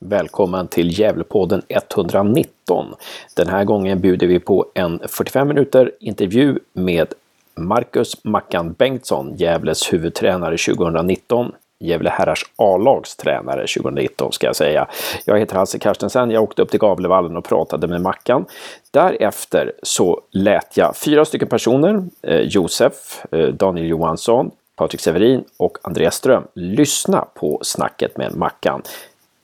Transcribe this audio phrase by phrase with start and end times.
[0.00, 2.94] Välkommen till Gävlepodden 119.
[3.36, 7.14] Den här gången bjuder vi på en 45 minuter intervju med
[7.54, 11.52] Marcus Mackan Bengtsson, Gävles huvudtränare 2019.
[11.78, 14.88] Gävle Herrars A-lags tränare 2019 ska jag säga.
[15.24, 16.30] Jag heter Hasse Carstensen.
[16.30, 18.44] Jag åkte upp till Gavlevallen och pratade med Mackan.
[18.90, 25.78] Därefter så lät jag fyra stycken personer, eh, Josef, eh, Daniel Johansson, Patrik Severin och
[25.82, 28.82] Andreas Ström, lyssna på snacket med Mackan.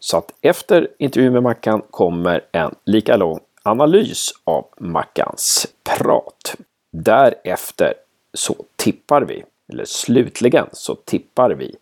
[0.05, 6.55] Så att efter intervjun med Mackan kommer en lika lång analys av Mackans prat.
[6.93, 7.95] Därefter
[8.35, 11.77] så tippar vi, eller slutligen så tippar vi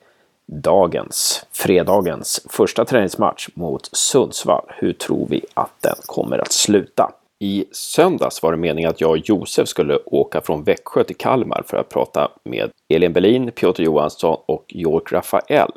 [0.46, 4.64] dagens, fredagens första träningsmatch mot Sundsvall.
[4.68, 7.12] Hur tror vi att den kommer att sluta?
[7.38, 11.62] I söndags var det meningen att jag och Josef skulle åka från Växjö till Kalmar
[11.66, 15.72] för att prata med Elin Berlin, Piotr Johansson och York Rafael.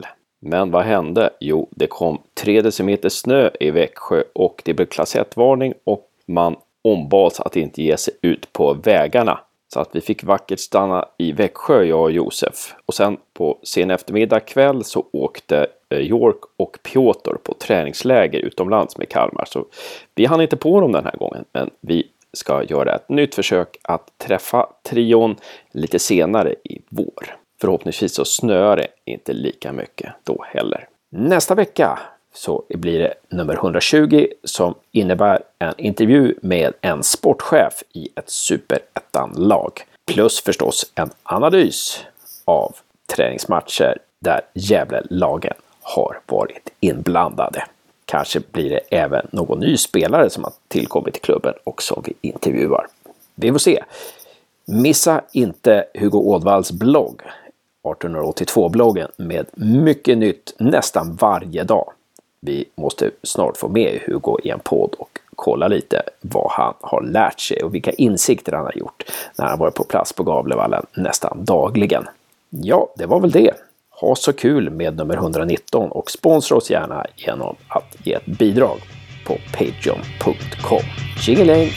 [0.45, 1.29] Men vad hände?
[1.39, 6.55] Jo, det kom 3 decimeter snö i Växjö och det blev klass 1-varning och man
[6.81, 9.39] ombads att inte ge sig ut på vägarna.
[9.73, 12.75] Så att vi fick vackert stanna i Växjö, jag och Josef.
[12.85, 18.97] Och sen på sen eftermiddag kväll så åkte eh, York och Piotr på träningsläger utomlands
[18.97, 19.45] med Kalmar.
[19.45, 19.65] Så
[20.15, 23.77] vi hann inte på dem den här gången, men vi ska göra ett nytt försök
[23.81, 25.35] att träffa trion
[25.71, 27.42] lite senare i vår.
[27.63, 30.87] Förhoppningsvis så snöar det inte lika mycket då heller.
[31.11, 31.99] Nästa vecka
[32.33, 39.71] så blir det nummer 120 som innebär en intervju med en sportchef i ett superettan-lag.
[40.05, 42.03] Plus förstås en analys
[42.45, 42.75] av
[43.15, 47.65] träningsmatcher där Gävle-lagen har varit inblandade.
[48.05, 52.13] Kanske blir det även någon ny spelare som har tillkommit till klubben och som vi
[52.21, 52.87] intervjuar.
[53.35, 53.83] Vi får se.
[54.65, 57.21] Missa inte Hugo Ådvalls blogg
[57.83, 61.91] 1882-bloggen med mycket nytt nästan varje dag.
[62.39, 67.01] Vi måste snart få med Hugo i en podd och kolla lite vad han har
[67.01, 69.03] lärt sig och vilka insikter han har gjort
[69.37, 72.07] när han varit på plats på Gavlevallen nästan dagligen.
[72.49, 73.53] Ja, det var väl det.
[73.89, 78.77] Ha så kul med nummer 119 och sponsra oss gärna genom att ge ett bidrag
[79.25, 80.83] på patreon.com.
[81.21, 81.69] Tjingeling!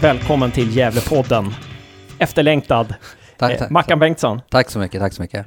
[0.00, 1.54] Välkommen till Gävlepodden.
[2.18, 2.94] Efterlängtad.
[3.36, 3.70] Tack, tack.
[3.70, 4.40] Mackan Bengtsson.
[4.50, 5.46] Tack så mycket, tack så mycket.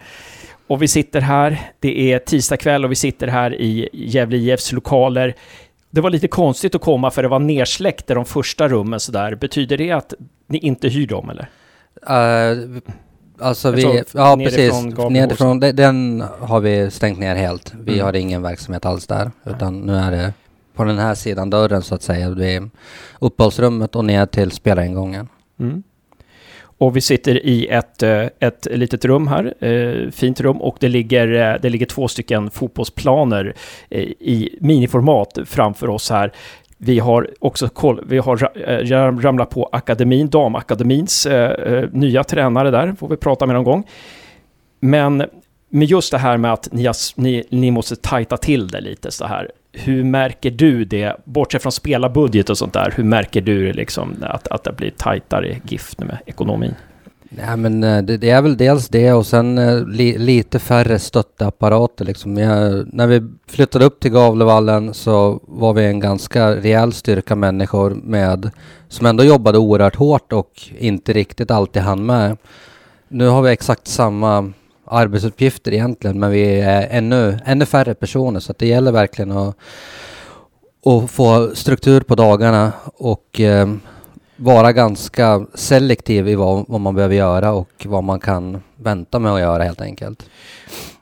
[0.67, 4.71] Och vi sitter här, det är tisdag kväll och vi sitter här i Gävle IFs
[4.71, 5.35] lokaler.
[5.89, 9.35] Det var lite konstigt att komma för det var nersläckt i de första rummen sådär.
[9.35, 10.13] Betyder det att
[10.47, 11.47] ni inte hyr dem eller?
[12.09, 12.79] Uh,
[13.39, 14.73] alltså vi, ja precis,
[15.09, 17.73] nerifrån, den, den har vi stängt ner helt.
[17.79, 18.05] Vi Mm.
[18.05, 20.33] har ingen verksamhet alls där, utan nu är det
[20.75, 22.69] på den här sidan dörren så att säga, vid
[23.19, 25.27] uppehållsrummet och ner till spelaringången.
[25.59, 25.83] Mm.
[26.83, 30.89] Och vi sitter i ett, eh, ett litet rum här, eh, fint rum, och det
[30.89, 33.53] ligger, eh, det ligger två stycken fotbollsplaner
[34.19, 36.31] i miniformat framför oss här.
[36.77, 41.27] Vi har också koll, vi har ramlat på akademin, damakademins
[41.91, 43.87] nya tränare där, får vi prata med någon gång.
[44.79, 45.23] Men
[45.69, 49.25] med just det här med att ni, ni, ni måste tajta till det lite så
[49.25, 49.51] här.
[49.75, 54.47] Hur märker du det, bortsett från spelarbudget och sånt där, hur märker du liksom att,
[54.47, 56.75] att det blir tajtare gift med ekonomin?
[57.35, 60.99] Nej men eh, det, det är väl dels det och sen eh, li, lite färre
[60.99, 62.37] stötteapparater liksom.
[62.37, 67.89] Jag, när vi flyttade upp till Gavlevallen så var vi en ganska rejäl styrka människor
[67.89, 68.51] med,
[68.87, 72.37] som ändå jobbade oerhört hårt och inte riktigt alltid hann med.
[73.07, 74.53] Nu har vi exakt samma
[74.85, 79.57] arbetsuppgifter egentligen, men vi är ännu, ännu färre personer så att det gäller verkligen att,
[80.85, 83.67] att få struktur på dagarna och eh,
[84.35, 89.33] vara ganska selektiv i vad, vad man behöver göra och vad man kan vänta med
[89.33, 90.29] att göra helt enkelt.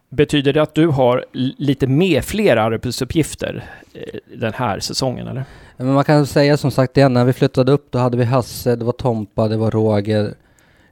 [0.09, 1.25] Betyder det att du har
[1.57, 5.43] lite mer fler arbetsuppgifter eh, den här säsongen eller?
[5.77, 8.75] Men man kan säga som sagt igen, när vi flyttade upp då hade vi Hasse,
[8.75, 10.33] det var Tompa, det var Roger,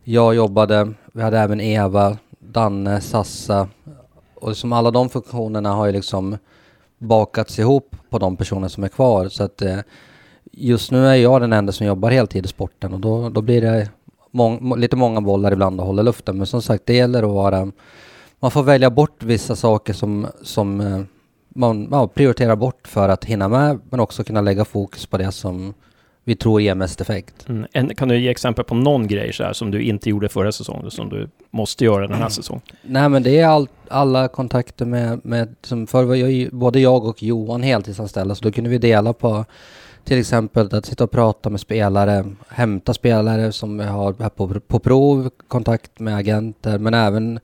[0.04, 2.18] jag jobbade, vi hade även Eva,
[2.52, 3.68] Danne, Sassa.
[4.36, 6.38] Och som alla de funktionerna har ju liksom
[6.98, 9.28] bakats ihop på de personer som är kvar.
[9.30, 9.80] Så att eh,
[10.52, 12.94] just nu är jag den enda som jobbar heltid i sporten.
[12.94, 13.90] Och då, då blir det
[14.32, 16.38] mång, lite många bollar ibland att hålla luften.
[16.38, 17.72] Men som sagt det gäller att vara
[18.40, 21.02] man får välja bort vissa saker som, som eh,
[21.50, 23.80] man ja, prioriterar bort för att hinna med.
[23.90, 25.74] Men också kunna lägga fokus på det som
[26.30, 27.50] vi tror ger mest effekt.
[27.50, 27.68] Mm.
[27.72, 30.52] En, kan du ge exempel på någon grej så här som du inte gjorde förra
[30.52, 32.62] säsongen som du måste göra den här säsongen?
[32.82, 37.06] Nej men det är all, alla kontakter med, med som förr var jag, både jag
[37.06, 39.46] och Johan heltidsanställda så då kunde vi dela på
[40.04, 44.80] till exempel att sitta och prata med spelare, hämta spelare som vi har på, på
[44.80, 47.40] prov, kontakt med agenter, men även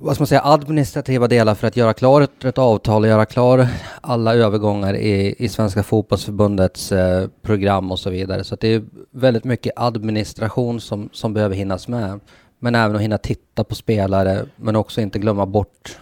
[0.00, 3.68] vad ska man säga, administrativa delar för att göra klart ett avtal och göra klar
[4.00, 8.44] alla övergångar i, i Svenska fotbollsförbundets eh, program och så vidare.
[8.44, 12.20] Så det är väldigt mycket administration som, som behöver hinnas med.
[12.58, 15.98] Men även att hinna titta på spelare, men också inte glömma bort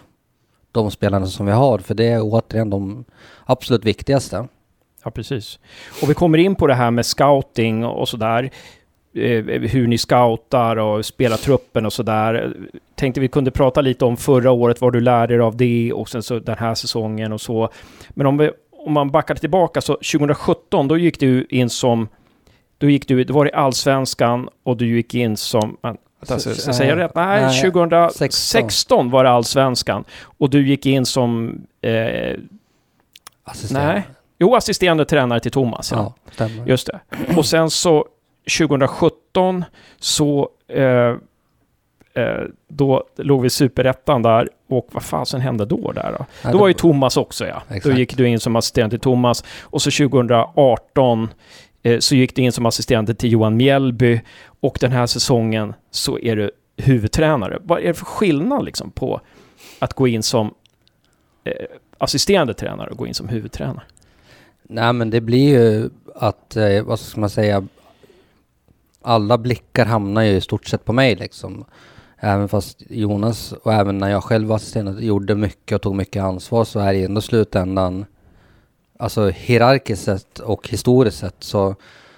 [0.71, 3.05] de spelarna som vi har, för det är återigen de
[3.45, 4.47] absolut viktigaste.
[5.03, 5.59] Ja, precis.
[6.01, 8.51] Och vi kommer in på det här med scouting och sådär.
[9.17, 12.53] Eh, hur ni scoutar och spelar truppen och sådär.
[12.95, 16.09] Tänkte vi kunde prata lite om förra året, vad du lärde dig av det och
[16.09, 17.69] sen så den här säsongen och så.
[18.09, 22.07] Men om, vi, om man backar tillbaka så 2017, då gick du in som...
[22.77, 25.77] Då gick du, det var i Allsvenskan och du gick in som...
[26.19, 27.15] Alltså, så, säger jag rätt?
[27.15, 29.09] Nej, nej 2016 16.
[29.11, 30.03] var det Allsvenskan.
[30.21, 31.61] Och du gick in som...
[31.81, 32.37] Eh,
[33.43, 33.93] Assisterande.
[33.93, 34.03] Nej.
[34.39, 35.91] Jo, assisterande tränare till Thomas.
[35.91, 36.99] Ja, ja Just det.
[37.37, 38.05] Och sen så
[38.47, 39.65] 2017
[39.99, 41.15] så eh,
[42.23, 46.25] eh, då låg vi i superettan där och vad fasen hände då där då?
[46.43, 47.61] Ja, då var ju Thomas också ja.
[47.67, 47.83] Exakt.
[47.83, 51.29] Då gick du in som assistent till Thomas och så 2018
[51.83, 54.21] eh, så gick du in som assistent till Johan Mjällby
[54.59, 57.59] och den här säsongen så är du huvudtränare.
[57.63, 59.21] Vad är det för skillnad liksom på
[59.79, 60.53] att gå in som
[61.43, 61.53] eh,
[61.97, 63.83] assisterande tränare och gå in som huvudtränare?
[64.63, 67.67] Nej men det blir ju att, eh, vad ska man säga,
[69.07, 71.65] alla blickar hamnar ju i stort sett på mig liksom.
[72.19, 76.23] Även fast Jonas och även när jag själv var assisterande gjorde mycket och tog mycket
[76.23, 78.05] ansvar så är det ändå slutändan,
[78.99, 81.75] alltså hierarkiskt sett och historiskt sett så,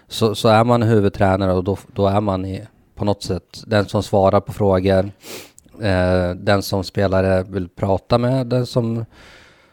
[0.07, 3.85] så, så är man huvudtränare och då, då är man i, på något sätt den
[3.85, 5.11] som svarar på frågor,
[5.81, 9.05] eh, den som spelare vill prata med, den som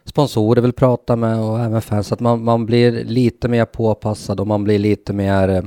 [0.05, 2.07] sponsorer vill prata med och även fans.
[2.07, 5.63] Så att man, man blir lite mer påpassad och man blir lite mer eh,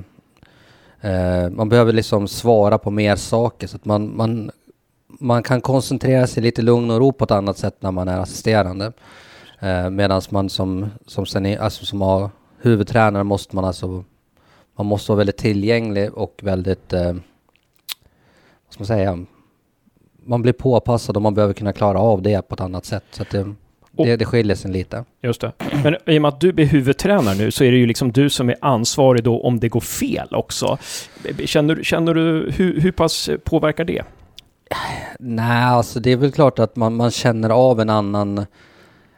[1.01, 4.51] Eh, man behöver liksom svara på mer saker så att man, man,
[5.07, 8.19] man kan koncentrera sig lite lugn och ro på ett annat sätt när man är
[8.19, 8.91] assisterande.
[9.59, 12.29] Eh, Medan man som, som, senior, alltså som har
[12.61, 14.03] huvudtränare måste man alltså
[14.79, 17.13] man måste vara väldigt tillgänglig och väldigt, eh,
[18.65, 19.25] vad ska man säga,
[20.25, 23.03] man blir påpassad och man behöver kunna klara av det på ett annat sätt.
[23.11, 23.53] Så att det,
[24.05, 25.05] det, det skiljer sig lite.
[25.21, 25.51] Just det.
[25.83, 28.29] Men i och med att du blir huvudtränare nu så är det ju liksom du
[28.29, 30.77] som är ansvarig då om det går fel också.
[31.45, 34.03] Känner, känner du, hur, hur pass påverkar det?
[35.19, 38.45] Nej, alltså det är väl klart att man, man känner av en annan,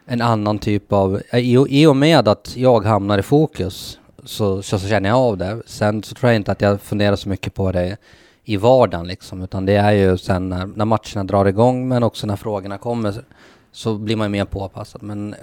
[0.06, 1.20] en annan typ av...
[1.32, 5.36] I, I och med att jag hamnar i fokus så, så, så känner jag av
[5.36, 5.62] det.
[5.66, 7.96] Sen så tror jag inte att jag funderar så mycket på det
[8.44, 12.26] i vardagen liksom, utan det är ju sen när, när matcherna drar igång men också
[12.26, 13.14] när frågorna kommer
[13.72, 15.02] så blir man mer påpassad.
[15.02, 15.34] Men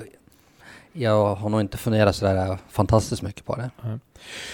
[0.94, 3.70] jag har nog inte funderat sådär fantastiskt mycket på det.
[3.84, 4.00] Mm.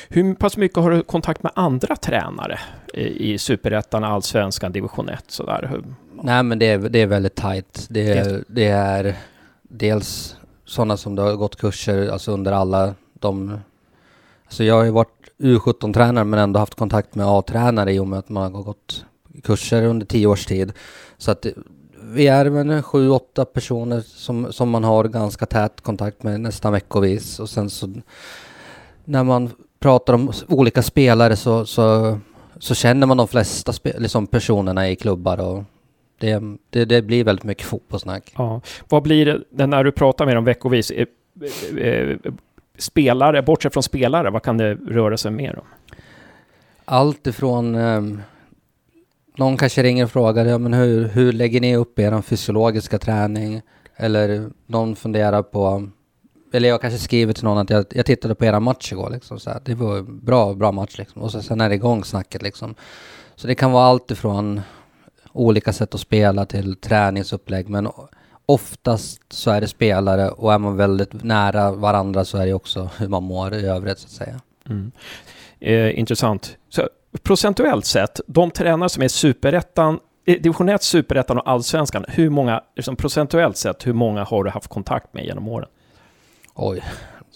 [0.10, 2.60] Hur pass mycket har du kontakt med andra tränare
[2.94, 5.24] i Superettan, Allsvenskan, Division 1?
[5.28, 5.82] Sådär?
[6.24, 7.88] Nej, men det är, det är väldigt tajt.
[7.90, 9.16] Det är, det är
[9.62, 10.36] dels
[10.66, 13.60] sådana som det har gått kurser alltså under alla de...
[14.46, 18.20] Alltså jag har ju varit U17-tränare men ändå haft kontakt med A-tränare i och med
[18.20, 19.06] att man har gått
[19.44, 20.74] kurser under tio års tid.
[21.18, 21.46] Så att
[22.16, 26.74] vi är väl sju, åtta personer som, som man har ganska tät kontakt med nästan
[26.74, 27.40] veckovis.
[27.40, 27.94] Och sen så
[29.06, 32.20] när man pratar om olika spelare så, så,
[32.60, 35.40] så känner man de flesta liksom personerna i klubbar.
[35.40, 35.64] Och
[36.18, 38.34] det, det, det, blir väldigt mycket fotbollssnack.
[38.38, 38.62] Ja.
[38.90, 40.92] Vad blir det när du pratar med dem veckovis?
[42.78, 45.66] Spelare, bortsett från spelare, vad kan det röra sig mer om?
[46.86, 48.22] Allt ifrån um,
[49.38, 53.62] någon kanske ringer och frågar, ja men hur, hur lägger ni upp er fysiologiska träning?
[53.96, 55.90] Eller någon funderar på,
[56.54, 59.40] eller jag kanske skriver till någon att jag, jag tittade på era match igår liksom
[59.40, 59.62] så här.
[59.66, 61.22] Det var bra, bra match liksom.
[61.22, 62.76] Och så, sen är det igång snacket liksom.
[63.36, 64.62] Så det kan vara allt ifrån
[65.32, 67.90] olika sätt att spela till träningsupplägg men
[68.46, 72.90] oftast så är det spelare och är man väldigt nära varandra så är det också
[72.98, 74.42] hur man mår i övrigt så att säga.
[74.70, 74.92] Mm.
[75.60, 76.58] Eh, intressant.
[76.70, 76.90] Så
[77.24, 82.62] procentuellt sett, de tränare som är superettan, eh, division 1, superettan och allsvenskan, hur många,
[82.76, 85.70] liksom procentuellt sett, hur många har du haft kontakt med genom åren?
[86.54, 86.84] Oj,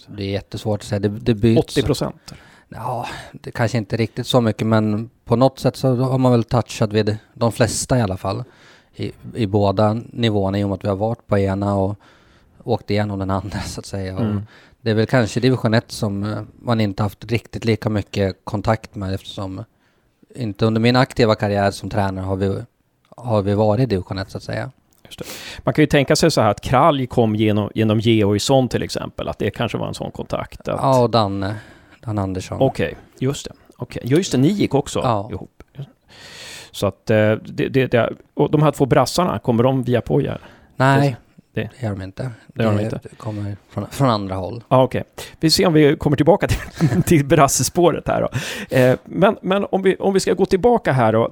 [0.07, 0.99] det är jättesvårt att säga.
[0.99, 1.77] Det, det byts.
[1.77, 2.33] 80 procent?
[2.69, 6.43] Ja, det kanske inte riktigt så mycket, men på något sätt så har man väl
[6.43, 8.43] touchat vid de flesta i alla fall.
[8.95, 11.95] I, i båda nivåerna i och med att vi har varit på ena och
[12.63, 14.11] åkt igenom den andra så att säga.
[14.11, 14.41] Mm.
[14.81, 18.95] Det är väl kanske division 1 som eh, man inte haft riktigt lika mycket kontakt
[18.95, 19.63] med eftersom
[20.35, 22.61] inte under min aktiva karriär som tränare har vi,
[23.17, 24.71] har vi varit i division 1 så att säga.
[25.59, 29.27] Man kan ju tänka sig så här att Kralj kom genom, genom Georgsson till exempel,
[29.27, 30.67] att det kanske var en sån kontakt.
[30.67, 30.79] Att...
[30.81, 31.55] Ja, och Danne.
[32.01, 32.57] Dan Andersson.
[32.61, 33.51] Okej, okay, just det.
[33.77, 34.03] Okay.
[34.05, 35.29] just det, ni gick också ja.
[35.31, 35.63] ihop.
[36.71, 40.37] Så att eh, det, det, det, och de här två brassarna, kommer de via Poja?
[40.75, 41.17] Nej,
[41.59, 42.31] det, det gör de inte.
[42.47, 42.99] Det, gör de inte.
[43.17, 44.63] kommer från, från andra håll.
[44.67, 45.03] Ah, okay.
[45.39, 48.29] vi ser om vi kommer tillbaka till, till brassespåret här då.
[48.75, 51.31] Eh, men men om, vi, om vi ska gå tillbaka här då.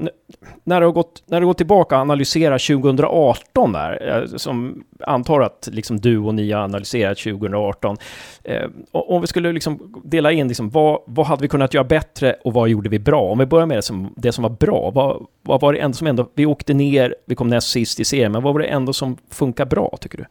[0.63, 5.41] När du har gått, när du går tillbaka och analyserar 2018 där, eh, som antar
[5.41, 7.97] att liksom du och ni har analyserat 2018.
[8.43, 12.35] Eh, om vi skulle liksom dela in, liksom, vad, vad hade vi kunnat göra bättre
[12.43, 13.21] och vad gjorde vi bra?
[13.21, 15.95] Om vi börjar med det som, det som var bra, vad, vad var det ändå
[15.95, 18.67] som ändå, vi åkte ner, vi kom näst sist i serien, men vad var det
[18.67, 20.25] ändå som funkar bra tycker du?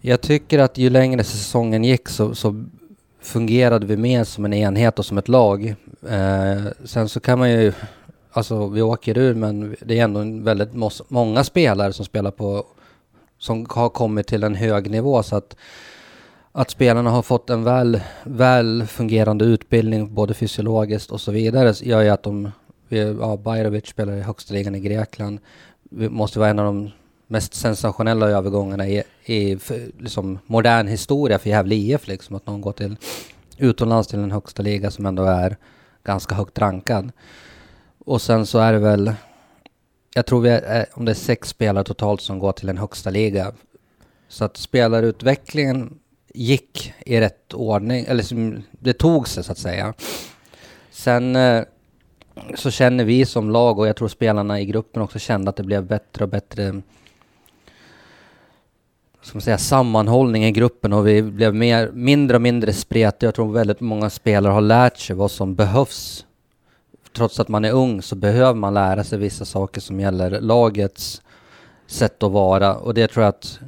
[0.00, 2.64] Jag tycker att ju längre säsongen gick så, så
[3.20, 5.74] fungerade vi mer som en enhet och som ett lag.
[6.08, 7.72] Eh, sen så kan man ju,
[8.30, 10.72] alltså vi åker ur men det är ändå väldigt
[11.08, 12.66] många spelare som spelar på,
[13.38, 15.56] som har kommit till en hög nivå så att
[16.52, 22.02] att spelarna har fått en väl, väl fungerande utbildning både fysiologiskt och så vidare gör
[22.02, 22.50] ju att de,
[22.96, 25.38] ja, Bajrovic spelar i högsta ligan i Grekland,
[25.90, 26.90] vi måste vara en av de
[27.26, 29.58] mest sensationella övergångarna i, i
[29.98, 32.08] liksom, modern historia för Gävle IF.
[32.08, 32.96] Liksom, att någon går till
[33.58, 35.56] utomlands till en högsta liga som ändå är
[36.04, 37.12] ganska högt rankad.
[37.98, 39.12] Och sen så är det väl,
[40.14, 43.10] jag tror vi är, om det är sex spelare totalt som går till en högsta
[43.10, 43.52] liga.
[44.28, 45.98] Så att spelarutvecklingen
[46.34, 49.94] gick i rätt ordning, eller som, det tog sig så att säga.
[50.90, 51.64] Sen eh,
[52.54, 55.62] så känner vi som lag och jag tror spelarna i gruppen också kände att det
[55.62, 56.82] blev bättre och bättre
[59.22, 63.28] ska man säga, sammanhållning i gruppen och vi blev mer, mindre och mindre spretiga.
[63.28, 66.24] Jag tror väldigt många spelare har lärt sig vad som behövs.
[67.16, 71.22] Trots att man är ung så behöver man lära sig vissa saker som gäller lagets
[71.86, 73.58] sätt att vara och det tror jag att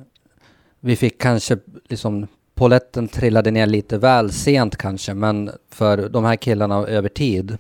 [0.81, 1.59] vi fick kanske
[1.89, 7.59] liksom poletten trillade ner lite väl sent kanske men för de här killarna över tid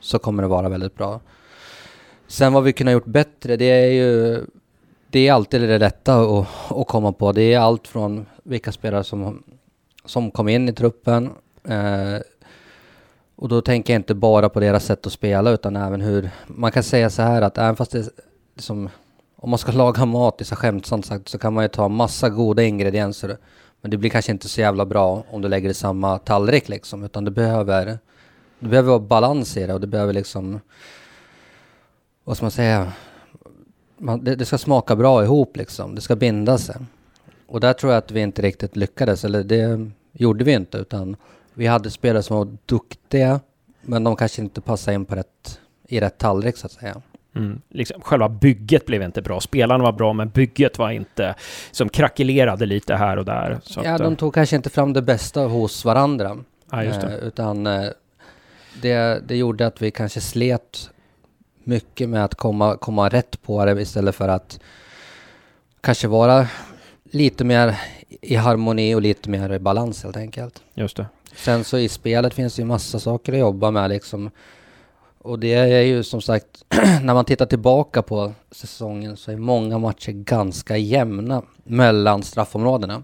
[0.00, 1.20] så kommer det vara väldigt bra.
[2.26, 4.40] Sen vad vi kunde ha gjort bättre det är ju
[5.10, 7.32] det är alltid det lätta att, att komma på.
[7.32, 9.42] Det är allt från vilka spelare som,
[10.04, 11.30] som kom in i truppen.
[11.64, 12.20] Eh,
[13.36, 16.30] och då tänker jag inte bara på deras sätt att spela utan även hur...
[16.46, 18.06] Man kan säga så här att även fast det är
[18.54, 18.88] liksom,
[19.36, 22.28] Om man ska laga mat, i så skämtsamt sagt, så kan man ju ta massa
[22.28, 23.36] goda ingredienser.
[23.80, 27.04] Men det blir kanske inte så jävla bra om du lägger i samma tallrik liksom,
[27.04, 27.98] utan du behöver...
[28.58, 30.60] Det behöver vara balans i det och det behöver liksom...
[32.24, 32.92] Vad ska man säga?
[33.98, 35.94] man, det, det, ska smaka bra ihop liksom.
[35.94, 36.76] Det ska binda sig.
[37.46, 41.16] Och där tror jag att vi inte riktigt lyckades, eller det gjorde vi inte, utan
[41.54, 43.40] vi hade spelare som var duktiga,
[43.82, 47.02] men de kanske inte passade in på rätt, i rätt tallrik så att säga.
[47.36, 47.60] Mm.
[47.68, 49.40] Liksom, själva bygget blev inte bra.
[49.40, 51.34] Spelarna var bra, men bygget var inte...
[51.70, 53.60] Som krackelerade lite här och där.
[53.84, 56.36] ja, att, de tog kanske inte fram det bästa hos varandra.
[56.70, 57.90] Ja, eh, utan eh,
[58.80, 60.90] det, det gjorde att vi kanske slet
[61.64, 64.60] mycket med att komma, komma rätt på det istället för att
[65.80, 66.46] kanske vara
[67.04, 67.80] lite mer
[68.20, 70.62] i harmoni och lite mer i balans helt enkelt.
[70.74, 71.06] Just det.
[71.36, 74.30] Sen så i spelet finns det ju massa saker att jobba med liksom.
[75.18, 76.64] Och det är ju som sagt,
[77.02, 83.02] när man tittar tillbaka på säsongen så är många matcher ganska jämna mellan straffområdena.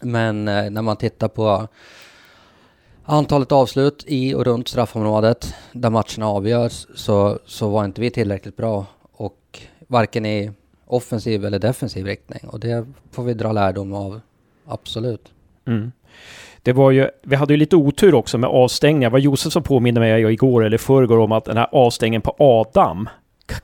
[0.00, 1.68] Men eh, när man tittar på
[3.04, 8.56] Antalet avslut i och runt straffområdet där matcherna avgörs så, så var inte vi tillräckligt
[8.56, 10.50] bra och varken i
[10.86, 14.20] offensiv eller defensiv riktning och det får vi dra lärdom av,
[14.66, 15.32] absolut.
[15.66, 15.92] Mm.
[16.62, 19.10] Det var ju, vi hade ju lite otur också med avstängningar.
[19.10, 23.08] Vad Josefsson påminner mig igår eller förrgår om att den här avstängningen på Adam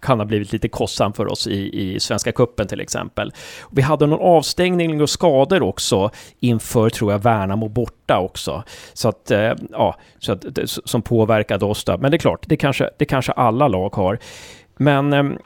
[0.01, 3.33] kan ha blivit lite kostsam för oss i, i Svenska Kuppen till exempel.
[3.71, 8.63] Vi hade någon avstängning och skador också inför, tror jag, Värnamo borta också.
[8.93, 11.99] Så att, eh, ja, så att, som påverkade oss då.
[11.99, 14.19] Men det är klart, det kanske, det kanske alla lag har.
[14.77, 15.39] Men, ehm,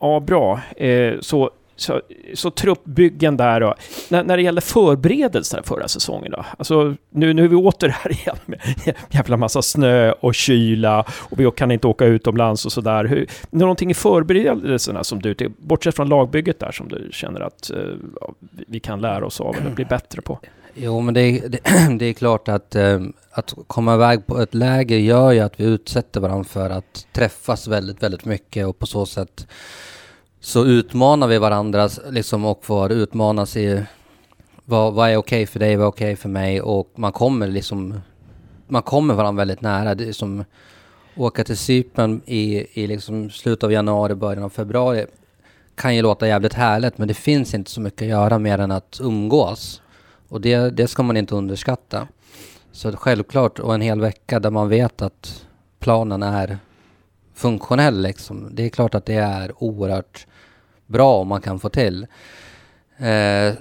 [0.00, 0.60] ja, bra.
[0.76, 2.00] Eh, så så,
[2.34, 3.74] så truppbyggen där då.
[4.08, 6.44] När, när det gäller förberedelserna förra säsongen då?
[6.58, 8.60] Alltså nu, nu är vi åter här igen med
[9.10, 13.04] jävla massa snö och kyla och vi kan inte åka utomlands och sådär.
[13.04, 17.94] Hur, någonting i förberedelserna som du, bortsett från lagbygget där, som du känner att uh,
[18.66, 20.38] vi kan lära oss av eller bli bättre på?
[20.74, 21.58] Jo, men det är, det,
[21.98, 25.64] det är klart att, um, att komma iväg på ett läger gör ju att vi
[25.64, 29.46] utsätter varandra för att träffas väldigt, väldigt mycket och på så sätt
[30.44, 33.82] så utmanar vi varandra liksom och får utmanas i
[34.64, 37.12] vad, vad är okej okay för dig, vad är okej okay för mig och man
[37.12, 38.00] kommer liksom
[38.68, 39.94] man kommer varandra väldigt nära.
[39.94, 40.44] Det är som
[41.16, 45.06] åka till Cypern i, i liksom slutet av januari, början av februari
[45.74, 48.70] kan ju låta jävligt härligt, men det finns inte så mycket att göra mer än
[48.70, 49.82] att umgås.
[50.28, 52.08] Och det, det ska man inte underskatta.
[52.72, 55.46] Så självklart, och en hel vecka där man vet att
[55.78, 56.58] planen är
[57.34, 58.48] funktionell liksom.
[58.52, 60.26] Det är klart att det är oerhört
[60.86, 62.06] bra om man kan få till.
[62.96, 63.54] Eh,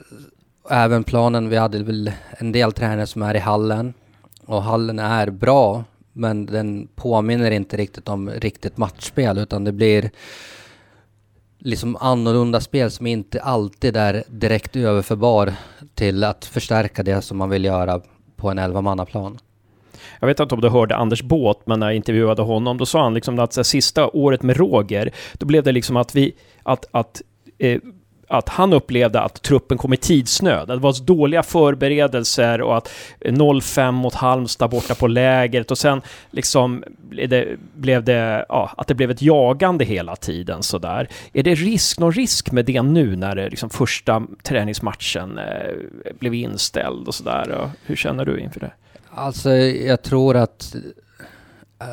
[0.70, 3.94] även planen, vi hade väl en del tränare som är i hallen.
[4.46, 10.12] Och hallen är bra, men den påminner inte riktigt om riktigt matchspel, utan det blir
[11.58, 15.54] liksom annorlunda spel som inte alltid är direkt överförbar
[15.94, 18.02] till att förstärka det som man vill göra
[18.36, 19.38] på en 11-mannaplan.
[20.24, 23.04] Jag vet inte om du hörde Anders Båt, men när jag intervjuade honom, då sa
[23.04, 26.86] han liksom att här, sista året med Roger, då blev det liksom att vi, att,
[26.92, 27.22] att
[27.58, 27.80] eh,
[28.28, 30.68] att han upplevde att truppen kom i tidsnöd.
[30.68, 32.90] Det var så dåliga förberedelser och att
[33.20, 36.02] 0-5 mot Halmstad borta på lägret och sen
[36.32, 36.84] liksom
[37.28, 41.08] det, blev det, ja, att det blev ett jagande hela tiden sådär.
[41.34, 46.34] Är det risk, någon risk med det nu när det liksom första träningsmatchen eh, blev
[46.34, 47.70] inställd och sådär?
[47.86, 48.72] Hur känner du inför det?
[49.16, 50.76] Alltså, jag tror att
[51.80, 51.88] äh,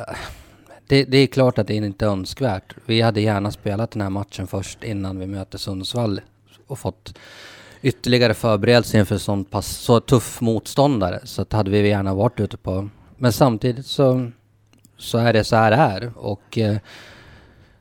[0.87, 2.75] det, det, är klart att det inte är önskvärt.
[2.85, 6.21] Vi hade gärna spelat den här matchen först innan vi möter Sundsvall
[6.67, 7.17] och fått
[7.81, 11.19] ytterligare förberedelse inför sån pass, så tuff motståndare.
[11.23, 12.89] Så att hade vi gärna varit ute på.
[13.17, 14.31] Men samtidigt så,
[14.97, 16.11] så är det så här det är.
[16.17, 16.77] Och eh,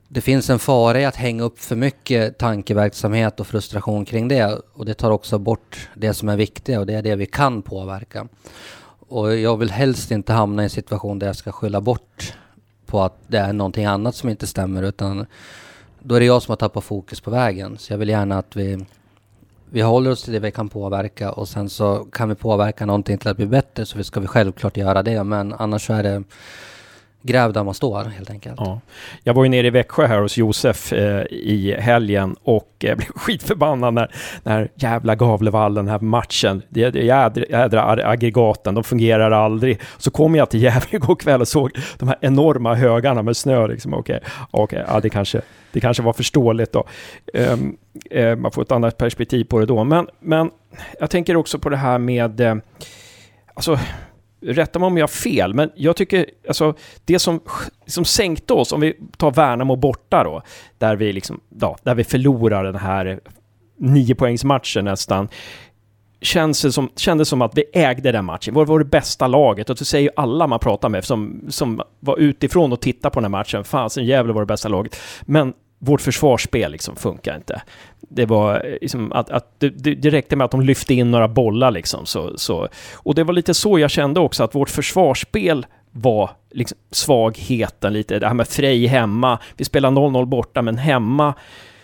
[0.09, 4.61] det finns en fara i att hänga upp för mycket tankeverksamhet och frustration kring det.
[4.73, 7.63] Och det tar också bort det som är viktigt och det är det vi kan
[7.63, 8.29] påverka.
[9.11, 12.35] Och jag vill helst inte hamna i en situation där jag ska skylla bort
[12.87, 15.27] på att det är någonting annat som inte stämmer utan
[15.99, 17.79] då är det jag som har tappat fokus på vägen.
[17.79, 18.87] Så jag vill gärna att vi,
[19.71, 23.19] vi håller oss till det vi kan påverka och sen så kan vi påverka någonting
[23.19, 25.25] till att bli bättre så ska vi självklart göra det.
[25.25, 26.23] Men annars så är det
[27.23, 28.55] gräv där man står helt enkelt.
[28.59, 28.81] Ja.
[29.25, 33.09] Jag var ju nere i Växjö här hos Josef eh, i helgen och eh, blev
[33.17, 39.31] skitförbannad när, när jävla Gavlevallen, den här matchen, det, det jädra, jädra aggregaten, de fungerar
[39.31, 39.81] aldrig.
[39.99, 43.67] Så kom jag till Gävle igår kväll och såg de här enorma högarna med snö.
[43.67, 43.95] Liksom.
[43.95, 45.41] Okej, okay, okay, ja, det, kanske,
[45.73, 46.87] det kanske var förståeligt då.
[47.35, 47.77] Um,
[48.15, 49.85] uh, man får ett annat perspektiv på det då.
[49.85, 50.51] Men, men
[51.01, 52.55] jag tänker också på det här med uh,
[53.55, 53.79] Alltså,
[54.41, 56.75] rätta mig om jag har fel, men jag tycker alltså
[57.05, 57.41] det som,
[57.87, 60.43] som sänkte oss, om vi tar Värnamo borta då,
[60.79, 63.21] där vi liksom, ja, där vi förlorar den här
[63.79, 65.29] niopoängsmatchen nästan,
[66.21, 68.55] känns det som, kändes som att vi ägde den matchen.
[68.55, 71.83] Vi var det bästa laget och det säger ju alla man pratar med som, som
[72.01, 73.65] var utifrån och tittade på den här matchen.
[73.65, 74.97] Fasen jävlar var det bästa laget.
[75.23, 77.63] Men vårt försvarsspel liksom funkar inte.
[78.01, 81.29] Det var eh, liksom att, att det, det räckte med att de lyfte in några
[81.29, 82.07] bollar liksom.
[82.07, 82.69] Så, så.
[82.95, 88.19] Och det var lite så jag kände också, att vårt försvarsspel var liksom svagheten lite.
[88.19, 91.35] Det här med Frej hemma, vi spelar 0-0 borta, men hemma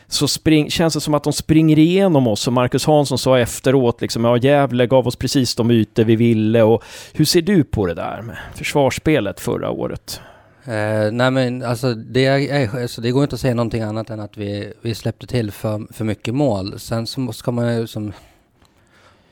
[0.09, 4.01] så spring, känns det som att de springer igenom oss och Marcus Hansson sa efteråt
[4.01, 7.87] liksom, ja Gävle gav oss precis de ytor vi ville och hur ser du på
[7.87, 10.21] det där med försvarsspelet förra året?
[10.69, 14.21] Eh, nej men alltså det, är, alltså det går inte att säga någonting annat än
[14.21, 16.79] att vi, vi släppte till för, för mycket mål.
[16.79, 18.13] Sen så ska man ju som...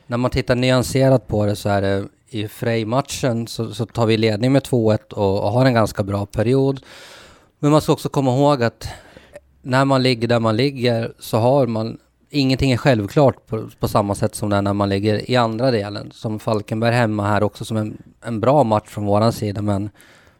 [0.07, 4.17] När man tittar nyanserat på det så är det i Frej-matchen så, så, tar vi
[4.17, 6.81] ledning med 2-1 och, och, har en ganska bra period.
[7.59, 8.87] Men man ska också komma ihåg att
[9.61, 11.97] när man ligger där man ligger så har man
[12.29, 15.71] ingenting är självklart på, på samma sätt som det är när man ligger i andra
[15.71, 16.11] delen.
[16.11, 19.89] Som Falkenberg hemma här också som en, en bra match från våran sida men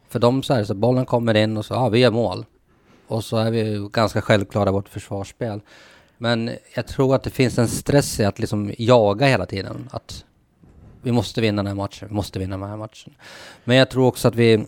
[0.09, 2.45] för dem så är det så bollen kommer in och så, ja vi gör mål.
[3.07, 5.61] Och så är vi ganska självklara i vårt försvarsspel.
[6.17, 9.89] Men jag tror att det finns en stress i att liksom jaga hela tiden.
[9.91, 10.25] Att
[11.01, 13.13] vi måste vinna den här matchen, vi måste vinna den här matchen.
[13.63, 14.65] Men jag tror också att vi...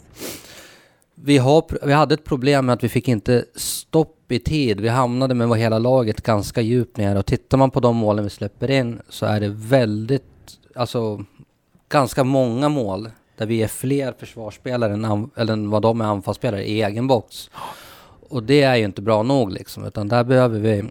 [1.20, 4.80] Vi, har, vi hade ett problem med att vi fick inte stopp i tid.
[4.80, 8.30] Vi hamnade med hela laget ganska djupt ner och tittar man på de målen vi
[8.30, 11.26] släpper in så är det väldigt, alltså
[11.90, 16.82] ganska många mål där vi är fler försvarsspelare än, än vad de är anfallsspelare i
[16.82, 17.50] egen box.
[18.30, 20.84] Och det är ju inte bra nog liksom, utan där behöver vi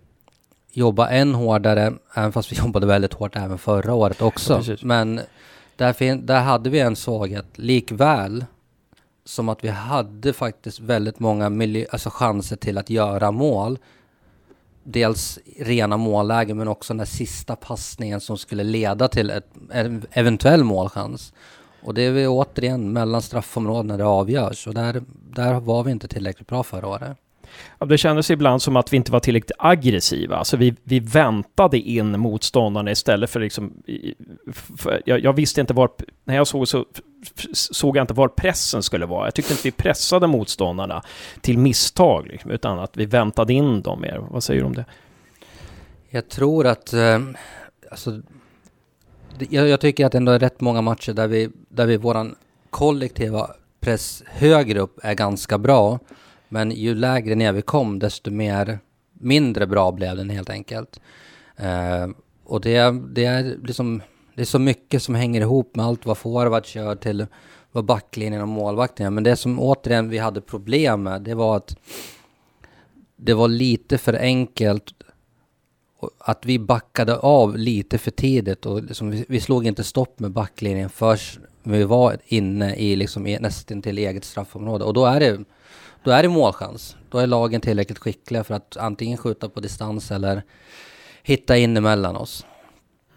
[0.72, 4.62] jobba än hårdare, även fast vi jobbade väldigt hårt även förra året också.
[4.66, 5.20] Ja, Men
[5.76, 8.44] där, där hade vi en svaghet, likväl
[9.24, 13.78] som att vi hade faktiskt väldigt många miljö, alltså chanser till att göra mål.
[14.82, 20.06] Dels rena mållägen men också den där sista passningen som skulle leda till ett, en
[20.10, 21.32] eventuell målchans.
[21.86, 26.08] Och det är vi återigen mellan straffområdena det avgörs och där, där var vi inte
[26.08, 27.16] tillräckligt bra förra året.
[27.78, 30.36] Ja, det kändes ibland som att vi inte var tillräckligt aggressiva.
[30.36, 33.72] Alltså vi, vi väntade in motståndarna istället för liksom...
[34.76, 35.90] För jag, jag, visste inte var...
[36.24, 36.84] När jag såg så
[37.52, 39.26] såg jag inte var pressen skulle vara.
[39.26, 41.02] Jag tyckte inte vi pressade motståndarna
[41.40, 44.26] till misstag, liksom, utan att vi väntade in dem mer.
[44.30, 44.84] Vad säger du om det?
[46.10, 47.20] Jag tror att, eh,
[47.90, 48.20] alltså,
[49.38, 52.34] jag, jag, tycker att det ändå är rätt många matcher där vi, där vi våran
[52.70, 55.98] kollektiva press högre upp är ganska bra.
[56.48, 58.78] Men ju lägre ner vi kom, desto mer
[59.12, 61.00] mindre bra blev den helt enkelt.
[61.56, 62.08] Eh,
[62.44, 64.02] och det, det är liksom,
[64.34, 67.26] det är så mycket som hänger ihop med allt vad forwards gör till
[67.72, 69.10] vad backlinjen och målvakten gör.
[69.10, 71.76] Men det som återigen vi hade problem med, det var att
[73.16, 74.94] det var lite för enkelt
[76.18, 80.30] att vi backade av lite för tidigt och liksom vi, vi slog inte stopp med
[80.30, 85.38] backlinjen först vi var inne i liksom nästan till eget straffområde och då är det
[86.06, 86.96] då är det målchans.
[87.10, 90.42] Då är lagen tillräckligt skickliga för att antingen skjuta på distans eller
[91.22, 92.46] hitta in emellan oss.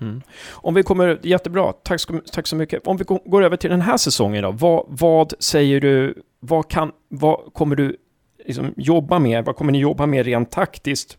[0.02, 0.22] Mm.
[0.50, 2.88] Om vi kommer, jättebra, tack så, tack så mycket.
[2.88, 6.92] Om vi går över till den här säsongen då, vad, vad säger du, vad, kan,
[7.08, 7.98] vad kommer du
[8.46, 11.18] liksom jobba med, vad kommer ni jobba med rent taktiskt?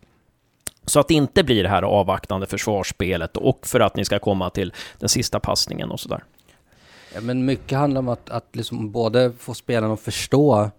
[0.91, 4.51] Så att det inte blir det här avvaktande försvarsspelet och för att ni ska komma
[4.51, 6.25] till den sista passningen och sådär.
[7.15, 10.71] Ja, men mycket handlar om att, att liksom både få spelarna att förstå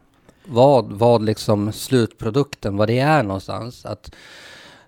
[0.45, 3.86] vad, vad liksom slutprodukten, vad det är någonstans.
[3.86, 4.12] Att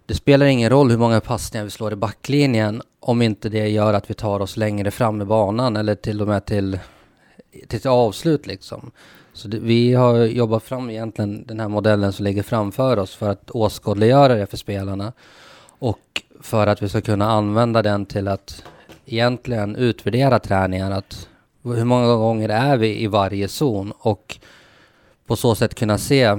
[0.06, 3.94] det spelar ingen roll hur många passningar vi slår i backlinjen om inte det gör
[3.94, 6.80] att vi tar oss längre fram i banan eller till och med till,
[7.68, 8.92] till ett avslut liksom.
[9.34, 13.30] Så det, vi har jobbat fram egentligen den här modellen som ligger framför oss för
[13.30, 15.14] att åskådliggöra det för spelarna
[15.80, 18.64] och för att vi ska kunna använda den till att
[19.06, 20.94] egentligen utvärdera träningen.
[20.94, 21.28] Att
[21.64, 24.38] hur många gånger är vi i varje zon och
[25.26, 26.38] på så sätt kunna se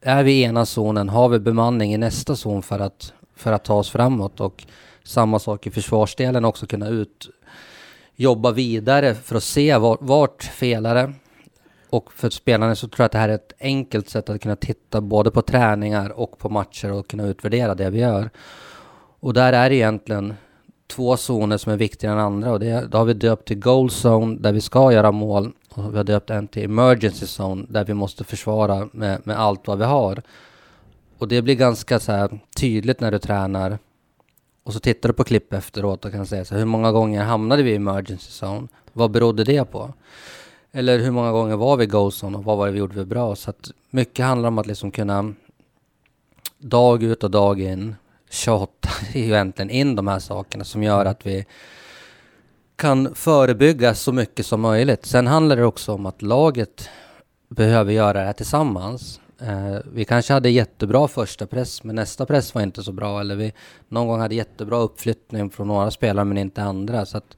[0.00, 3.64] är vi i ena zonen, har vi bemanning i nästa zon för att, för att
[3.64, 4.66] ta oss framåt och
[5.02, 7.28] samma sak i försvarsdelen också kunna ut,
[8.16, 11.12] jobba vidare för att se vart, vart felare.
[11.90, 14.56] Och för spelarna så tror jag att det här är ett enkelt sätt att kunna
[14.56, 18.30] titta både på träningar och på matcher och kunna utvärdera det vi gör.
[19.20, 20.34] Och där är det egentligen
[20.86, 23.88] två zoner som är viktigare än andra och det, då har vi döpt till goal
[23.88, 27.84] zone där vi ska göra mål och vi har döpt en till emergency zone där
[27.84, 30.22] vi måste försvara med, med allt vad vi har.
[31.18, 33.78] Och det blir ganska så här tydligt när du tränar
[34.62, 37.24] och så tittar du på klipp efteråt och kan säga så här, hur många gånger
[37.24, 38.68] hamnade vi i emergency zone?
[38.92, 39.94] Vad berodde det på?
[40.72, 42.94] Eller hur många gånger var vi i goal zone och vad var det vi gjorde
[42.94, 43.36] för bra?
[43.36, 45.34] Så att mycket handlar om att liksom kunna
[46.58, 47.94] dag ut och dag in
[48.30, 51.46] tjata egentligen in de här sakerna som gör att vi
[52.76, 55.06] kan förebygga så mycket som möjligt.
[55.06, 56.88] Sen handlar det också om att laget
[57.48, 59.20] behöver göra det här tillsammans.
[59.40, 63.20] Eh, vi kanske hade jättebra första press, men nästa press var inte så bra.
[63.20, 63.52] Eller vi
[63.88, 67.06] någon gång hade jättebra uppflyttning från några spelare, men inte andra.
[67.06, 67.36] Så att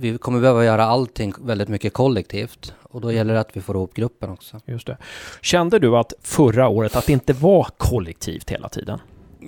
[0.00, 2.74] vi kommer behöva göra allting väldigt mycket kollektivt.
[2.82, 4.60] Och då gäller det att vi får ihop gruppen också.
[4.64, 4.96] Just det.
[5.40, 8.98] Kände du att förra året att det inte var kollektivt hela tiden?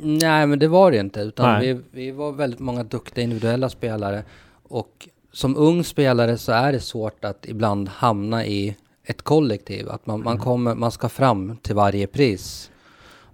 [0.02, 1.20] Nej, men det var det inte.
[1.20, 4.24] Utan vi, vi var väldigt många duktiga individuella spelare.
[4.62, 9.88] Och som ung spelare så är det svårt att ibland hamna i ett kollektiv.
[9.88, 10.44] Att man, man, mm.
[10.44, 12.70] kommer, man ska fram till varje pris.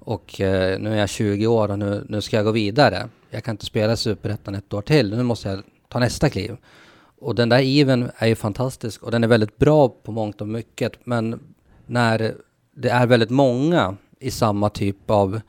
[0.00, 3.08] Och eh, nu är jag 20 år och nu, nu ska jag gå vidare.
[3.30, 5.16] Jag kan inte spela Superettan ett år till.
[5.16, 6.56] Nu måste jag ta nästa kliv.
[7.20, 10.48] Och den där even är ju fantastisk och den är väldigt bra på mångt och
[10.48, 10.92] mycket.
[11.04, 11.40] Men
[11.86, 12.34] när
[12.76, 15.40] det är väldigt många i samma typ av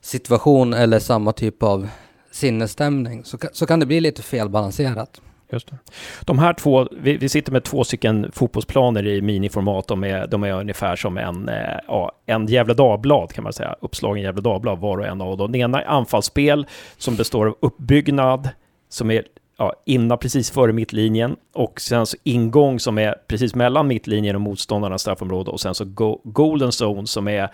[0.00, 1.88] situation eller samma typ av
[2.30, 5.20] sinnesstämning så, så kan det bli lite felbalanserat.
[5.52, 5.78] Just det.
[6.24, 9.88] De här två, vi, vi, sitter med två stycken fotbollsplaner i miniformat.
[9.88, 13.76] De är, de är ungefär som en, eh, ja, en Gävle Dagblad kan man säga.
[13.80, 15.52] Uppslagen Gävle Dagblad var och en av dem.
[15.52, 18.48] Den ena är anfallsspel som består av uppbyggnad
[18.88, 19.24] som är
[19.56, 24.40] ja, innan precis före mittlinjen och sen så ingång som är precis mellan mittlinjen och
[24.40, 27.48] motståndarnas straffområde och sen så go golden zone som är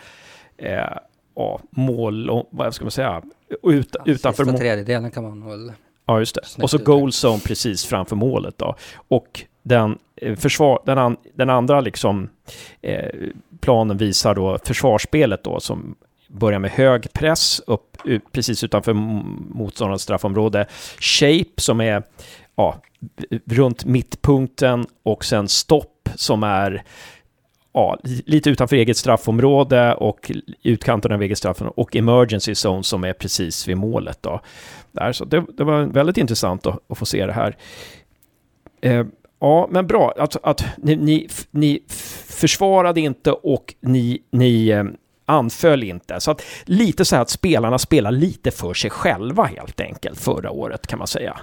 [0.56, 0.96] eh,
[1.34, 3.22] ja, mål, vad ska man säga,
[3.62, 4.58] Ut, ja, utanför mål.
[4.58, 5.72] tredjedelen kan man väl...
[6.06, 6.62] Ja, just det.
[6.62, 8.74] Och så goal zone precis framför målet då.
[9.08, 12.28] Och den, eh, försvar, den, an, den andra liksom,
[12.82, 13.10] eh,
[13.60, 15.96] planen visar då försvarsspelet då som
[16.30, 17.96] börjar med hög press upp
[18.32, 18.92] precis utanför
[19.54, 20.66] motståndarens straffområde.
[21.00, 22.02] Shape som är
[22.56, 22.82] ja,
[23.46, 26.82] runt mittpunkten och sen stopp som är
[27.72, 30.30] ja, lite utanför eget straffområde och
[30.62, 34.18] utkanten av eget straffområde och emergency zone som är precis vid målet.
[34.20, 34.40] Då.
[34.92, 37.56] Där, så det, det var väldigt intressant att, att få se det här.
[38.80, 39.06] Eh,
[39.40, 41.80] ja, men bra att, att ni, ni, ni,
[42.28, 44.84] försvarade inte och ni, ni eh,
[45.30, 46.20] anföll inte.
[46.20, 50.50] Så att lite så här att spelarna spelar lite för sig själva helt enkelt förra
[50.50, 51.40] året kan man säga.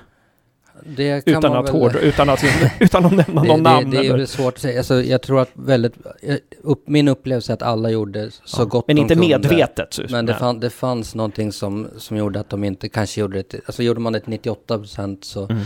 [0.84, 2.44] Det Utan att, väl- hård, utan, att,
[2.80, 3.90] utan att nämna det, någon namn.
[3.92, 4.78] det, det är väl svårt att säga.
[4.80, 8.66] Alltså, jag tror att väldigt, eh, upp, min upplevelse är att alla gjorde så Ja.
[8.66, 9.28] gott Men de inte kunde.
[9.28, 9.94] medvetet.
[9.94, 13.38] så- Men det, fann, det fanns någonting som, som gjorde att de inte kanske gjorde
[13.50, 15.62] det Alltså gjorde man det till 98 procent så, Mm.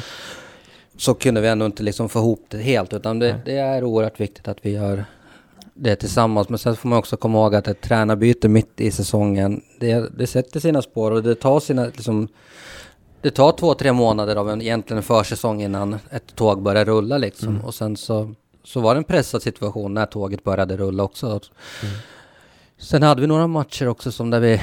[0.98, 2.94] så kunde vi ändå inte liksom få ihop det helt.
[2.94, 5.06] Utan det, det är oerhört viktigt att vi gör
[5.74, 6.50] det tillsammans.
[6.50, 10.28] Men sen får man också komma ihåg att ett tränarbyte mitt i säsongen, det, det
[10.28, 12.28] sätter sina spår och det tar sina, liksom,
[13.22, 17.18] det tar två, tre månader av en, egentligen en försäsong innan ett tåg börjar rulla
[17.18, 17.50] liksom.
[17.50, 17.66] Mm.
[17.66, 21.28] Och sen så, så var det en pressad situation när tåget började rulla också.
[21.28, 21.96] Mm.
[22.78, 24.62] Sen hade vi några matcher också som där vi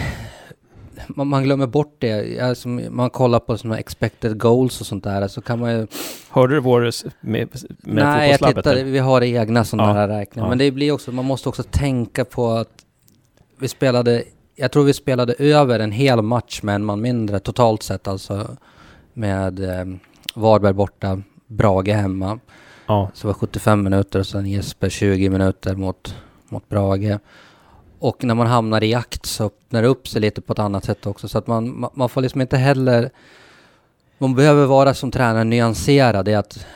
[1.08, 2.40] man, man glömmer bort det.
[2.40, 5.86] Alltså, man kollar på sådana expected goals och sånt där så kan man ju...
[6.30, 6.82] Hörde du vår
[7.20, 7.48] med,
[7.80, 10.46] med Nej, jag tittade, vi har egna sådana Ja, här räkningar.
[10.46, 10.48] ja.
[10.48, 12.68] Men det blir också, man måste också tänka på att
[13.58, 14.22] vi spelade,
[14.56, 18.56] jag tror vi spelade över en hel match med en man mindre totalt sett alltså.
[19.14, 19.84] Med eh,
[20.34, 22.38] Varberg borta, Brage hemma.
[22.86, 23.10] Ja.
[23.14, 26.14] Så det var 75 minuter och sen Jesper 20 minuter mot,
[26.48, 27.18] mot Brage.
[27.98, 30.84] Och när man hamnar i jakt så öppnar det upp sig lite på ett annat
[30.84, 31.28] sätt också.
[31.28, 33.10] Så att man, man får liksom inte heller...
[34.18, 36.66] Man behöver vara som tränare nyanserad i att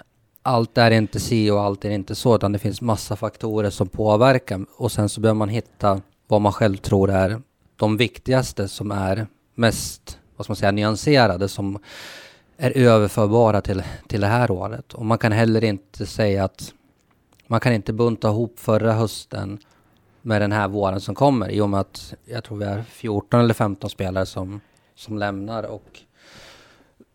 [0.43, 2.35] allt är inte si och allt är inte så.
[2.35, 4.67] Utan det finns massa faktorer som påverkar.
[4.77, 7.43] Och sen så behöver man hitta vad man själv tror är
[7.77, 11.49] de viktigaste som är mest, vad ska man säga, nyanserade.
[11.49, 11.79] Som
[12.57, 14.95] är överförbara till, till det här året.
[14.95, 16.73] Och man kan heller inte säga att
[17.47, 19.59] man kan inte bunta ihop förra hösten
[20.23, 23.41] med den här våren som kommer i och med att jag tror vi är 14
[23.41, 24.61] eller 15 spelare som,
[24.95, 26.01] som lämnar och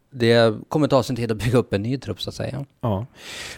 [0.10, 2.65] det kommer ta sin tid att bygga upp en ny trupp så att säga.
[2.82, 3.06] Ja.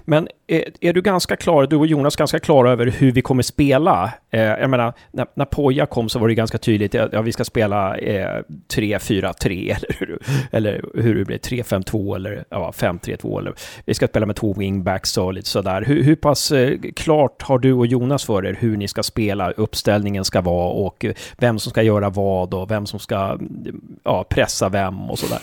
[0.05, 3.43] Men är, är du ganska klar, du och Jonas, ganska klara över hur vi kommer
[3.43, 4.13] spela?
[4.29, 7.31] Eh, jag menar, när, när Poja kom så var det ganska tydligt, ja, ja, vi
[7.31, 8.41] ska spela eh,
[8.73, 10.19] 3-4-3 eller, hur-
[10.51, 13.53] eller hur det blir, 3-5-2 eller ja, 5-3-2 eller
[13.85, 15.81] vi ska spela med två wingbacks och lite sådär.
[15.81, 19.51] Hur, hur pass eh, klart har du och Jonas för er hur ni ska spela,
[19.51, 23.81] uppställningen ska vara och eh, vem som ska göra vad och vem som ska mm,
[24.03, 25.39] ja, pressa vem och sådär?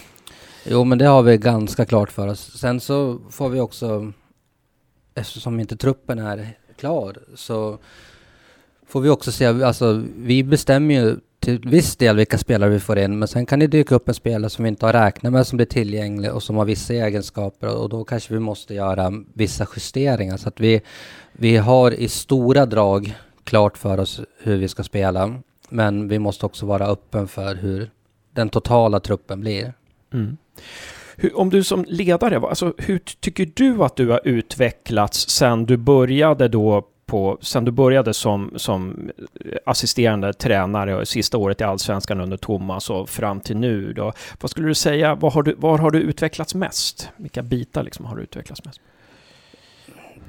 [0.69, 2.59] Jo men det har vi ganska klart för oss.
[2.59, 4.13] Sen så får vi också,
[5.15, 7.79] eftersom inte truppen är klar, så
[8.87, 12.99] får vi också se, alltså vi bestämmer ju till viss del vilka spelare vi får
[12.99, 15.47] in, men sen kan det dyka upp en spelare som vi inte har räknat med
[15.47, 19.67] som blir tillgänglig och som har vissa egenskaper och då kanske vi måste göra vissa
[19.77, 20.37] justeringar.
[20.37, 20.81] Så att vi,
[21.33, 25.35] vi har i stora drag klart för oss hur vi ska spela,
[25.69, 27.91] men vi måste också vara öppen för hur
[28.33, 29.75] den totala truppen blir.
[30.13, 30.37] Mm.
[31.17, 35.77] Hur, om du som ledare, alltså, hur tycker du att du har utvecklats sen du
[35.77, 39.11] började då på, sen du började som, som
[39.45, 44.13] eh, assisterande tränare och sista året i Allsvenskan under Thomas och fram till nu då?
[44.41, 47.11] Vad skulle du säga, var har du, var har du utvecklats mest?
[47.17, 48.81] Vilka bitar liksom har du utvecklats mest?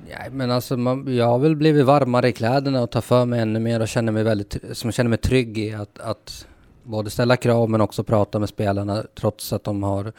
[0.10, 3.40] Ja, men alltså man, jag har väl blivit varmare i kläderna och tar för mig
[3.40, 6.48] ännu mer och känner mig väldigt, som känner mig trygg i att, att
[6.88, 10.14] både ställa krav men också prata med spelarna trots att de har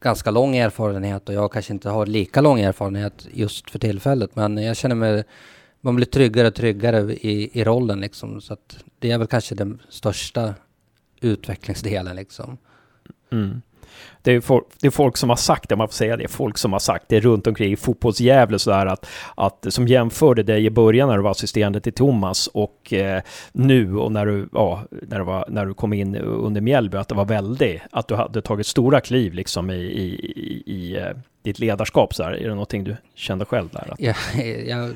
[0.00, 4.36] ganska lång erfarenhet och jag kanske inte har lika lång erfarenhet just för tillfället.
[4.36, 5.24] Men jag känner mig,
[5.80, 8.40] man blir tryggare och tryggare i, i rollen liksom.
[8.40, 10.54] Så att det är väl kanske den största
[11.20, 12.58] utvecklingsdelen liksom.
[13.32, 13.62] Mm.
[14.22, 16.58] Det är, folk, det är folk som har sagt det, man får säga det, folk
[16.58, 20.70] som har sagt det runt omkring i fotbollsjävle sådär att, att som jämförde dig i
[20.70, 25.18] början när du var assisterande till Thomas och eh, nu och när du, ja, när,
[25.18, 28.42] du var, när du kom in under Mjällby, att det var väldigt, att du hade
[28.42, 30.32] tagit stora kliv liksom i, i,
[30.66, 31.00] i, i
[31.42, 32.32] ditt ledarskap så här.
[32.32, 33.92] Är det någonting du kände själv där?
[33.92, 34.16] Att, Jag,
[34.66, 34.94] jag,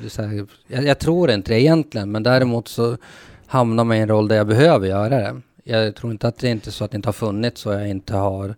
[0.67, 2.97] jag, jag tror inte det egentligen, men däremot så
[3.47, 5.41] hamnar man i en roll där jag behöver göra det.
[5.69, 7.89] Jag tror inte att det är inte så att det inte har funnits och jag
[7.89, 8.55] inte har,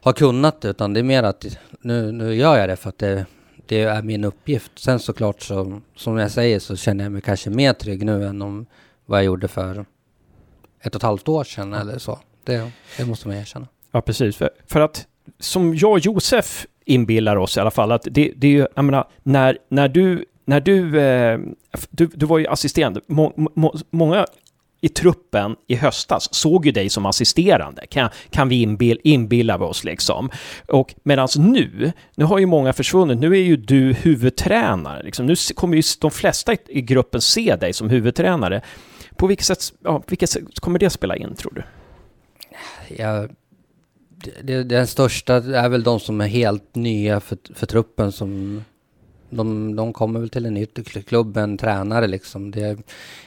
[0.00, 1.44] har kunnat det, utan det är mer att
[1.80, 3.26] nu, nu gör jag det för att det,
[3.66, 4.72] det är min uppgift.
[4.78, 8.42] Sen såklart så, som jag säger, så känner jag mig kanske mer trygg nu än
[8.42, 8.66] om
[9.06, 9.84] vad jag gjorde för
[10.80, 12.18] ett och ett halvt år sedan eller så.
[12.44, 13.68] Det, det måste man erkänna.
[13.90, 14.36] Ja, precis.
[14.36, 15.06] För, för att
[15.38, 18.84] som jag och Josef inbillar oss i alla fall, att det, det är ju, jag
[18.84, 21.38] menar, när, när du, när du, eh,
[21.90, 22.46] du, du var ju
[23.06, 24.26] må, må, många
[24.84, 29.84] i truppen i höstas såg ju dig som assisterande, kan, kan vi inbill, inbilla oss
[29.84, 30.30] liksom.
[30.68, 35.26] Och medan nu, nu har ju många försvunnit, nu är ju du huvudtränare, liksom.
[35.26, 38.62] nu kommer ju de flesta i, i gruppen se dig som huvudtränare.
[39.16, 41.62] På vilket sätt, ja, vilket sätt kommer det spela in, tror du?
[42.96, 43.28] Ja,
[44.08, 48.62] det, det, den största är väl de som är helt nya för, för truppen som
[49.36, 50.66] de, de kommer väl till en ny
[51.06, 52.50] klubb, en tränare liksom.
[52.50, 52.78] Det,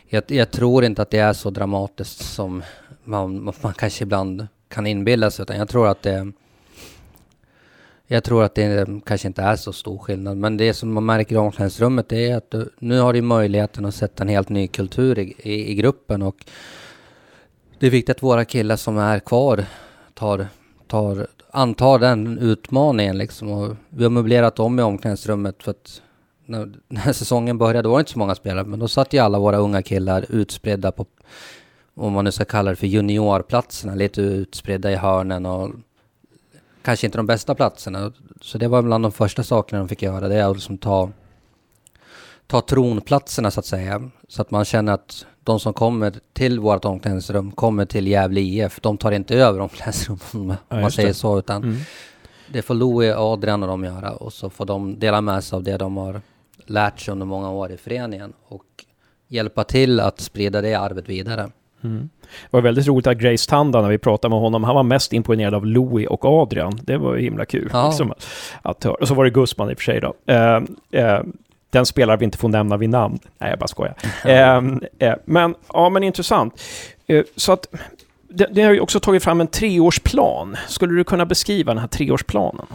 [0.08, 2.64] jag, jag tror inte att det är så dramatiskt som
[3.04, 6.32] man, man kanske ibland kan inbilla sig, utan jag tror att det
[8.08, 11.36] Jag tror att det kanske inte är så stor skillnad, men det som man märker
[11.36, 15.20] i omklädningsrummet är att du, nu har du möjligheten att sätta en helt ny kultur
[15.20, 16.46] i, i, i, gruppen och
[17.80, 19.66] det är viktigt att våra killar som är kvar
[20.14, 20.48] tar,
[20.88, 23.52] tar, antar den utmaningen liksom.
[23.52, 26.02] Och vi har möblerat om i omklädningsrummet för att
[26.46, 29.40] när, när säsongen började var det inte så många spelare, men då satt ju alla
[29.40, 31.06] våra unga killar utspridda på,
[31.96, 35.72] om man nu ska kalla det för juniorplatserna, lite utspridda i hörnen och
[36.82, 38.12] kanske inte de bästa platserna.
[38.42, 41.10] Så det var bland de första sakerna de fick göra, det är att liksom ta,
[42.48, 44.10] ta tronplatserna så att säga.
[44.28, 48.80] Så att man känner att de som kommer till vårt omklädningsrum kommer till Gävle IF.
[48.82, 51.14] De tar inte över omklädningsrummet om ja, man säger det.
[51.14, 51.78] så, utan mm.
[52.54, 55.64] det får Louie, Adrian och de göra och så får de dela med sig av
[55.64, 56.22] det de har
[56.66, 58.64] lärt sig under många år i föreningen och
[59.28, 61.50] hjälpa till att sprida det arvet vidare.
[61.84, 62.10] Mm.
[62.22, 65.14] Det var väldigt roligt att Grace Tanda, när vi pratade med honom, han var mest
[65.14, 66.80] imponerad av Louis och Adrian.
[66.84, 67.70] Det var ju himla kul.
[67.74, 67.88] Ja.
[67.88, 68.14] Liksom,
[68.62, 70.14] att, och så var det Gusman i och för sig då.
[70.34, 70.64] Uh,
[71.02, 71.24] uh,
[71.78, 73.20] den spelare vi inte får nämna vid namn.
[73.38, 73.96] Nej, jag bara skojar.
[74.26, 76.62] uh, men, ja, men intressant.
[77.36, 77.68] så att
[78.30, 80.58] det, det har ju också tagit fram en treårsplan.
[80.68, 82.66] Skulle du kunna beskriva den här treårsplanen?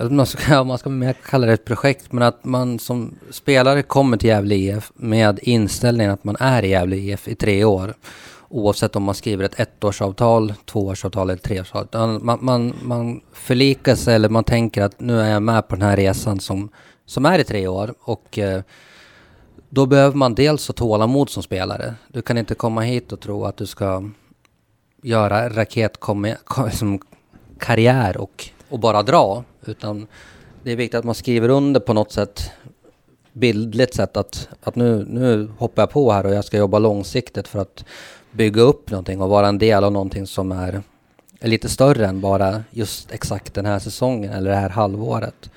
[0.00, 4.16] man ska, man ska mer kalla det ett projekt, men att man som spelare kommer
[4.16, 7.94] till Gävle IF med inställningen att man är i Gävle IF i tre år.
[8.48, 12.22] Oavsett om man skriver ett ettårsavtal, tvåårsavtal eller treårsavtal.
[12.22, 15.88] Man, man, man förlikar sig eller man tänker att nu är jag med på den
[15.88, 16.68] här resan som,
[17.12, 17.94] som är i tre år.
[18.00, 18.62] Och eh,
[19.68, 21.94] då behöver man dels ha tålamod som spelare.
[22.08, 24.10] Du kan inte komma hit och tro att du ska
[25.02, 29.44] göra raketkarriär och, och bara dra.
[29.66, 30.06] Utan
[30.62, 32.50] det är viktigt att man skriver under på något sätt
[33.32, 37.48] bildligt sätt att, att nu, nu hoppar jag på här och jag ska jobba långsiktigt
[37.48, 37.84] för att
[38.32, 40.82] bygga upp någonting och vara en del av någonting som är,
[41.40, 45.50] är lite större än bara just exakt den här säsongen eller det här halvåret.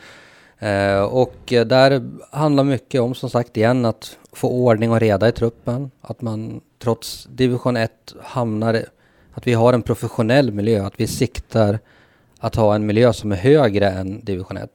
[0.60, 5.32] Eh, och där handlar mycket om som sagt igen att få ordning och reda i
[5.32, 5.92] truppen.
[6.02, 7.92] Att man trots division 1
[8.24, 8.86] hamnar,
[9.34, 11.80] att vi har en professionell miljö, att vi siktar
[12.40, 14.70] att ha en miljö som är högre än division 1.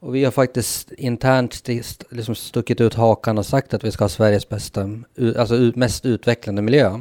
[0.00, 1.68] Och vi har faktiskt internt
[2.10, 4.90] liksom stuckit ut hakan och sagt att vi ska ha Sveriges bästa,
[5.36, 7.00] alltså mest utvecklande miljö.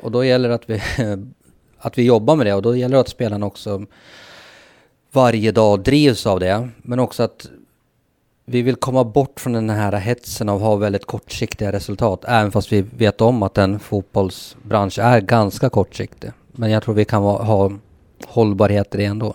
[0.00, 0.82] Och då gäller det att vi,
[1.78, 3.86] att vi jobbar med det och då gäller det att spelarna också
[5.14, 6.68] varje dag drivs av det.
[6.76, 7.46] Men också att
[8.44, 12.24] vi vill komma bort från den här hetsen av att ha väldigt kortsiktiga resultat.
[12.28, 16.30] Även fast vi vet om att en fotbollsbransch är ganska kortsiktig.
[16.52, 17.72] Men jag tror vi kan ha
[18.26, 19.34] hållbarhet i det ändå.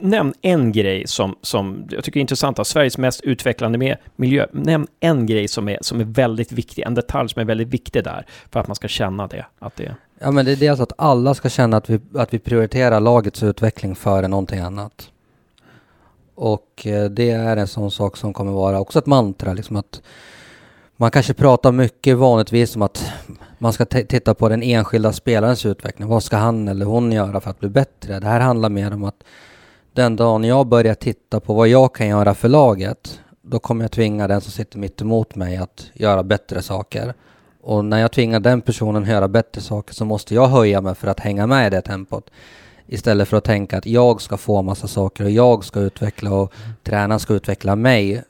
[0.00, 4.46] Nämn en grej som, som jag tycker är intressant, att Sveriges mest utvecklande med miljö.
[4.52, 8.04] Nämn en grej som är, som är väldigt viktig, en detalj som är väldigt viktig
[8.04, 9.46] där, för att man ska känna det.
[9.58, 9.96] Att det...
[10.18, 13.42] Ja, men det är dels att alla ska känna att vi, att vi prioriterar lagets
[13.42, 15.10] utveckling före någonting annat.
[16.34, 20.02] Och eh, det är en sån sak som kommer vara också ett mantra, liksom att
[20.96, 23.12] man kanske pratar mycket vanligtvis om att
[23.58, 26.08] man ska titta på den enskilda spelarens utveckling.
[26.08, 28.20] Vad ska han eller hon göra för att bli bättre?
[28.20, 29.24] Det här handlar mer om att
[29.92, 33.92] den dagen jag börjar titta på vad jag kan göra för laget, då kommer jag
[33.92, 37.14] tvinga den som sitter mitt emot mig att göra bättre saker.
[37.66, 40.94] Och när jag tvingar den personen att göra bättre saker så måste jag höja mig
[40.94, 42.30] för att hänga med i det tempot.
[42.86, 46.52] Istället för att tänka att jag ska få massa saker och jag ska utveckla och
[46.82, 48.22] tränaren ska utveckla mig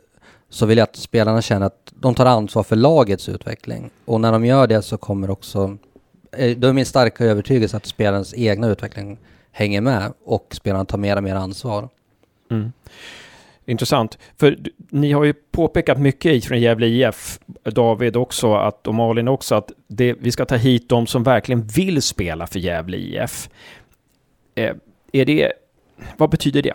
[0.51, 3.91] så vill jag att spelarna känner att de tar ansvar för lagets utveckling.
[4.05, 5.77] Och när de gör det så kommer också,
[6.33, 9.19] eh, då är min starka övertygelse att spelarens egna utveckling
[9.53, 11.89] hänger med och spelarna tar mer och mer ansvar.
[12.51, 12.73] Mm.
[13.69, 14.59] Intressant, för
[14.91, 19.73] ni har ju påpekat mycket från Gävle IF, David också, att, och Malin också, att
[19.89, 23.49] det, vi ska ta hit de som verkligen vill spela för Gävle IF.
[24.55, 24.75] Eh,
[25.13, 25.53] är det,
[26.17, 26.75] vad betyder det?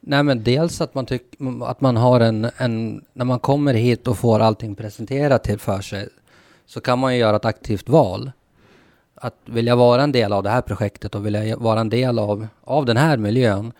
[0.00, 1.22] Nej men dels att man, tyck,
[1.62, 5.80] att man har en, en, när man kommer hit och får allting presenterat till för
[5.80, 6.08] sig
[6.66, 8.32] så kan man ju göra ett aktivt val.
[9.14, 11.88] Att vill jag vara en del av det här projektet och vill jag vara en
[11.88, 13.72] del av, av den här miljön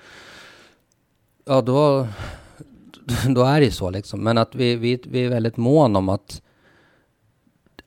[1.47, 2.09] ja då,
[3.35, 4.25] då är det så liksom.
[4.25, 6.43] Men att vi, vi, vi är väldigt mån om att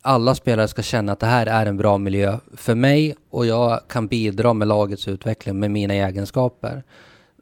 [0.01, 3.81] alla spelare ska känna att det här är en bra miljö för mig och jag
[3.87, 6.83] kan bidra med lagets utveckling med mina egenskaper.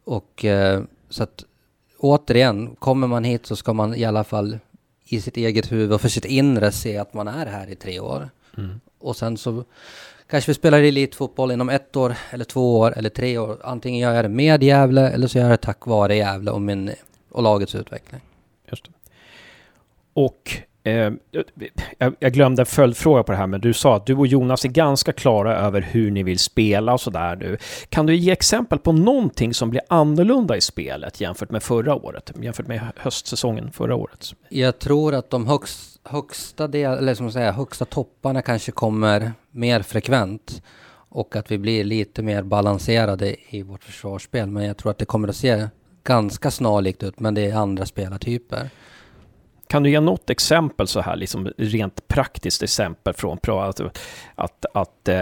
[0.04, 1.44] Och eh, så att
[1.98, 4.58] återigen, kommer man hit så ska man i alla fall
[5.04, 8.00] i sitt eget huvud och för sitt inre se att man är här i tre
[8.00, 8.30] år.
[8.56, 8.80] Mm.
[8.98, 9.64] Och sen så
[10.30, 13.58] kanske vi spelar elitfotboll inom ett år eller två år eller tre år.
[13.62, 16.60] Antingen gör jag det med Gävle eller så gör jag det tack vare Gävle och,
[16.60, 16.90] min,
[17.30, 18.20] och lagets utveckling.
[18.70, 18.90] Just det.
[20.14, 20.56] Och
[20.88, 21.12] Eh,
[22.18, 24.68] jag, glömde en följdfråga på det här, men du sa att du och Jonas är
[24.68, 27.58] ganska klara över hur ni vill spela och sådär nu.
[27.88, 32.32] Kan du ge exempel på någonting som blir annorlunda i spelet jämfört med förra året,
[32.42, 34.34] jämfört med höstsäsongen förra året?
[34.48, 39.82] Jag tror att de högst, högsta, del, eller som säga, högsta topparna kanske kommer mer
[39.82, 40.62] frekvent
[41.10, 44.46] och att vi blir lite mer balanserade i vårt försvarsspel.
[44.46, 45.68] Men jag tror att det kommer att se
[46.04, 48.70] ganska snarlikt ut, men det är andra spelartyper.
[49.68, 53.80] Kan du ge något exempel så här, liksom rent praktiskt exempel från att,
[54.34, 55.16] att, att äh,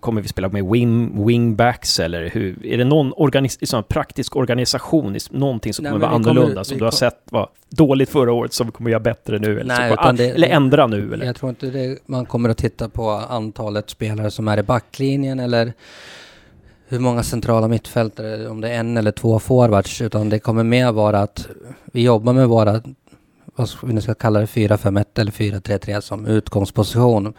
[0.00, 2.66] kommer vi spela med wing, wingbacks eller hur?
[2.66, 6.78] Är det någon organis liksom praktisk organisation, någonting som Nej, kommer vara annorlunda, kommer, som
[6.78, 9.60] du har sett var dåligt förra året, som kommer göra bättre nu?
[9.60, 11.14] Eller, Nej, på, det, eller ändra nu?
[11.14, 11.26] Eller?
[11.26, 15.40] Jag tror inte det, man kommer att titta på antalet spelare som är i backlinjen
[15.40, 15.72] eller
[16.88, 20.92] hur många centrala mittfältare, om det är en eller två forwards, utan det kommer mer
[20.92, 21.48] vara att
[21.84, 22.82] vi jobbar med våra
[23.60, 27.34] vad vi nu ska kalla det, 4-5-1 eller 4-3-3 som utgångsposition.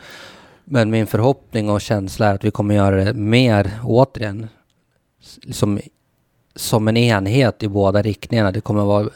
[0.65, 4.47] Men min förhoppning och känsla är att vi kommer göra det mer, återigen,
[5.51, 5.80] som,
[6.55, 8.51] som en enhet i båda riktningarna.
[8.51, 9.09] Det kommer vara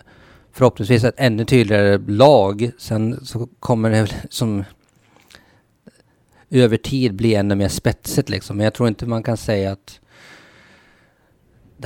[0.51, 2.71] förhoppningsvis ett ännu tydligare lag.
[2.77, 4.63] Sen så kommer det som
[6.49, 8.57] över tid bli ännu mer spetsigt liksom.
[8.57, 9.99] Men jag tror inte man kan säga att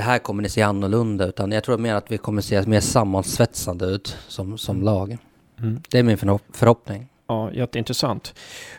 [0.00, 2.80] det här kommer det se annorlunda utan jag tror mer att vi kommer se mer
[2.80, 4.84] sammansvetsande ut som, som mm.
[4.84, 5.18] lag.
[5.58, 5.82] Mm.
[5.90, 6.18] Det är min
[6.52, 7.08] förhoppning.
[7.26, 8.34] Ja, jätteintressant.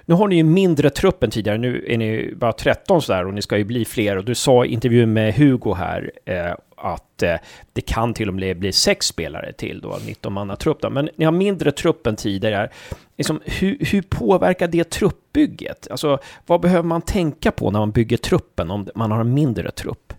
[0.06, 1.58] Nu har ni ju mindre trupp än tidigare.
[1.58, 4.18] Nu är ni bara 13 sådär och ni ska ju bli fler.
[4.18, 7.36] Och du sa i intervjun med Hugo här eh, att eh,
[7.74, 10.82] det kan till och med bli sex spelare till då, 19 manna trupp.
[10.82, 10.90] Då.
[10.90, 12.70] Men ni har mindre trupp än tidigare.
[13.18, 15.88] Liksom, hur, hur påverkar det truppbygget?
[15.92, 19.72] Alltså, vad behöver man tänka på när man bygger truppen om man har en mindre
[19.72, 20.14] trupp?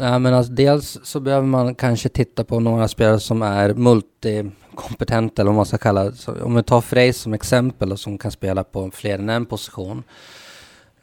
[0.00, 5.42] Nej, men alltså, dels så behöver man kanske titta på några spelare som är multikompetenta,
[5.42, 6.16] eller vad man ska kalla det.
[6.16, 9.46] Så om vi tar Frej som exempel, och som kan spela på fler än en
[9.46, 10.02] position.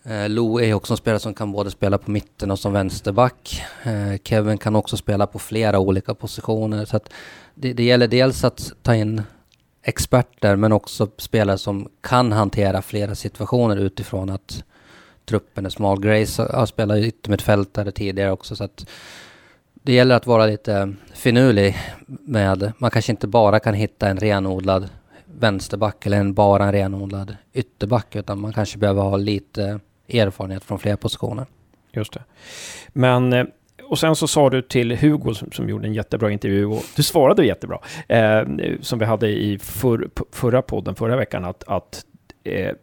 [0.04, 3.62] Eh, Lo är också en spelare som kan både spela på mitten och som vänsterback.
[3.84, 6.86] Eh, Kevin kan också spela på flera olika positioner.
[6.86, 7.10] Så att
[7.56, 9.22] det, det gäller dels att ta in
[9.84, 14.64] experter, men också spelare som kan hantera flera situationer utifrån att
[15.26, 16.00] truppen är smal.
[16.00, 18.90] Grace har spelat yttermittfältare tidigare också så att
[19.74, 24.90] det gäller att vara lite finurlig med, man kanske inte bara kan hitta en renodlad
[25.26, 30.80] vänsterback eller en bara en renodlad ytterback utan man kanske behöver ha lite erfarenhet från
[30.80, 31.46] fler positioner.
[31.92, 32.24] Just det.
[32.94, 33.46] Men eh,
[33.84, 37.04] och sen så sa du till Hugo som, som gjorde en jättebra intervju och du
[37.04, 38.44] svarade jättebra, eh,
[38.82, 42.06] som vi hade i för, förra podden förra veckan, att, att,
[42.44, 42.78] eh, att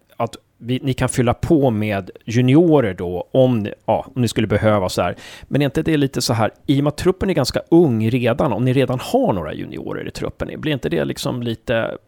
[0.65, 5.03] vi, ni kan fylla på med juniorer då om, ja, om ni skulle behöva så
[5.03, 5.17] här.
[5.43, 8.11] Men är inte det lite så här, i och med att truppen är ganska ung
[8.11, 11.99] redan, om ni redan har några juniorer i truppen, blir inte det liksom lite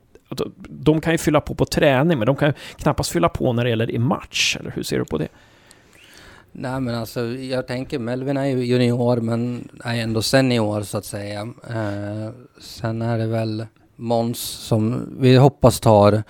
[0.68, 3.70] de kan ju fylla på på träning, men de kan knappast fylla på när det
[3.70, 5.28] gäller i match, eller hur ser du på det?
[6.52, 11.04] Nej men alltså jag tänker Melvin är ju junior men är ändå senior så att
[11.04, 11.40] säga.
[11.68, 12.30] Eh,
[12.60, 16.22] sen är det väl Måns som vi hoppas tar,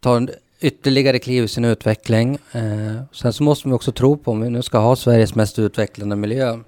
[0.00, 0.28] tar
[0.64, 2.38] ytterligare kliv i sin utveckling.
[2.52, 5.58] Eh, sen så måste vi också tro på, om vi nu ska ha Sveriges mest
[5.58, 6.58] utvecklande miljö,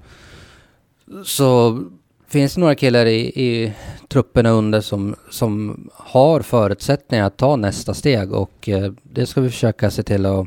[1.24, 1.82] så
[2.28, 3.72] finns det några killar i, i
[4.08, 9.50] trupperna under som, som har förutsättningar att ta nästa steg och eh, det ska vi
[9.50, 10.46] försöka se till att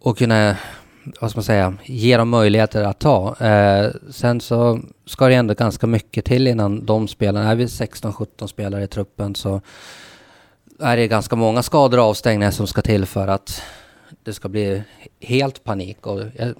[0.00, 0.56] och kunna,
[1.20, 3.36] vad ska man säga, ge dem möjligheter att ta.
[3.40, 8.46] Eh, sen så ska det ändå ganska mycket till innan de spelarna, är vi 16-17
[8.46, 9.60] spelare i truppen så
[10.80, 13.62] är det ganska många skador och avstängningar som ska till för att
[14.22, 14.82] det ska bli
[15.20, 16.06] helt panik.
[16.06, 16.54] Och jag,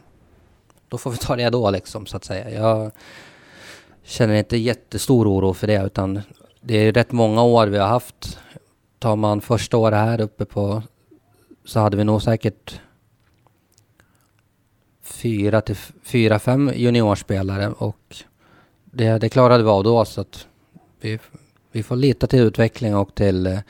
[0.89, 2.51] då får vi ta det då liksom, så att säga.
[2.51, 2.91] Jag
[4.03, 6.21] känner inte jättestor oro för det, utan
[6.61, 8.39] det är rätt många år vi har haft.
[8.99, 10.83] Tar man första året här uppe på,
[11.65, 12.81] så hade vi nog säkert
[15.03, 18.17] fyra till fyra, fem juniorspelare och
[18.85, 20.47] det, det klarade vi av då, så att
[21.01, 21.19] vi,
[21.73, 23.61] vi får lita till utveckling och till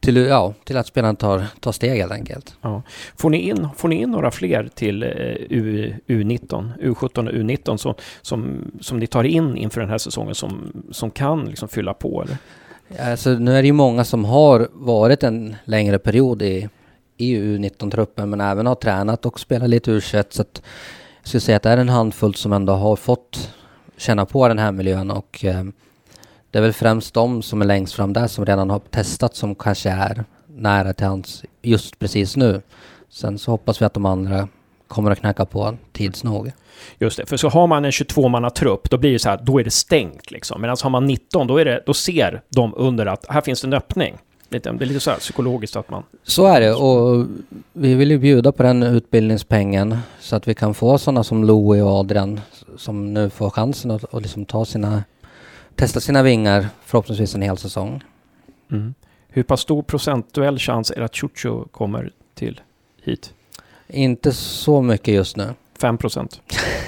[0.00, 2.54] till, ja, till att spelarna tar, tar steg helt enkelt.
[2.62, 2.82] Ja.
[3.16, 5.08] Får, ni in, får ni in några fler till eh,
[5.48, 10.34] U, U19, U17 och U19 som, som, som ni tar in inför den här säsongen
[10.34, 12.22] som, som kan liksom fylla på?
[12.22, 12.36] Eller?
[13.10, 16.68] Alltså, nu är det ju många som har varit en längre period i,
[17.16, 20.46] i U19-truppen men även har tränat och spelat lite u så att jag
[21.22, 23.54] skulle säga att det är en handfull som ändå har fått
[23.96, 25.64] känna på den här miljön och eh,
[26.50, 29.54] det är väl främst de som är längst fram där som redan har testat som
[29.54, 32.62] kanske är nära till hans just precis nu.
[33.10, 34.48] Sen så hoppas vi att de andra
[34.88, 36.52] kommer att knacka på tids nog.
[36.98, 39.64] Just det, för så har man en 22-manna-trupp, då blir det så här, då är
[39.64, 40.60] det stängt liksom.
[40.60, 43.66] Medan har man 19, då, är det, då ser de under att här finns det
[43.66, 44.18] en öppning.
[44.48, 46.02] Det är lite så här psykologiskt att man...
[46.22, 47.26] Så är det och
[47.72, 51.82] vi vill ju bjuda på den utbildningspengen så att vi kan få sådana som Louie
[51.82, 52.40] och Adrian
[52.76, 55.04] som nu får chansen att, att liksom ta sina,
[55.78, 58.04] testa sina vingar förhoppningsvis en hel säsong.
[58.70, 58.94] Mm.
[59.28, 62.60] Hur pass stor procentuell chans är det att Chucho kommer till
[63.02, 63.34] hit?
[63.88, 65.54] Inte så mycket just nu.
[65.80, 66.42] 5 procent?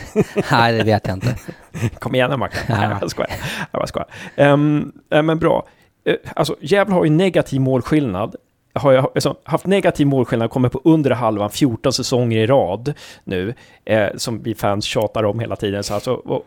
[0.51, 1.37] Nej, det vet jag inte.
[1.99, 2.63] Kom igen Mackan.
[2.69, 2.99] Ja.
[3.01, 3.31] Jag skojar.
[3.73, 4.09] Jag skojar.
[4.37, 5.67] Um, men bra.
[6.09, 8.37] Uh, alltså, Gävle har ju negativ målskillnad.
[8.73, 12.95] Har jag alltså, haft negativ målskillnad, kommer på under halvan 14 säsonger i rad
[13.25, 13.55] nu,
[13.85, 15.85] eh, som vi fans tjatar om hela tiden.
[15.85, 16.47] Så alltså, och,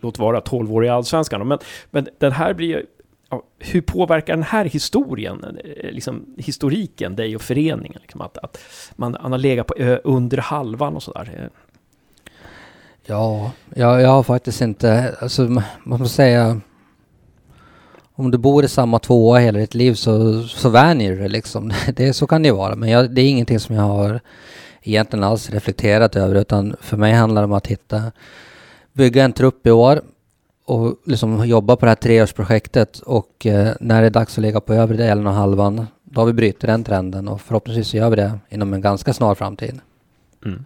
[0.00, 1.48] låt vara 12 år i allsvenskan.
[1.48, 1.58] Men,
[1.90, 2.84] men den här blir
[3.30, 7.98] ja, hur påverkar den här historien, eh, liksom, historiken, dig och föreningen?
[8.00, 8.58] Liksom, att, att
[8.96, 11.30] man, man har legat på ö, under halvan och sådär.
[11.36, 11.48] Eh.
[13.06, 16.60] Ja, jag, jag har faktiskt inte, alltså man måste säga,
[18.20, 21.72] om du bor i samma tvåa hela ditt liv så, så vänjer du dig liksom.
[21.96, 24.20] Det, så kan det ju vara, men jag, det är ingenting som jag har
[24.82, 28.12] egentligen alls reflekterat över, utan för mig handlar det om att hitta,
[28.92, 30.02] bygga en trupp i år
[30.64, 34.60] och liksom jobba på det här treårsprojektet och eh, när det är dags att ligga
[34.60, 38.10] på övre delen av halvan, då har vi brutit den trenden och förhoppningsvis så gör
[38.10, 39.80] vi det inom en ganska snar framtid.
[40.44, 40.64] Mm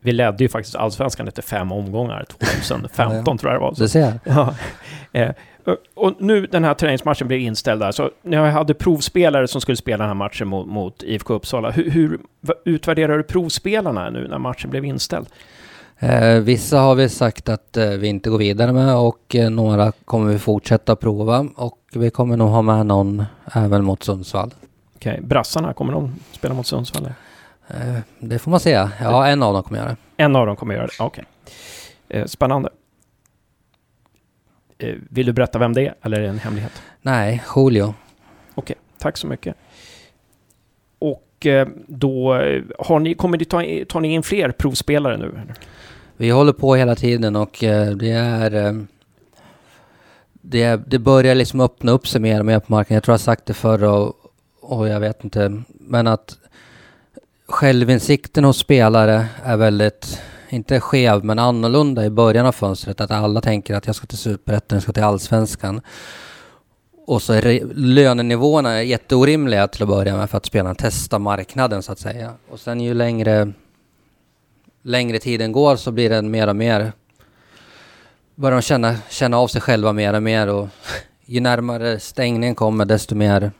[0.00, 3.38] vi ledde ju faktiskt allsvenskan efter fem omgångar, 2015 ja, ja.
[3.38, 3.74] tror jag det var.
[3.74, 3.82] Så.
[3.82, 4.14] Det ser jag.
[4.24, 4.54] Ja.
[5.68, 9.60] Eh, och nu den här träningsmatchen blev inställd där, så när jag hade provspelare som
[9.60, 12.20] skulle spela den här matchen mot, mot IFK Uppsala, hur, hur
[12.64, 15.26] utvärderar du provspelarna nu när matchen blev inställd?
[15.98, 19.92] Eh, vissa har vi sagt att eh, vi inte går vidare med och eh, några
[20.04, 24.50] kommer vi fortsätta prova och vi kommer nog ha med någon även mot Sundsvall.
[24.96, 25.24] Okej, okay.
[25.24, 27.06] brassarna, kommer de spela mot Sundsvall?
[27.68, 28.92] Eh, det får man säga.
[29.00, 29.96] Ja, en av dem kommer göra det.
[30.16, 31.24] En av dem kommer göra det, okej.
[32.08, 32.20] Okay.
[32.20, 32.68] Eh, spännande.
[34.78, 36.82] Eh, vill du berätta vem det är, eller är det en hemlighet?
[37.02, 37.84] Nej, Julio.
[37.84, 37.94] Okej,
[38.54, 38.76] okay.
[38.98, 39.56] tack så mycket.
[40.98, 41.46] Och
[41.86, 42.34] då
[42.78, 45.40] har ni, kommer ni ta, tar ni in fler provspelare nu?
[46.16, 47.56] Vi håller på hela tiden och
[47.96, 48.86] det är...
[50.32, 52.94] Det, det börjar liksom öppna upp sig mer och mer på marknaden.
[52.94, 54.16] Jag tror jag sagt det förr och,
[54.60, 55.62] och jag vet inte.
[55.68, 56.38] Men att
[57.48, 60.20] självinsikten hos spelare är väldigt,
[60.50, 63.00] inte skev, men annorlunda i början av fönstret.
[63.00, 65.80] Att alla tänker att jag ska till Superettan, jag ska till Allsvenskan.
[67.06, 71.92] Och så är lönenivåerna jätteorimliga till att börja med för att spelarna testar marknaden så
[71.92, 72.32] att säga.
[72.50, 73.52] Och sen ju längre,
[74.82, 76.92] längre tiden går så blir det mer och mer
[78.34, 80.68] börjar de känna, känna av sig själva mer och mer och
[81.24, 83.52] ju närmare stängningen kommer desto mer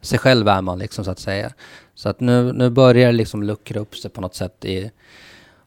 [0.00, 1.52] sig själv är man liksom så att säga.
[1.94, 4.90] Så att nu, nu börjar det liksom luckra upp sig på något sätt i,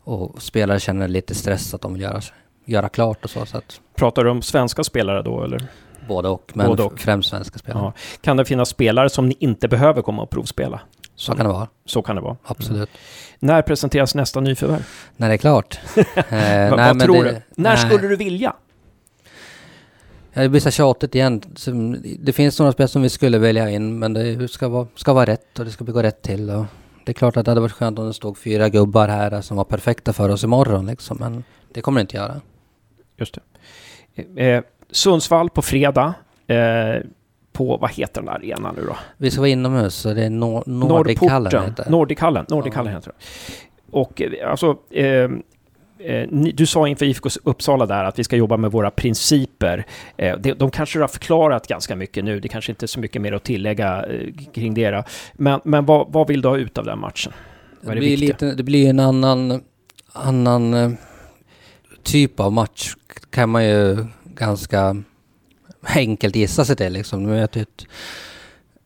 [0.05, 2.21] och spelare känner lite stress att de vill göra,
[2.65, 3.45] göra klart och så.
[3.45, 5.67] så att, Pratar du om svenska spelare då eller?
[6.07, 6.99] Både och, men Både och.
[6.99, 7.83] främst svenska spelare.
[7.83, 7.93] Ja.
[8.21, 10.79] Kan det finnas spelare som ni inte behöver komma och provspela?
[11.15, 11.67] Så kan det vara.
[11.85, 12.37] Så kan det vara.
[12.43, 12.89] Absolut.
[12.89, 12.99] Mm.
[13.39, 14.87] När presenteras nästa nyförvärv?
[15.17, 15.79] När det är klart.
[15.95, 17.41] eh, nej, vad tror det, du?
[17.61, 17.77] När nej.
[17.77, 18.53] skulle du vilja?
[20.33, 21.41] Ja, det blir så tjatigt igen.
[22.19, 25.25] Det finns några spel som vi skulle välja in, men det ska vara, ska vara
[25.25, 26.49] rätt och det ska gå rätt till.
[26.49, 26.65] Och
[27.05, 29.57] det är klart att det hade varit skönt om det stod fyra gubbar här som
[29.57, 31.43] var perfekta för oss imorgon, liksom, men
[31.73, 32.41] det kommer det inte göra.
[33.17, 33.37] Just
[34.15, 34.45] det.
[34.45, 36.13] Eh, Sundsvall på fredag.
[36.47, 37.01] Eh,
[37.53, 38.95] på, vad heter den där arenan nu då?
[39.17, 40.63] Vi ska vara inomhus, så det är Nor.
[40.65, 42.45] Nordichallen, Nordichallen
[42.91, 42.97] ja.
[42.97, 43.15] heter det.
[43.91, 45.29] Och eh, alltså, eh, Eh,
[46.53, 49.85] du sa inför IFK Uppsala där att vi ska jobba med våra principer.
[50.17, 53.21] Eh, de kanske du har förklarat ganska mycket nu, det kanske inte är så mycket
[53.21, 55.03] mer att tillägga eh, kring det.
[55.33, 57.33] Men, men vad, vad vill du ha ut av den matchen?
[57.81, 59.63] Det blir, lite, det blir en annan,
[60.13, 60.97] annan
[62.03, 62.93] typ av match
[63.29, 65.03] kan man ju ganska
[65.81, 66.93] enkelt gissa sig till.
[66.93, 67.23] Liksom.
[67.23, 67.85] Nu är ett,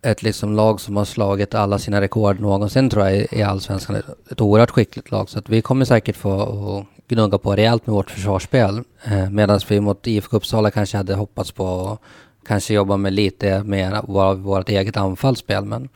[0.01, 3.95] ett liksom lag som har slagit alla sina rekord någonsin tror jag i allsvenskan.
[4.31, 5.29] Ett, oerhört skickligt lag.
[5.29, 8.83] Så att vi kommer säkert få gnugga på rejält med vårt försvarsspel.
[9.03, 11.99] Eh, Medan vi mot IFK Uppsala kanske hade hoppats på att
[12.47, 15.65] kanske jobba med lite mer av vårt eget anfallsspel.
[15.65, 15.89] Men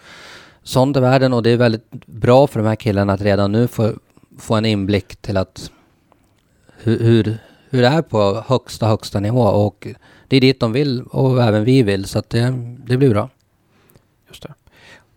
[0.64, 3.68] sånt är världen och det är väldigt bra för de här killarna att redan nu
[3.68, 3.94] få,
[4.40, 5.72] få en inblick till att
[6.78, 7.38] hur, hur,
[7.70, 9.42] hur det är på högsta, högsta nivå.
[9.42, 9.88] Och
[10.28, 12.54] det är dit de vill och även vi vill, så att det,
[12.86, 13.30] det blir bra.
[14.34, 14.54] Just det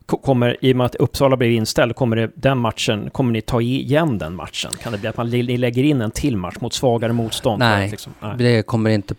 [0.06, 3.60] kommer, i och med att Uppsala blir inställd, kommer det, den matchen, kommer ni ta
[3.60, 4.72] igen den matchen?
[4.82, 7.58] Kan det bli att man ni lägger in en till match mot svagare motstånd?
[7.58, 9.14] Nej, liksom, nej, det kommer inte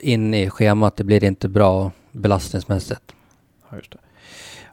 [0.00, 0.96] in i schemat.
[0.96, 3.02] Det blir inte bra belastningsmässigt.
[3.70, 3.98] Ja, just det.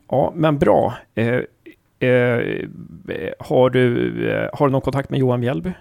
[0.10, 0.94] ja men bra.
[1.16, 1.40] Eh,
[2.02, 2.64] Eh,
[3.40, 5.72] har, du, eh, har du någon kontakt med Johan Mjällby?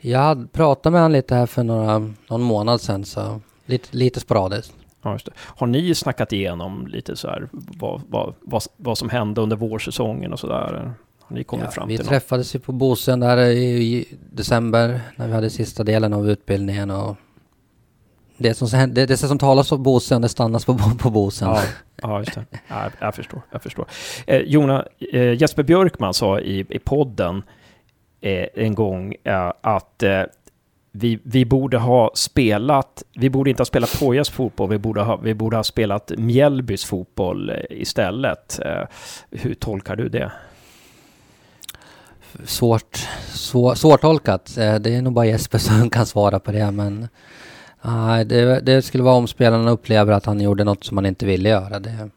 [0.00, 1.98] Jag pratade med honom lite här för några,
[2.30, 4.74] någon månad sedan, så lite, lite sporadiskt.
[5.02, 5.18] Ja.
[5.34, 10.32] Har ni snackat igenom lite så här vad, vad, vad, vad som hände under vårsäsongen
[10.32, 10.92] och så där?
[11.20, 15.26] Har ni kommit Ja, fram vi till träffades ju på Bosön där i december när
[15.26, 17.16] vi hade sista delen av utbildningen och
[18.36, 21.48] det som, det, det som talas på Bosön, det stannas på, på Bosön.
[21.48, 21.62] Ja,
[22.02, 22.44] ja, just det.
[22.68, 23.42] Ja, jag förstår.
[23.50, 23.86] Jag förstår.
[24.26, 27.42] Eh, Jona, eh, Jesper Björkman sa i, i podden
[28.20, 30.22] eh, en gång eh, att eh,
[30.98, 35.16] vi, vi borde ha spelat, vi borde inte ha spelat Pojas fotboll, vi borde ha,
[35.16, 38.60] vi borde ha spelat Mjällbys fotboll eh, istället.
[38.64, 38.82] Eh,
[39.30, 40.32] hur tolkar du det?
[42.44, 42.96] Svårt,
[43.28, 44.58] svår, svårtolkat.
[44.58, 47.08] Eh, Det är nog bara Jesper som kan svara på det, men
[48.26, 51.48] det, det skulle vara om spelarna upplever att han gjorde något som han inte ville
[51.48, 51.78] göra.
[51.80, 52.10] Det,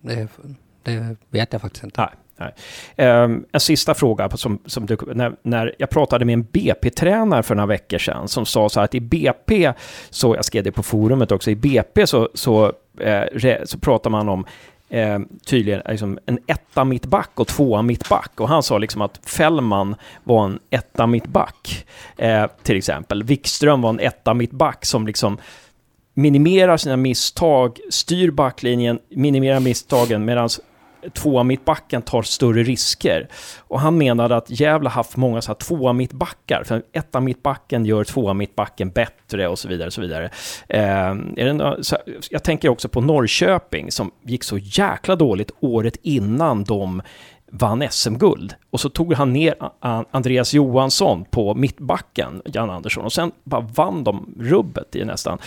[0.00, 0.28] det,
[0.82, 2.00] det vet jag faktiskt inte.
[2.00, 2.10] Nej.
[2.36, 2.54] Nej.
[3.08, 7.54] Um, en sista fråga som, som du, när, när jag pratade med en BP-tränare för
[7.54, 9.72] några veckor sedan som sa så här att i BP,
[10.10, 14.28] så jag skrev det på forumet också, i BP så, så, eh, så pratar man
[14.28, 14.44] om
[14.88, 18.40] eh, tydligen liksom en etta mittback och tvåa mittback.
[18.40, 23.22] Och han sa liksom att Fällman var en etta mittback, eh, till exempel.
[23.22, 25.38] Wikström var en etta mittback som liksom
[26.14, 30.48] minimerar sina misstag, styr backlinjen, minimerar misstagen, medan
[31.12, 33.28] tvåa mittbacken tar större risker.
[33.58, 38.04] Och han menade att Gävle haft många så här tvåa mittbackar, för etta mittbacken gör
[38.04, 39.86] tvåa mittbacken bättre och så vidare.
[39.86, 40.30] Och så vidare.
[40.68, 40.82] Eh,
[41.36, 41.96] är det, så,
[42.30, 47.02] jag tänker också på Norrköping som gick så jäkla dåligt året innan de
[47.54, 48.54] vann SM-guld.
[48.70, 49.54] Och så tog han ner
[50.10, 55.38] Andreas Johansson på mittbacken, Jan Andersson, och sen bara vann de rubbet i nästan.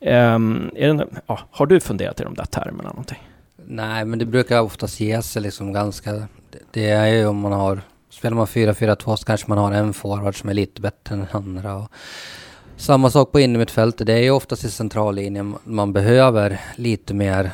[0.00, 3.18] Um, det, ja, har du funderat i de där termerna någonting?
[3.66, 6.28] Nej, men det brukar oftast ge sig liksom ganska...
[6.70, 7.80] Det är ju om man har...
[8.10, 11.28] Spelar man 4-4-2 så kanske man har en forward som är lite bättre än den
[11.32, 11.76] andra.
[11.76, 11.88] Och
[12.76, 14.06] samma sak på innermittfältet.
[14.06, 17.50] Det är ju oftast i centrallinjen man behöver lite mer...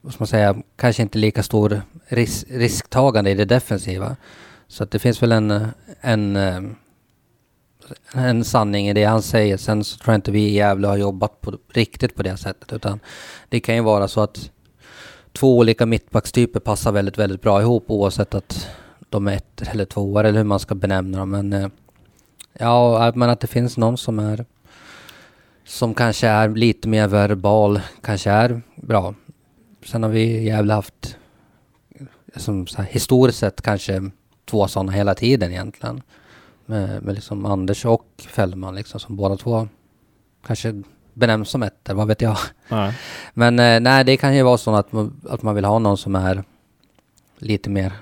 [0.00, 0.56] Vad ska man säga?
[0.76, 4.16] Kanske inte lika stor ris risktagande i det defensiva.
[4.68, 5.66] Så att det finns väl en,
[6.00, 6.36] en,
[8.14, 9.56] en sanning i det han säger.
[9.56, 12.72] Sen så tror jag inte vi i Gävle har jobbat på, riktigt på det sättet.
[12.72, 13.00] Utan
[13.48, 14.50] det kan ju vara så att
[15.32, 18.68] två olika mittbackstyper passar väldigt, väldigt bra ihop oavsett att
[19.08, 21.30] de är ett eller tvåor eller hur man ska benämna dem.
[21.30, 21.68] Men eh,
[22.52, 24.44] ja, men att det finns någon som är
[25.64, 29.14] som kanske är lite mer verbal, kanske är bra.
[29.86, 31.16] Sen har vi jävla haft
[32.36, 34.10] som så här, historiskt sett kanske
[34.44, 36.02] två sådana hela tiden egentligen.
[36.66, 39.68] Med, med liksom Anders och Fällman liksom som båda två
[40.46, 40.82] kanske
[41.14, 42.36] benämns som ettor, vad vet jag.
[42.68, 42.92] Nej.
[43.34, 45.96] Men eh, nej, det kan ju vara så att man, att man vill ha någon
[45.96, 46.44] som är
[47.38, 47.92] lite mer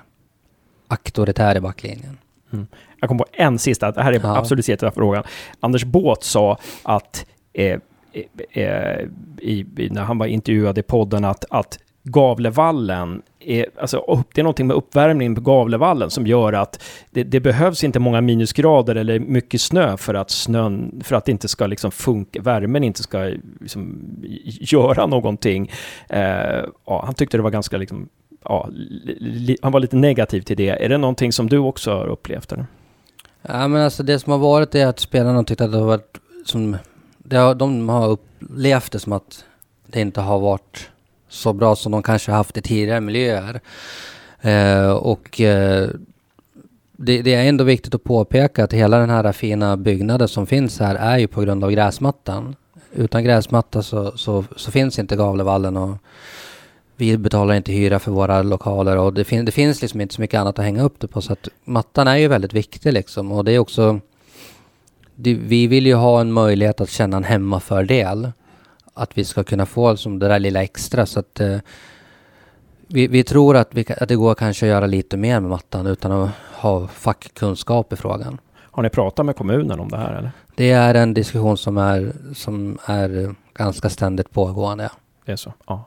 [0.88, 2.18] auktoritär i backlinjen.
[2.52, 2.66] Mm.
[3.00, 4.36] Jag kom på en sista, det här är ja.
[4.36, 5.24] absolut sista frågan.
[5.60, 7.80] Anders Båt sa att eh,
[8.12, 9.06] eh, eh
[9.38, 14.66] i, när han var intervjuad i podden att, att Gavlevallen är, alltså, det är någonting
[14.66, 19.60] med uppvärmningen på Gavlevallen som gör att det, det, behövs inte många minusgrader eller mycket
[19.60, 23.98] snö för att snön, för att det inte ska liksom funka, värmen inte ska liksom
[24.44, 25.70] göra någonting.
[26.08, 28.08] Eh, ja, han tyckte det var ganska liksom,
[28.44, 30.84] ja, li, han var lite negativ till det.
[30.84, 32.52] Är det någonting som du också har upplevt?
[32.52, 32.66] Eller?
[33.42, 36.18] Ja, men alltså det som har varit är att spelarna tyckte att det har varit
[36.44, 36.76] som,
[37.18, 39.44] det har, de har upplevt det som att
[39.86, 40.90] det inte har varit
[41.28, 43.60] så bra som de kanske haft i tidigare miljöer.
[44.40, 45.88] Eh, och eh,
[46.92, 50.80] det, det, är ändå viktigt att påpeka att hela den här fina byggnaden som finns
[50.80, 52.56] här är ju på grund av gräsmattan.
[52.94, 55.96] Utan gräsmatta så, så, så finns inte Gavlevallen och
[56.96, 60.20] vi betalar inte hyra för våra lokaler och det, fin det finns liksom inte så
[60.20, 61.20] mycket annat att hänga upp det på.
[61.20, 64.00] Så att mattan är ju väldigt viktig liksom och det är också
[65.14, 68.32] det, vi vill ju ha en möjlighet att känna en hemmafördel
[68.98, 71.06] att vi ska kunna få som det där lilla extra.
[71.06, 71.58] Så att, eh,
[72.86, 75.86] vi, vi, tror att, vi, att det går kanske att göra lite mer med mattan
[75.86, 78.38] utan att ha fackkunskap i frågan.
[78.78, 80.14] Har ni pratat med kommunen om det här?
[80.14, 80.30] Eller?
[80.56, 84.90] Det är en diskussion som är, som är ganska ständigt pågående.
[85.24, 85.52] Det är så?
[85.66, 85.84] Ja.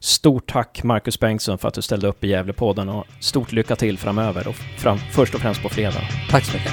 [0.00, 3.98] Stort tack Marcus Bengtsson för att du ställde upp i Gävlepodden och stort lycka till
[3.98, 6.00] framöver och fram, först och främst på fredag.
[6.30, 6.72] Tack så mycket.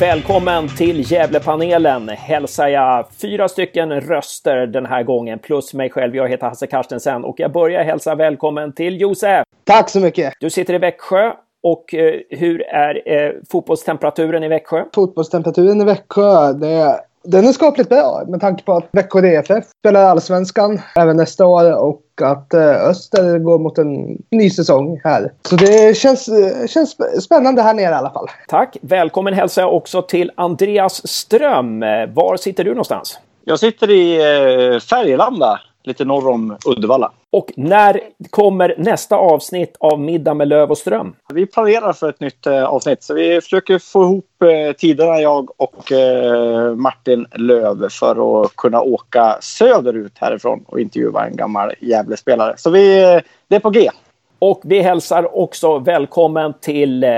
[0.00, 6.16] Välkommen till Gävlepanelen hälsar jag fyra stycken röster den här gången plus mig själv.
[6.16, 9.44] Jag heter Hasse Karstensen och jag börjar hälsa välkommen till Josef.
[9.64, 10.34] Tack så mycket.
[10.40, 11.32] Du sitter i Växjö
[11.62, 14.84] Och eh, hur är eh, fotbollstemperaturen i Växjö?
[14.94, 20.04] Fotbollstemperaturen i Växjö, det, den är skapligt bra med tanke på att Växjö DFF spelar
[20.04, 25.32] allsvenskan även nästa år och att eh, Öster går mot en ny säsong här.
[25.42, 28.26] Så det känns, eh, känns spännande här nere i alla fall.
[28.48, 28.76] Tack!
[28.80, 31.80] Välkommen hälsar jag också till Andreas Ström.
[32.14, 33.18] Var sitter du någonstans?
[33.44, 37.12] Jag sitter i eh, Färgelanda lite norr om Uddevalla.
[37.32, 38.00] Och när
[38.30, 41.14] kommer nästa avsnitt av Middag med Löv och Ström?
[41.34, 45.50] Vi planerar för ett nytt eh, avsnitt, så vi försöker få ihop eh, tiderna, jag
[45.56, 52.54] och eh, Martin Löv, för att kunna åka söderut härifrån och intervjua en gammal Gävlespelare.
[52.56, 53.90] Så vi, eh, det är på G.
[54.38, 57.10] Och vi hälsar också välkommen till eh,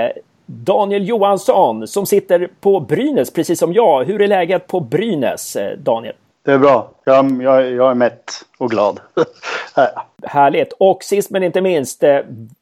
[0.45, 4.03] Daniel Johansson som sitter på Brynäs, precis som jag.
[4.03, 6.15] Hur är läget på Brynäs, eh, Daniel?
[6.45, 6.91] Det är bra.
[7.03, 8.99] Jag, jag, jag är mätt och glad.
[10.23, 10.73] Härligt.
[10.79, 12.19] Och sist men inte minst, eh,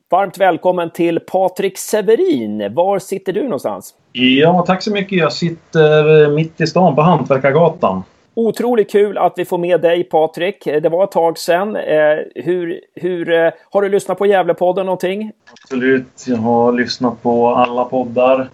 [0.10, 2.74] varmt välkommen till Patrik Severin.
[2.74, 3.94] Var sitter du någonstans?
[4.12, 5.18] Ja, tack så mycket.
[5.18, 8.04] Jag sitter mitt i stan på Hantverkargatan.
[8.34, 10.64] Otroligt kul att vi får med dig Patrik.
[10.64, 11.76] Det var ett tag sedan.
[11.76, 15.32] Eh, hur, hur, eh, har du lyssnat på Gävlepodden någonting?
[15.64, 16.26] Absolut.
[16.28, 18.50] Jag har lyssnat på alla poddar.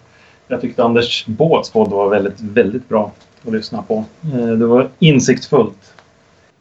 [0.47, 3.11] Jag tyckte Anders Båths podd var väldigt, väldigt bra
[3.45, 4.03] att lyssna på.
[4.33, 5.93] Eh, det var insiktsfullt,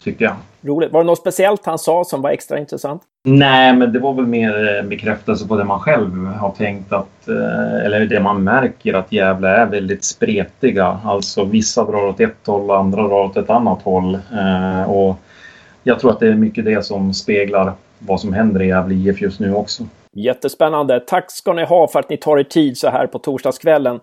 [0.02, 0.34] tycker jag.
[0.62, 0.92] Roligt.
[0.92, 3.02] Var det något speciellt han sa som var extra intressant?
[3.24, 7.84] Nej, men det var väl mer bekräftelse på det man själv har tänkt att, eh,
[7.84, 11.00] eller det man märker att Gävle är väldigt spretiga.
[11.04, 14.14] Alltså vissa drar åt ett håll andra drar åt ett annat håll.
[14.14, 15.16] Eh, och
[15.82, 19.20] jag tror att det är mycket det som speglar vad som händer i Gävle IF
[19.20, 19.84] just nu också.
[20.12, 21.00] Jättespännande.
[21.00, 24.00] Tack ska ni ha för att ni tar er tid så här på torsdagskvällen.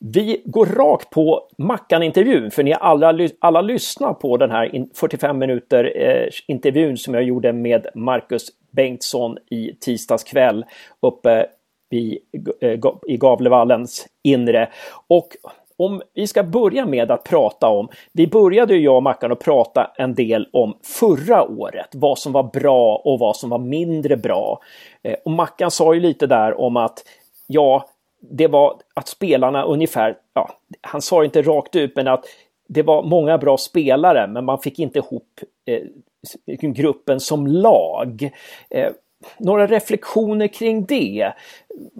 [0.00, 5.92] Vi går rakt på Mackan-intervjun, för ni alla, alla lyssnar på den här 45 minuter
[5.96, 10.64] eh, intervjun som jag gjorde med Marcus Bengtsson i tisdags kväll
[11.02, 11.46] uppe
[11.90, 12.18] i,
[12.60, 14.68] eh, i Gavlevallens inre.
[15.08, 15.28] Och
[15.76, 19.40] om vi ska börja med att prata om, vi började ju jag och Mackan att
[19.40, 24.16] prata en del om förra året, vad som var bra och vad som var mindre
[24.16, 24.60] bra.
[25.02, 27.04] Eh, och Mackan sa ju lite där om att
[27.46, 27.84] ja,
[28.20, 30.50] det var att spelarna ungefär, ja,
[30.80, 32.24] han sa inte rakt ut, men att
[32.68, 38.30] det var många bra spelare, men man fick inte ihop eh, gruppen som lag.
[38.70, 38.92] Eh,
[39.38, 41.32] några reflektioner kring det?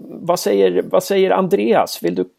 [0.05, 2.03] Vad säger, vad säger Andreas?
[2.03, 2.29] Vill du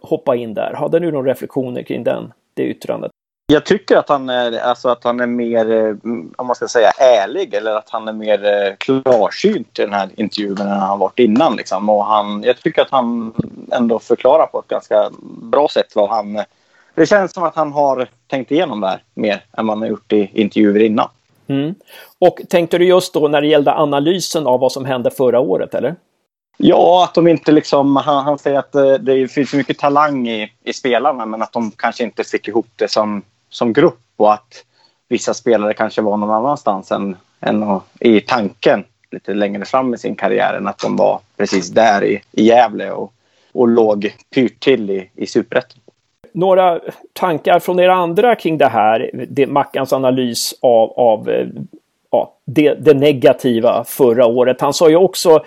[0.00, 0.72] hoppa in där?
[0.74, 3.12] Hade du några reflektioner kring den, det yttrandet?
[3.50, 5.94] Jag tycker att han är, alltså att han är mer, eh,
[6.36, 10.08] om man ska säga ärlig eller att han är mer eh, klarsynt i den här
[10.16, 11.56] intervjun än han varit innan.
[11.56, 11.88] Liksom.
[11.88, 13.32] Och han, jag tycker att han
[13.72, 15.10] ändå förklarar på ett ganska
[15.42, 16.42] bra sätt vad han...
[16.94, 20.12] Det känns som att han har tänkt igenom det här mer än man har gjort
[20.12, 21.08] i intervjuer innan.
[21.46, 21.74] Mm.
[22.18, 25.74] Och tänkte du just då när det gällde analysen av vad som hände förra året,
[25.74, 25.96] eller?
[26.56, 27.96] Ja, att de inte liksom...
[27.96, 31.52] Han, han säger att det, eh, det finns mycket talang i, i spelarna men att
[31.52, 34.64] de kanske inte fick ihop det som som grupp och att
[35.08, 40.16] vissa spelare kanske var någon annanstans än, än i tanken lite längre fram i sin
[40.16, 43.12] karriär än att de var precis där i, i Gävle och,
[43.52, 45.78] och låg pyrt till i, i superettan.
[46.32, 46.80] Några
[47.12, 51.46] tankar från er andra kring det här, det, Mackans analys av, av eh,
[52.10, 54.60] ja, det, det negativa förra året.
[54.60, 55.44] Han sa ju också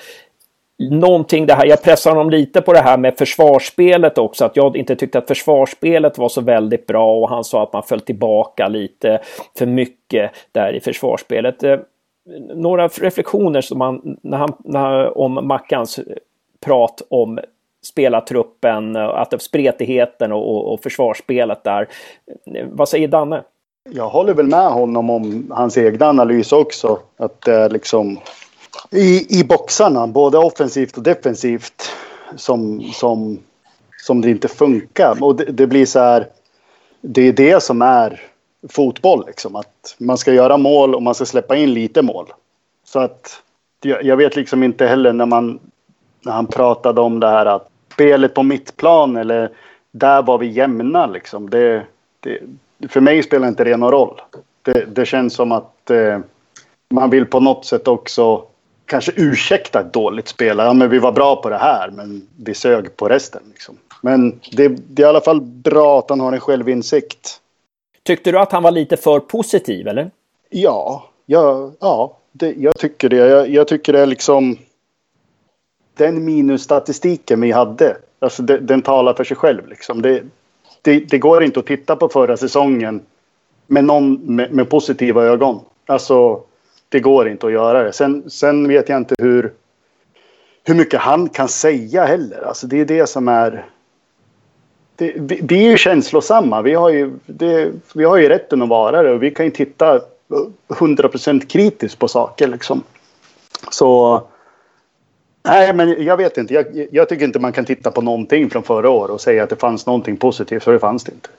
[0.90, 4.78] någonting det här, jag pressar honom lite på det här med försvarsspelet också, att jag
[4.78, 8.68] inte tyckte att försvarsspelet var så väldigt bra och han sa att man föll tillbaka
[8.68, 9.22] lite
[9.58, 11.64] för mycket där i försvarsspelet.
[11.64, 11.80] Eh,
[12.56, 16.00] några reflektioner som han, när han, när, om Mackans
[16.66, 17.40] prat om
[17.84, 21.88] spelartruppen, eh, att spretigheten och, och, och försvarsspelet där.
[22.56, 23.44] Eh, vad säger Danne?
[23.90, 27.00] Jag håller väl med honom om hans egna analys också.
[27.18, 28.20] Att det är liksom
[28.92, 31.92] i, i boxarna, både offensivt och defensivt,
[32.36, 33.40] som, som,
[33.98, 35.24] som det inte funkar.
[35.24, 36.28] Och det, det blir så här,
[37.02, 38.22] det är det som är
[38.70, 39.56] fotboll, liksom.
[39.56, 42.26] Att man ska göra mål och man ska släppa in lite mål.
[42.86, 43.42] Så att
[43.82, 45.60] jag, jag vet liksom inte heller när man
[46.26, 49.52] när han pratade om det här att spelet på mittplan eller
[49.92, 51.50] där var vi jämna liksom.
[51.50, 51.84] Det,
[52.20, 52.40] det,
[52.90, 54.22] för mig spelar inte det någon roll.
[54.62, 56.20] Det, det känns som att eh,
[56.90, 58.46] man vill på något sätt också
[58.92, 60.58] kanske ursäkta ett dåligt spel.
[60.58, 63.42] Ja, men vi var bra på det här, men vi sög på resten.
[63.52, 63.78] Liksom.
[64.02, 67.40] Men det, det, är i alla fall bra att han har en självinsikt.
[68.04, 70.12] Tyckte du att han var lite för positiv, eller?
[70.50, 73.16] Ja, ja, ja det, jag tycker det.
[73.16, 74.58] Jag, jag, tycker det är liksom...
[75.98, 79.68] Den minusstatistiken vi hade, alltså det, den talar för sig själv.
[79.68, 80.02] Liksom.
[80.02, 80.24] Det,
[80.82, 83.02] det, det, går inte att titta på förra säsongen
[83.68, 85.60] med någon med, med positiva ögon.
[85.86, 86.44] Alltså,
[86.92, 87.94] det går inte att göra det.
[87.94, 89.54] Sen, sen vet jag inte hur,
[90.64, 92.42] hur mycket han kan säga heller.
[92.48, 93.66] Alltså det är det som är...
[94.96, 96.62] Det, vi, vi, är ju känslosamma.
[96.62, 99.52] Vi har ju, det, vi har ju rätten att vara det och vi kan ju
[99.52, 100.02] titta
[100.68, 102.84] 100% kritiskt på saker liksom.
[103.72, 104.22] Så...
[105.44, 106.54] Nej, men jag vet inte.
[106.54, 109.50] Jag, jag, tycker inte man kan titta på någonting från förra året och säga att
[109.50, 111.30] det fanns någonting positivt, för det fanns det inte.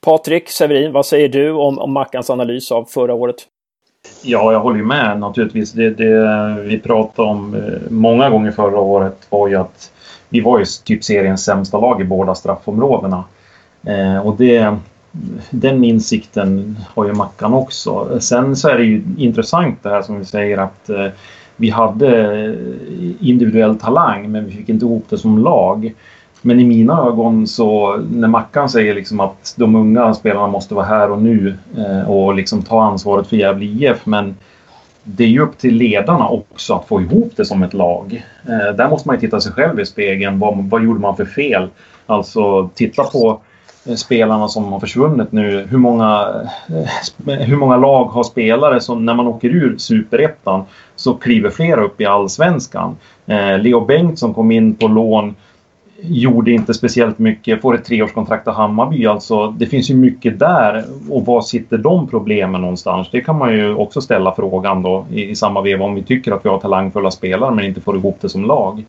[0.00, 3.46] Patrik Severin, vad säger du om, om Mackans analys av förra året?
[4.22, 5.72] Ja, jag håller ju med naturligtvis.
[5.72, 9.92] Det, det vi pratade om eh, många gånger förra året var ju att
[10.28, 13.24] vi var ju typ seriens sämsta lag i båda straffområdena.
[13.86, 14.76] Eh, och det,
[15.50, 18.20] den insikten har ju Mackan också.
[18.20, 21.06] Sen så är det ju intressant det här som vi säger att eh,
[21.56, 25.92] vi hade eh, individuell talang men vi fick inte ihop det som lag.
[26.42, 30.86] Men i mina ögon så när Mackan säger liksom att de unga spelarna måste vara
[30.86, 34.06] här och nu eh, och liksom ta ansvaret för Gävle IF.
[34.06, 34.36] Men
[35.04, 38.24] det är ju upp till ledarna också att få ihop det som ett lag.
[38.48, 40.38] Eh, där måste man ju titta sig själv i spegeln.
[40.38, 41.68] Vad, vad gjorde man för fel?
[42.06, 43.40] Alltså titta på
[43.86, 45.66] eh, spelarna som har försvunnit nu.
[45.70, 46.34] Hur många,
[47.26, 50.64] hur många lag har spelare som när man åker ur superettan
[50.96, 52.96] så kliver flera upp i allsvenskan?
[53.26, 55.34] Eh, Leo Bengtsson kom in på lån
[56.02, 59.06] gjorde inte speciellt mycket, får ett treårskontrakt av Hammarby.
[59.06, 60.84] Alltså, det finns ju mycket där.
[61.10, 63.08] Och var sitter de problemen någonstans?
[63.12, 66.32] Det kan man ju också ställa frågan då i, i samma veva om vi tycker
[66.32, 68.84] att vi har talangfulla spelare men inte får ihop det som lag.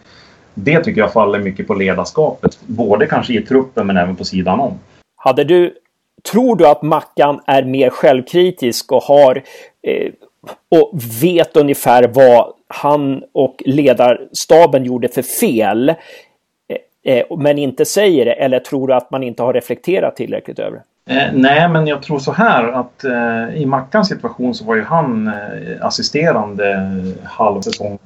[0.53, 2.59] Det tycker jag faller mycket på ledarskapet.
[2.65, 4.79] Både kanske i truppen men även på sidan om.
[5.15, 5.73] Hade du,
[6.31, 9.43] tror du att Mackan är mer självkritisk och har
[9.87, 10.11] eh,
[10.71, 10.91] och
[11.21, 15.93] vet ungefär vad han och ledarstaben gjorde för fel
[17.03, 18.33] Eh, men inte säger det?
[18.33, 20.83] Eller tror du att man inte har reflekterat tillräckligt över det?
[21.05, 24.83] Eh, nej, men jag tror så här att eh, i Mackans situation så var ju
[24.83, 25.33] han eh,
[25.81, 26.91] assisterande
[27.23, 27.99] halv säsong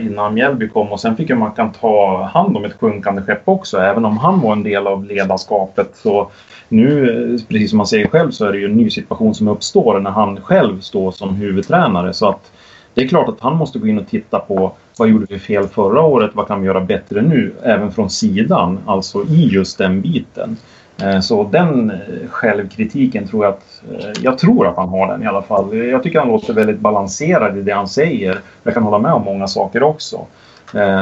[0.00, 3.78] innan Mjällby kom och sen fick ju Mackan ta hand om ett sjunkande skepp också.
[3.78, 6.30] Även om han var en del av ledarskapet så
[6.68, 9.48] nu, eh, precis som man säger själv, så är det ju en ny situation som
[9.48, 12.12] uppstår när han själv står som huvudtränare.
[12.12, 12.52] Så att
[12.94, 15.66] det är klart att han måste gå in och titta på vad gjorde vi fel
[15.66, 16.30] förra året?
[16.34, 17.52] Vad kan vi göra bättre nu?
[17.62, 20.56] Även från sidan, alltså i just den biten.
[21.02, 21.96] Eh, så den eh,
[22.30, 23.82] självkritiken tror jag att...
[23.90, 25.76] Eh, jag tror att han har den i alla fall.
[25.76, 28.40] Jag tycker han låter väldigt balanserad i det han säger.
[28.62, 30.26] Jag kan hålla med om många saker också.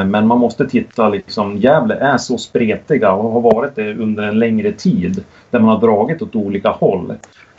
[0.06, 4.38] Men man måste titta liksom, Gävle är så spretiga och har varit det under en
[4.38, 5.24] längre tid.
[5.50, 7.14] Där man har dragit åt olika håll.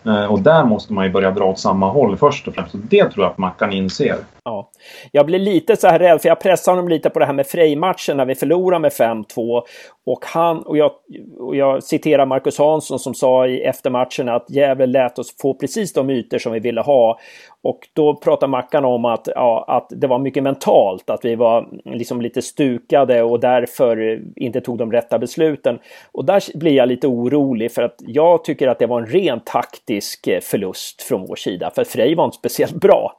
[0.06, 2.74] Eh, och där måste man ju börja dra åt samma håll först och främst.
[2.74, 4.16] Och det tror jag att Mackan inser.
[4.44, 4.70] Ja.
[5.12, 7.48] Jag blir lite så här rädd, för jag pressade honom lite på det här med
[7.48, 9.62] Frej-matchen när vi förlorade med 5-2.
[10.06, 10.92] Och, han, och, jag,
[11.40, 15.94] och jag citerar Marcus Hansson som sa i eftermatchen att Gävle lät oss få precis
[15.94, 17.20] de ytor som vi ville ha.
[17.64, 21.68] Och då pratar Mackan om att, ja, att det var mycket mentalt, att vi var
[21.86, 25.80] liksom lite stukade och därför inte tog de rätta besluten.
[26.12, 29.46] Och där blir jag lite orolig för att jag tycker att det var en rent
[29.46, 33.18] taktisk eh, förlust från vår sida, för Frej var inte speciellt bra.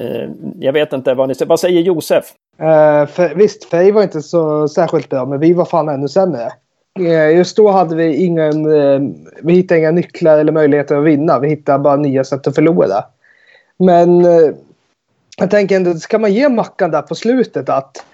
[0.00, 0.30] Eh,
[0.60, 1.48] jag vet inte vad ni säger.
[1.48, 2.24] Vad säger Josef?
[2.58, 6.08] Eh, uh, för, visst, Frej var inte så särskilt bra, men vi var fan ännu
[6.08, 6.48] sämre.
[7.36, 8.68] Just då hade vi ingen...
[9.42, 11.38] Vi hittade inga nycklar eller möjligheter att vinna.
[11.38, 13.04] Vi hittade bara nya sätt att förlora.
[13.78, 14.54] Men eh,
[15.36, 18.04] jag tänker ändå, ska man ge Mackan där på slutet att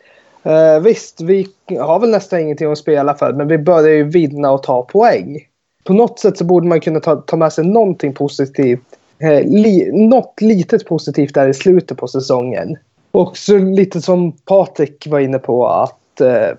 [0.42, 1.48] eh, visst, vi
[1.78, 5.38] har väl nästan ingenting att spela för, men vi börjar ju vinna och ta poäng.
[5.84, 8.84] På något sätt så borde man kunna ta, ta med sig någonting positivt
[9.18, 12.76] eh, li, något litet positivt där i slutet på säsongen.
[13.12, 16.56] Och så lite som Patrik var inne på att eh,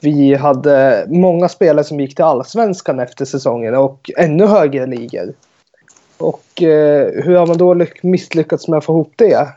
[0.00, 5.34] vi hade många spelare som gick till allsvenskan efter säsongen och ännu högre ligor.
[6.18, 9.48] Och eh, hur har man då misslyckats med att få ihop det?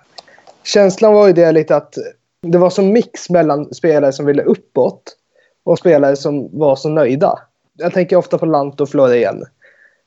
[0.63, 1.93] Känslan var ju det lite att
[2.41, 5.03] det var som mix mellan spelare som ville uppåt
[5.63, 7.39] och spelare som var så nöjda.
[7.77, 9.43] Jag tänker ofta på Lant och Florén.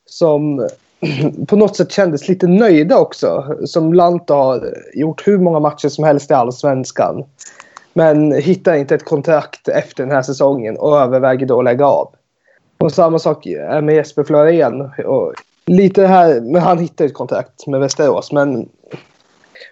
[0.05, 0.67] Som
[1.47, 3.57] på något sätt kändes lite nöjda också.
[3.65, 7.23] Som Lanta har gjort hur många matcher som helst i Allsvenskan.
[7.93, 12.15] Men hittar inte ett kontrakt efter den här säsongen och överväger då att lägga av.
[12.77, 14.91] Och samma sak är med Jesper Florén
[15.65, 18.31] lite här, men han hittar ett kontrakt med Västerås.
[18.31, 18.69] Men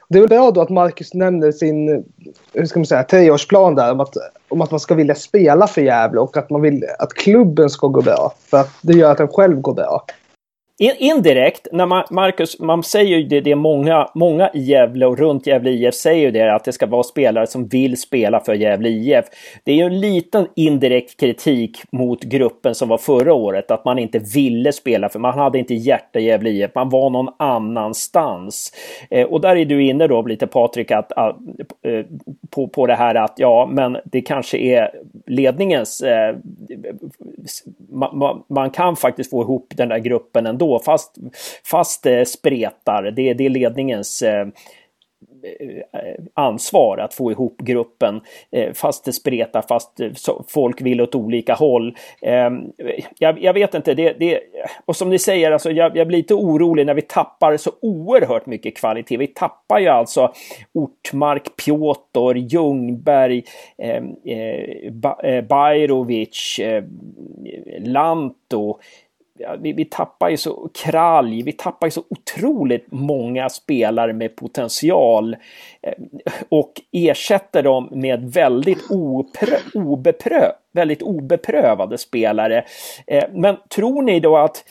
[0.09, 2.05] det är väl bra då att Marcus nämner sin
[2.53, 4.15] hur ska man säga, treårsplan där om att,
[4.49, 7.87] om att man ska vilja spela för Gävle och att man vill att klubben ska
[7.87, 8.33] gå bra.
[8.39, 10.05] För att det gör att en själv går bra
[10.79, 15.05] in, indirekt, när man, Marcus, man säger ju det, det är många, många i Gävle
[15.05, 18.39] och runt Gävle IF säger ju det, att det ska vara spelare som vill spela
[18.39, 19.25] för Gävle IF.
[19.63, 23.99] Det är ju en liten indirekt kritik mot gruppen som var förra året, att man
[23.99, 28.73] inte ville spela för man hade inte hjärta i Gävle IF, man var någon annanstans.
[29.09, 31.35] Eh, och där är du inne då lite Patrik, att, att
[31.81, 32.05] eh,
[32.49, 34.91] på, på det här att ja, men det kanske är
[35.25, 36.01] ledningens...
[36.01, 36.35] Eh,
[37.89, 41.17] man, man kan faktiskt få ihop den där gruppen ändå fast,
[41.63, 43.03] fast det spretar.
[43.03, 44.47] Det, det är ledningens eh,
[45.43, 49.99] eh ansvar att få ihop gruppen eh, fast det spretar, fast
[50.47, 51.95] folk vill åt olika håll.
[52.21, 52.61] Ehm,
[53.19, 54.39] jag, jag vet inte, det, det,
[54.85, 58.45] och som ni säger, alltså, jag, jag, blir lite orolig när vi tappar så oerhört
[58.45, 59.17] mycket kvalitet.
[59.17, 60.33] Vi tappar ju alltså
[60.73, 63.43] Ortmark, Piotr, Ljungberg,
[63.77, 66.83] ehm, eh, eh, Bajrovic, eh,
[67.79, 68.79] Lanto
[69.59, 75.35] vi, vi tappar ju så kralj, vi tappar ju så otroligt många spelare med potential
[75.81, 75.93] eh,
[76.49, 82.65] och ersätter dem med väldigt oprö, obeprö, väldigt obeprövade spelare.
[83.07, 84.63] Eh, men tror ni då att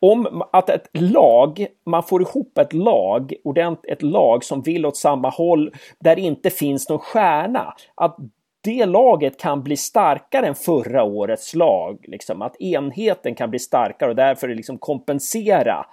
[0.00, 3.32] om att ett lag, man får ihop ett lag,
[3.88, 8.16] ett lag som vill åt samma håll, där det inte finns någon stjärna, att
[8.64, 11.98] det laget kan bli starkare än förra årets lag.
[12.02, 15.86] Liksom, att enheten kan bli starkare och därför liksom kompensera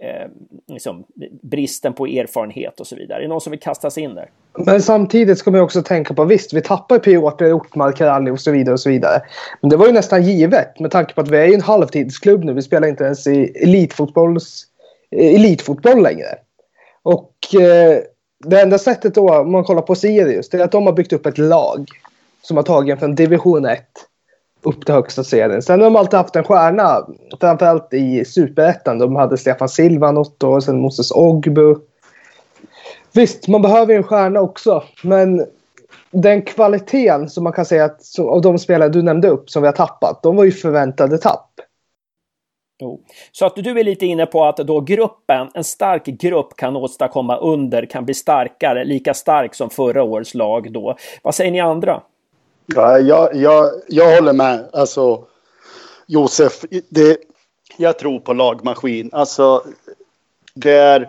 [0.00, 0.28] eh,
[0.66, 1.04] liksom,
[1.42, 3.18] bristen på erfarenhet och så vidare.
[3.18, 4.30] Är det någon som vill kasta sig in där?
[4.58, 8.50] Men samtidigt ska man också tänka på, visst vi tappar Piotr, Ortmark, Rally och så
[8.50, 9.22] vidare och så vidare.
[9.60, 12.52] Men det var ju nästan givet med tanke på att vi är en halvtidsklubb nu.
[12.52, 14.64] Vi spelar inte ens i elitfotbolls,
[15.10, 16.28] eh, elitfotboll längre.
[17.02, 17.98] Och eh,
[18.44, 21.12] det enda sättet då, om man kollar på Sirius, det är att de har byggt
[21.12, 21.86] upp ett lag
[22.44, 23.80] som har tagit en från division 1
[24.62, 25.62] upp till högsta serien.
[25.62, 27.06] Sen har de alltid haft en stjärna,
[27.40, 28.98] framförallt i superettan.
[28.98, 31.74] De hade Stefan Silva något år, sen Moses Ogbu.
[33.12, 35.46] Visst, man behöver en stjärna också, men
[36.10, 39.68] den kvaliteten som man kan säga att av de spelare du nämnde upp som vi
[39.68, 41.50] har tappat, de var ju förväntade tapp.
[42.80, 43.00] Jo.
[43.32, 47.36] Så att du är lite inne på att då gruppen, en stark grupp kan åstadkomma
[47.36, 50.96] under, kan bli starkare, lika stark som förra årets lag då.
[51.22, 52.02] Vad säger ni andra?
[52.66, 54.68] Ja, jag, jag, jag håller med.
[54.72, 55.24] Alltså,
[56.06, 57.18] Josef, det,
[57.76, 59.10] jag tror på lagmaskin.
[59.12, 59.64] Alltså,
[60.54, 61.08] det är...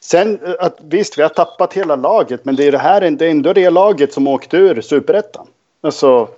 [0.00, 3.30] Sen, att, visst, vi har tappat hela laget, men det är, det här, det är
[3.30, 5.46] ändå det laget som åkte ur superettan.
[5.80, 6.28] Alltså,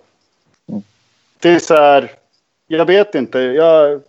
[1.38, 2.12] det är så här...
[2.66, 3.38] Jag vet inte.
[3.38, 4.00] Jag,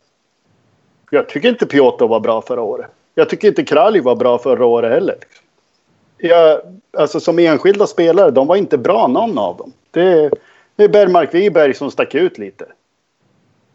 [1.10, 2.88] jag tycker inte Piotr var bra förra året.
[3.16, 5.16] Jag tycker inte Kralj var bra förra året heller.
[6.18, 6.62] Jag,
[6.98, 9.74] alltså som enskilda spelare, de var inte bra någon av dem.
[9.92, 10.32] Det,
[10.76, 12.66] det är Bergmark Wiberg som stack ut lite.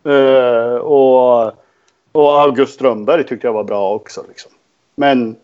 [0.07, 1.47] Uh, och,
[2.13, 4.25] och August Strömberg tyckte jag var bra också.
[4.29, 4.53] Liksom.
[4.95, 5.37] Men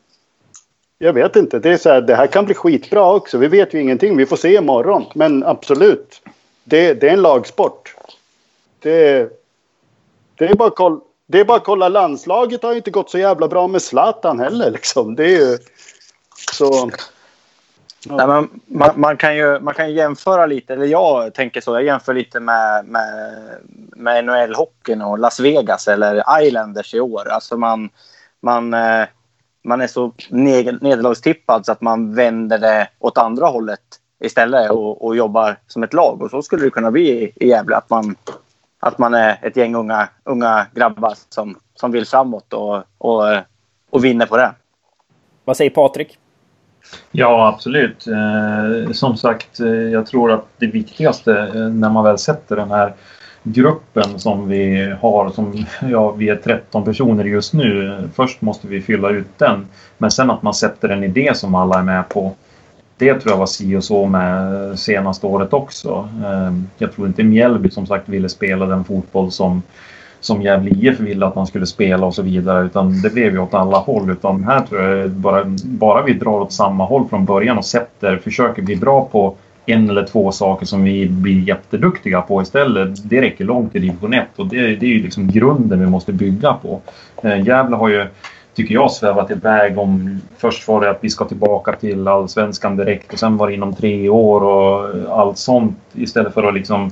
[0.99, 1.59] jag vet inte.
[1.59, 3.39] Det, är så här, det här kan bli skitbra också.
[3.39, 4.17] Vi vet ju ingenting.
[4.17, 5.05] Vi får se imorgon.
[5.15, 6.23] Men absolut.
[6.65, 7.97] Det, det är en lagsport.
[8.79, 9.29] Det,
[10.35, 11.89] det, är bara kolla, det är bara att kolla.
[11.89, 14.71] Landslaget har ju inte gått så jävla bra med Zlatan heller.
[14.71, 15.15] Liksom.
[15.15, 15.59] Det är ju...
[16.53, 16.91] Så...
[18.07, 21.85] Nej, men man, man, kan ju, man kan jämföra lite, eller jag tänker så, jag
[21.85, 23.43] jämför lite med, med,
[23.97, 27.29] med NHL-hockeyn och Las Vegas eller Islanders i år.
[27.29, 27.91] Alltså man,
[28.41, 29.05] man, eh,
[29.65, 33.81] man är så nederlagstippad så att man vänder det åt andra hållet
[34.21, 36.23] istället och, och jobbar som ett lag.
[36.23, 38.17] Och så skulle det kunna bli i Gävle, att man,
[38.81, 43.23] att man är ett gäng unga, unga grabbar som, som vill framåt och, och,
[43.91, 44.53] och vinner på det.
[45.45, 46.19] Vad säger Patrik?
[47.13, 48.07] Ja, absolut.
[48.07, 52.71] Eh, som sagt, eh, jag tror att det viktigaste eh, när man väl sätter den
[52.71, 52.93] här
[53.43, 57.99] gruppen som vi har, som ja, vi är 13 personer just nu.
[58.15, 59.67] Först måste vi fylla ut den.
[59.99, 62.35] Men sen att man sätter en idé som alla är med på.
[62.97, 66.09] Det tror jag var si och så med senaste året också.
[66.79, 69.63] Jag tror inte Mjällby som sagt ville spela den fotboll som
[70.23, 72.67] som Gävle IF ville att man skulle spela och så vidare.
[72.67, 74.11] Utan det blev ju åt alla håll.
[74.11, 78.17] Utan här tror jag bara, bara vi drar åt samma håll från början och sätter,
[78.17, 83.11] försöker bli bra på en eller två saker som vi blir jätteduktiga på istället.
[83.11, 86.13] Det räcker långt i division 1 och det, det är ju liksom grunden vi måste
[86.13, 86.81] bygga på.
[87.23, 88.07] Eh, Gävle har ju,
[88.55, 90.21] tycker jag, svävat iväg om...
[90.37, 93.75] Först var det att vi ska tillbaka till allsvenskan direkt och sen var det inom
[93.75, 96.91] tre år och allt sånt istället för att liksom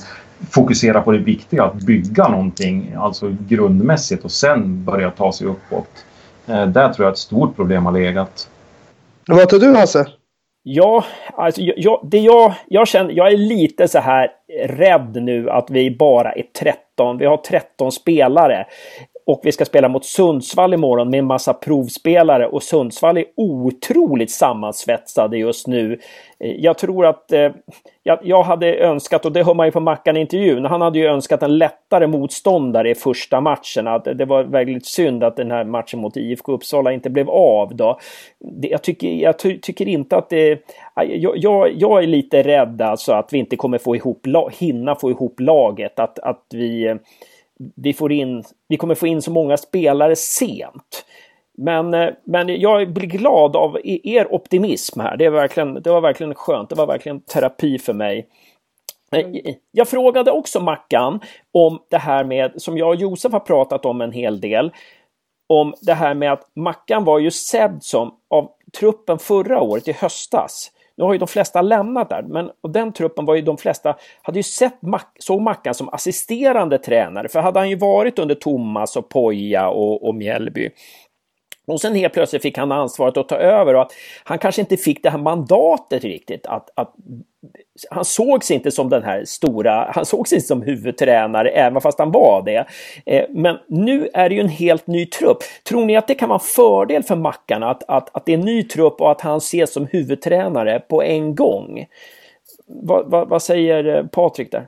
[0.51, 6.05] fokusera på det viktiga, att bygga någonting, alltså grundmässigt och sen börja ta sig uppåt.
[6.47, 8.49] Eh, där tror jag ett stort problem har legat.
[9.29, 10.07] Vad tror du Hasse?
[10.63, 14.29] Ja, alltså jag, det jag, jag känner, jag är lite så här
[14.65, 17.19] rädd nu att vi bara är 13.
[17.19, 18.67] Vi har 13 spelare.
[19.31, 24.31] Och vi ska spela mot Sundsvall imorgon med en massa provspelare och Sundsvall är otroligt
[24.31, 25.99] sammansvetsade just nu.
[26.41, 27.51] Eh, jag tror att eh,
[28.03, 31.43] jag, jag, hade önskat, och det hör man ju på Mackan-intervjun, han hade ju önskat
[31.43, 33.87] en lättare motståndare i första matchen.
[33.87, 37.77] Att det var väldigt synd att den här matchen mot IFK Uppsala inte blev av
[37.77, 37.99] då.
[38.39, 40.59] Det, jag, tycker, jag ty, tycker inte att det...
[40.95, 45.11] Jag, jag, jag, är lite rädd alltså att vi inte kommer få ihop, hinna få
[45.11, 45.99] ihop laget.
[45.99, 46.95] Att, att vi eh,
[47.77, 51.05] vi, får in, vi kommer få in så många spelare sent.
[51.59, 55.17] Men, eh, men jag blir glad av e-, er optimism här.
[55.17, 56.69] Det, verkligen, det var verkligen skönt.
[56.69, 58.29] Det var verkligen terapi för mig.
[59.13, 61.21] Eh, jag frågade också Mackan
[61.53, 64.73] om det här med, som jag och Josef har pratat om en hel del,
[65.49, 69.93] om det här med att Mackan var ju sedd som av truppen förra året i
[69.93, 70.71] höstas
[71.01, 73.97] nu har ju de flesta lämnat där, men och den truppen var ju de flesta,
[74.23, 78.35] hade ju sett Mac, såg Mackan som assisterande tränare, för hade han ju varit under
[78.35, 80.71] Thomas och Poja och, och Mjällby
[81.71, 83.93] och sen helt plötsligt fick han ansvaret att ta över och att
[84.25, 86.47] han kanske inte fick det här mandatet riktigt.
[86.47, 86.95] Att, att,
[87.91, 92.11] han sågs inte som den här stora, han sågs inte som huvudtränare även fast han
[92.11, 92.67] var det.
[93.07, 95.39] Eh, men nu är det ju en helt ny trupp.
[95.69, 98.39] Tror ni att det kan vara en fördel för Mackan att, att, att det är
[98.39, 101.87] en ny trupp och att han ses som huvudtränare på en gång?
[102.71, 104.67] vad, vad, vad säger eh, Patrik där?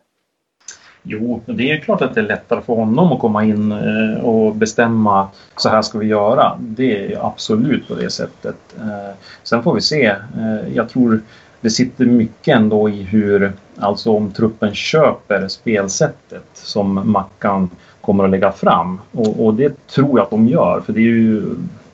[1.03, 4.55] Jo, det är klart att det är lättare för honom att komma in eh, och
[4.55, 6.59] bestämma så här ska vi göra.
[6.61, 8.57] Det är absolut på det sättet.
[8.80, 10.07] Eh, sen får vi se.
[10.07, 11.20] Eh, jag tror
[11.61, 18.30] det sitter mycket ändå i hur, alltså om truppen köper spelsättet som Mackan kommer att
[18.30, 19.00] lägga fram.
[19.12, 21.42] Och, och det tror jag att de gör, för det är ju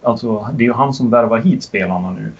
[0.03, 2.33] alltså, det är ju han som värvar hit spelarna nu.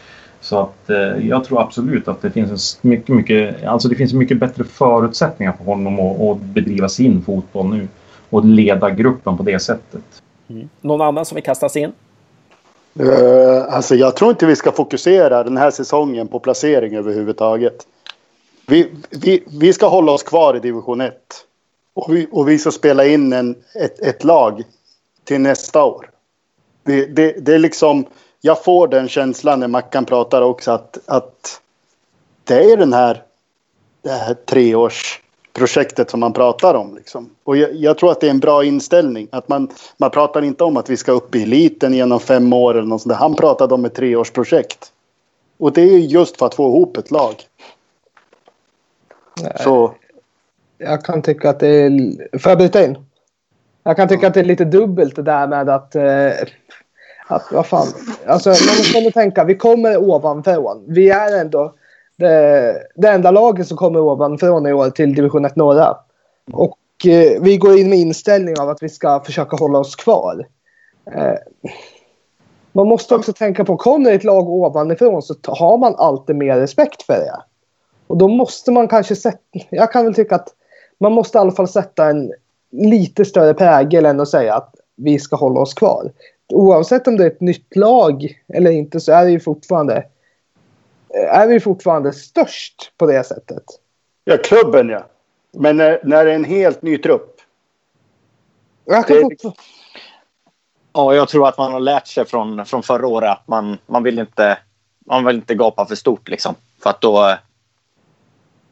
[0.49, 4.41] Så att eh, jag tror absolut att det finns mycket, mycket, alltså det finns mycket
[4.41, 7.89] bättre förutsättningar för honom att, att bedriva sin fotboll nu
[8.31, 10.03] och leda gruppen på det sättet.
[10.49, 10.69] Mm.
[10.81, 11.93] Någon annan som vill kastas in?
[13.01, 17.87] Uh, alltså jag tror inte vi ska fokusera den här säsongen på placering överhuvudtaget.
[18.67, 21.15] Vi, vi, vi ska hålla oss kvar i division 1.
[21.95, 24.63] Och vi, och vi ska spela in en, ett, ett lag
[25.25, 26.11] till nästa år.
[26.83, 28.07] Det, det, det är liksom
[28.41, 31.61] jag får den känslan när Mackan pratar också att, att
[32.45, 33.23] det är den här,
[34.03, 36.97] det här treårsprojektet som man pratar om.
[36.97, 37.31] Liksom.
[37.45, 39.29] Och jag, jag, tror att det är en bra inställning.
[39.33, 42.75] Att man, man pratar inte om att vi ska upp i eliten genom fem år
[42.75, 43.19] eller något sånt där.
[43.19, 44.93] Han pratade om ett treårsprojekt.
[45.59, 47.35] Och det är just för att få ihop ett lag.
[49.61, 49.95] Så.
[50.79, 52.39] Jag kan tycka att det är...
[52.39, 52.99] Får jag bryta in?
[53.83, 56.31] Jag kan tycka att det är lite dubbelt det där med att eh,
[57.29, 57.87] att, vad fan.
[58.27, 60.85] Alltså, man måste tänka, vi kommer ovanifrån.
[60.89, 61.75] Vi är ändå
[62.17, 65.97] det, det enda laget som kommer ovanifrån i år till division 1 norra.
[66.53, 70.47] Och eh, vi går in med inställning av att vi ska försöka hålla oss kvar.
[71.13, 71.35] Eh,
[72.73, 77.03] man måste också tänka på, kommer ett lag ovanifrån så har man alltid mer respekt
[77.03, 77.43] för det.
[78.07, 79.39] Och då måste man kanske sätta,
[79.71, 80.49] jag kan väl tycka att
[81.01, 82.33] man måste i alla fall sätta en
[82.71, 86.11] lite större prägel än att säga att vi ska hålla oss kvar
[86.53, 90.05] oavsett om det är ett nytt lag eller inte så är ju fortfarande
[91.15, 93.65] är vi fortfarande störst på det sättet.
[94.25, 95.07] Ja, klubben ja.
[95.53, 97.41] Men när, när det är en helt ny trupp.
[98.85, 99.37] Jag kan det...
[100.93, 104.03] Ja, jag tror att man har lärt sig från, från förra året att man, man,
[104.03, 104.59] vill inte,
[105.07, 106.29] man vill inte gapa för stort.
[106.29, 106.55] Liksom.
[106.83, 107.37] För att då,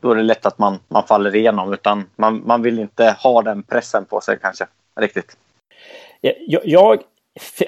[0.00, 1.72] då är det lätt att man, man faller igenom.
[1.72, 4.66] Utan man, man vill inte ha den pressen på sig kanske
[5.00, 5.36] riktigt.
[6.20, 7.02] Jag, jag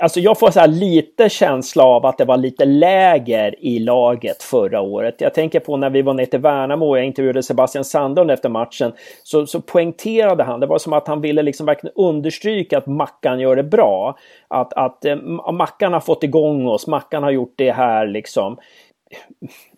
[0.00, 4.80] Alltså jag får så lite känsla av att det var lite läger i laget förra
[4.80, 5.20] året.
[5.20, 8.48] Jag tänker på när vi var nere till Värnamo och jag intervjuade Sebastian Sandlund efter
[8.48, 8.92] matchen.
[9.22, 13.40] Så, så poängterade han, det var som att han ville liksom verkligen understryka att Mackan
[13.40, 14.18] gör det bra.
[14.48, 15.16] Att, att eh,
[15.52, 18.56] Mackan har fått igång oss, Mackan har gjort det här liksom.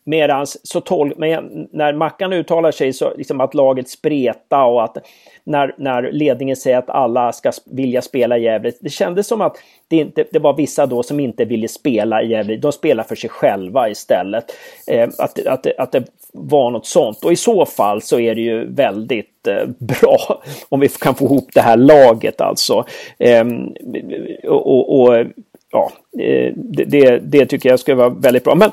[0.05, 4.97] Medans så tolk, men när Mackan uttalar sig så liksom att laget spreta och att
[5.45, 8.73] när, när ledningen säger att alla ska vilja spela i Gävle.
[8.81, 9.57] Det kändes som att
[9.89, 12.57] det, inte, det var vissa då som inte ville spela i Gävle.
[12.57, 14.45] De spelar för sig själva istället.
[14.87, 17.25] Eh, att, att, att det var något sånt.
[17.25, 21.25] Och i så fall så är det ju väldigt eh, bra om vi kan få
[21.25, 22.85] ihop det här laget alltså.
[23.19, 23.45] Eh,
[24.49, 25.27] och, och, och
[25.71, 28.55] ja, eh, det, det, det, tycker jag skulle vara väldigt bra.
[28.55, 28.71] Men,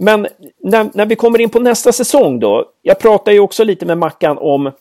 [0.00, 0.26] men
[0.58, 2.64] när, när vi kommer in på nästa säsong då.
[2.82, 4.72] Jag pratar ju också lite med Mackan om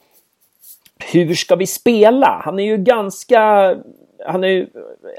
[1.11, 2.41] hur ska vi spela?
[2.45, 3.75] Han är ju ganska...
[4.25, 4.69] Han är,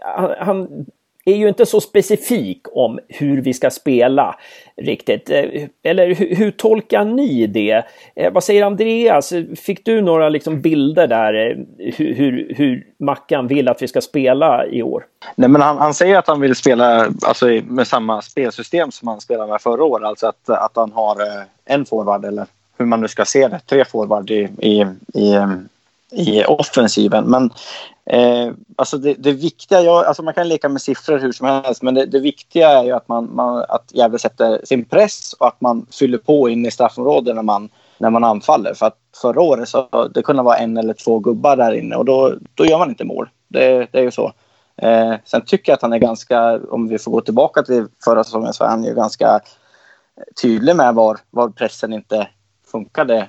[0.02, 0.86] han, han
[1.32, 4.36] är ju inte så specifik om hur vi ska spela
[4.76, 5.30] riktigt.
[5.30, 5.44] Eh,
[5.82, 7.84] eller hur, hur tolkar ni det?
[8.14, 9.32] Eh, vad säger Andreas?
[9.56, 11.56] Fick du några liksom bilder där eh,
[11.96, 15.04] hur, hur, hur Mackan vill att vi ska spela i år?
[15.34, 19.20] Nej, men han, han säger att han vill spela alltså, med samma spelsystem som han
[19.20, 20.06] spelade med förra året.
[20.06, 21.16] Alltså att, att han har
[21.64, 22.46] en forward eller
[22.78, 25.34] hur man nu ska se det, tre forward i, i, i,
[26.12, 27.24] i offensiven.
[27.24, 27.50] Men
[28.06, 31.82] eh, alltså det, det viktiga, jag, alltså man kan leka med siffror hur som helst,
[31.82, 35.46] men det, det viktiga är ju att, man, man, att Gävle sätter sin press och
[35.46, 37.68] att man fyller på in i straffområdet när man,
[37.98, 38.74] när man anfaller.
[38.74, 42.04] För att förra året så det kunde vara en eller två gubbar där inne och
[42.04, 43.28] då, då gör man inte mål.
[43.48, 44.32] Det, det är ju så.
[44.76, 48.24] Eh, sen tycker jag att han är ganska, om vi får gå tillbaka till förra
[48.24, 49.40] säsongen, så är han ju ganska
[50.42, 52.28] tydlig med var, var pressen inte
[52.72, 53.28] funkade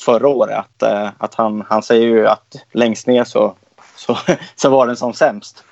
[0.00, 0.58] förra året.
[0.58, 3.54] Att, eh, att han, han säger ju att längst ner så,
[3.96, 4.18] så,
[4.56, 5.64] så var den som sämst.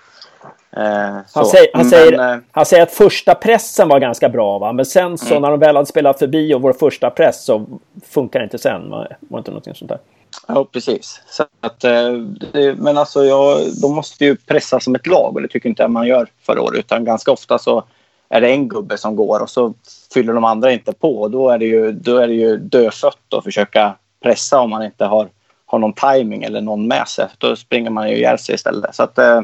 [0.76, 4.58] Eh, han, säger, han, säger, men, eh, han säger att första pressen var ganska bra,
[4.58, 4.72] va?
[4.72, 5.42] men sen så mm.
[5.42, 7.66] när de väl hade spelat förbi och vår första press så
[8.04, 8.90] funkar det inte sen.
[8.90, 9.98] Var det inte någonting sånt där?
[10.46, 11.22] Ja, precis.
[11.26, 15.48] Så att, det, men alltså, jag, de måste ju pressa som ett lag och det
[15.48, 16.78] tycker inte jag man gör förra året.
[16.78, 17.84] Utan ganska ofta så
[18.28, 19.74] är det en gubbe som går och så
[20.14, 21.20] fyller de andra inte på.
[21.20, 24.82] Och då är det ju, då är det ju dödfött att försöka pressa om man
[24.82, 25.28] inte har,
[25.66, 27.26] har någon timing eller någon med sig.
[27.38, 28.94] Då springer man ju ihjäl sig istället.
[28.94, 29.40] Så att, äh,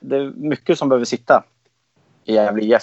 [0.00, 1.44] det är mycket som behöver sitta
[2.24, 2.82] i Gävle IF.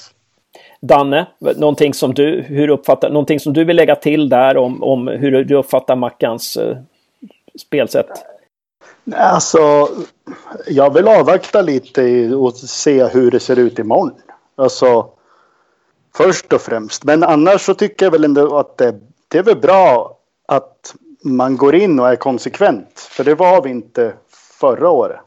[0.82, 5.08] Danne, någonting som du, hur uppfattar, någonting som du vill lägga till där om, om
[5.08, 6.78] hur du uppfattar Mackans uh,
[7.60, 8.10] spelsätt?
[9.16, 9.90] Alltså,
[10.68, 14.14] jag vill avvakta lite och se hur det ser ut imorgon.
[14.56, 15.10] Alltså,
[16.16, 17.04] först och främst.
[17.04, 18.96] Men annars så tycker jag väl ändå att det,
[19.28, 20.18] det är väl bra
[20.52, 23.00] att man går in och är konsekvent.
[23.00, 24.14] För det var vi inte
[24.60, 25.20] förra året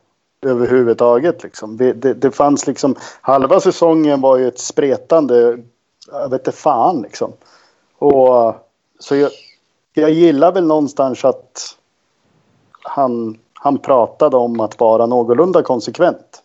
[0.42, 1.42] överhuvudtaget.
[1.42, 1.76] Liksom.
[1.76, 5.58] Det, det, det fanns liksom, halva säsongen var ju ett spretande,
[6.12, 7.32] jag vet inte fan liksom.
[7.98, 8.54] Och,
[8.98, 9.30] så jag,
[9.94, 11.76] jag gillar väl någonstans att
[12.82, 16.42] han, han pratade om att vara någorlunda konsekvent.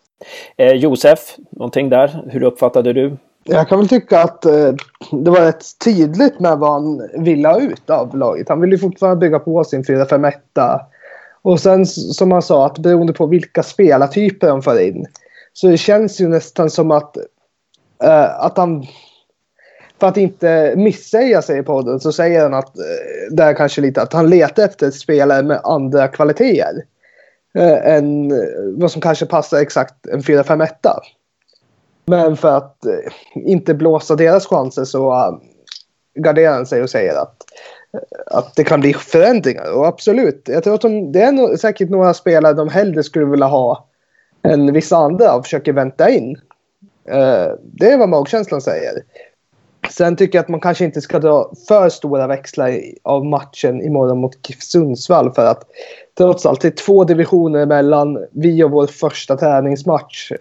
[0.57, 2.23] Eh, Josef, någonting där?
[2.27, 3.18] Hur uppfattade du?
[3.51, 4.73] Jag kan väl tycka att eh,
[5.11, 8.49] det var rätt tydligt med vad han ville ha ut av laget.
[8.49, 10.34] Han ville fortfarande bygga på sin 4-5-1.
[11.41, 15.05] Och sen som han sa, att beroende på vilka spelartyper de får in.
[15.53, 17.17] Så det känns ju nästan som att,
[18.03, 18.85] eh, att han...
[19.99, 22.84] För att inte missäga sig i podden så säger han att, eh,
[23.31, 26.84] det är kanske lite att han letar efter spelare med andra kvaliteter
[27.55, 28.38] eh, än eh,
[28.77, 30.69] vad som kanske passar exakt en 4-5-1.
[32.10, 35.31] Men för att eh, inte blåsa deras chanser så eh,
[36.23, 37.36] garderar han sig och säger att,
[37.94, 39.72] eh, att det kan bli förändringar.
[39.72, 43.26] Och absolut, jag tror att de, det är no säkert några spelare de hellre skulle
[43.26, 43.88] vilja ha
[44.44, 46.36] än vissa andra och försöker vänta in.
[47.10, 49.03] Uh, det är vad magkänslan säger.
[49.90, 54.22] Sen tycker jag att man kanske inte ska dra för stora växlar av matchen imorgon
[54.22, 55.64] mot GIF Sundsvall för att
[56.18, 60.31] trots allt det är två divisioner mellan vi och vår första träningsmatch.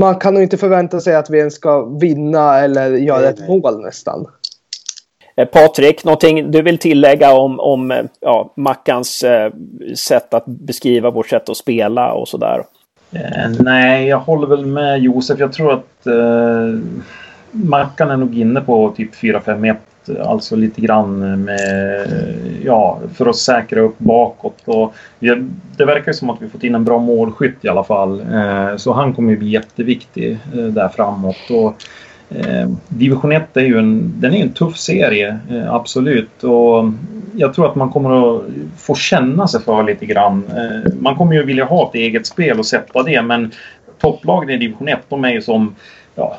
[0.00, 3.38] Man kan nog inte förvänta sig att vi ens ska vinna eller göra nej, ett
[3.38, 3.48] nej.
[3.48, 4.26] mål nästan.
[5.36, 9.52] Eh, Patrik, någonting du vill tillägga om, om eh, ja, Mackans eh,
[9.96, 12.64] sätt att beskriva vårt sätt att spela och sådär?
[13.12, 15.38] Eh, nej, jag håller väl med Josef.
[15.38, 16.80] Jag tror att eh,
[17.50, 19.76] Mackan är nog inne på typ 4-5-1.
[20.24, 22.06] Alltså lite grann med,
[22.64, 24.62] ja, för att säkra upp bakåt.
[24.64, 24.94] Och
[25.76, 28.20] det verkar som att vi fått in en bra målskytt i alla fall.
[28.20, 31.50] Eh, så han kommer ju bli jätteviktig eh, där framåt.
[31.50, 31.74] Och,
[32.38, 36.44] eh, Division 1 är ju en, den är en tuff serie, eh, absolut.
[36.44, 36.84] Och
[37.36, 38.42] jag tror att man kommer att
[38.76, 40.44] få känna sig för lite grann.
[40.56, 43.52] Eh, man kommer ju vilja ha ett eget spel och sätta det, men
[43.98, 45.74] topplagen i division 1, de är ju som
[46.14, 46.38] ja,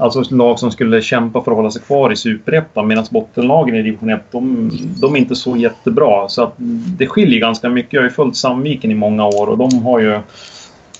[0.00, 3.82] alltså lag som skulle kämpa för att hålla sig kvar i Superettan medan bottenlagen i
[3.82, 6.28] division 1 de, de, är inte så jättebra.
[6.28, 6.54] Så att
[6.98, 7.92] det skiljer ganska mycket.
[7.92, 10.20] Jag har ju följt Sandviken i många år och de har ju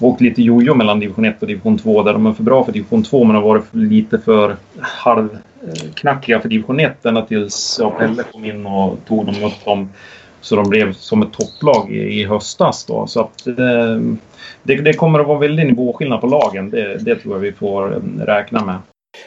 [0.00, 2.72] åkt lite jojo mellan division 1 och division 2 där de är för bra för
[2.72, 8.22] division 2 men har varit lite för halvknackiga för division 1 ända tills ja, Pelle
[8.32, 9.88] kom in och tog dem upp dem
[10.44, 12.84] så de blev som ett topplag i, i höstas.
[12.84, 13.06] Då.
[13.06, 13.54] Så att, eh,
[14.62, 16.70] det, det, kommer att vara väldigt nivåskillnad på lagen.
[16.70, 18.78] Det, det, tror jag vi får eh, räkna med.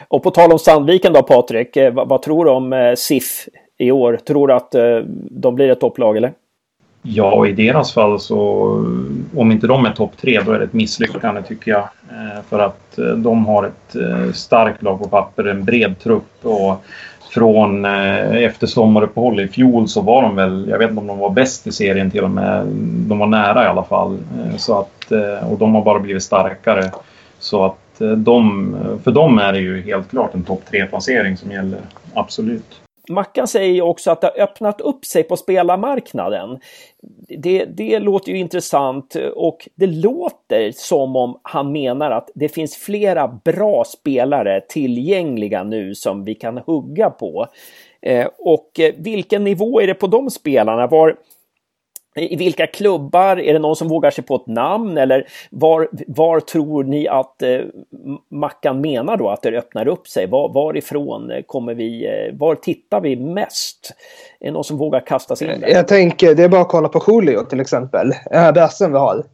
[0.08, 3.48] Och på tal om Sandviken då Patrik, eh, vad, vad, tror du om eh, SIF
[3.78, 4.16] i år?
[4.16, 4.74] Tror du att
[5.30, 6.32] de blir ett topplag eller?
[7.02, 8.36] Ja, i deras fall så
[9.36, 11.88] om inte de är topp tre då är det ett misslyckande tycker jag.
[12.48, 13.96] För att de har ett
[14.36, 16.84] starkt lag på papper, en bred trupp och
[17.30, 21.18] från eh, efter sommaruppehåll i fjol så var de väl, jag vet inte om de
[21.18, 22.66] var bäst i serien till och med,
[23.08, 24.18] de var nära i alla fall.
[24.38, 26.90] Eh, så att, eh, och de har bara blivit starkare.
[27.38, 31.36] Så att eh, de, för dem är det ju helt klart en topp tre placering
[31.36, 31.80] som gäller.
[32.14, 32.80] Absolut.
[33.08, 36.58] Mackan säger ju också att det har öppnat upp sig på spelarmarknaden.
[37.28, 42.76] Det, det låter ju intressant och det låter som om han menar att det finns
[42.76, 47.46] flera bra spelare tillgängliga nu som vi kan hugga på.
[48.00, 50.86] Eh, och eh, vilken nivå är det på de spelarna?
[50.86, 51.16] Var,
[52.16, 53.40] i vilka klubbar?
[53.40, 54.98] Är det någon som vågar sig på ett namn?
[54.98, 57.58] Eller var, var tror ni att eh,
[58.30, 60.26] Mackan menar då att det öppnar upp sig?
[60.26, 62.06] Var, varifrån kommer vi?
[62.06, 63.92] Eh, var tittar vi mest?
[64.40, 65.68] Är det någon som vågar kasta sig in där?
[65.68, 68.12] Eh, jag tänker, det är bara att kolla på Julio till exempel.
[68.30, 69.24] Eh, äh, brassen vi har.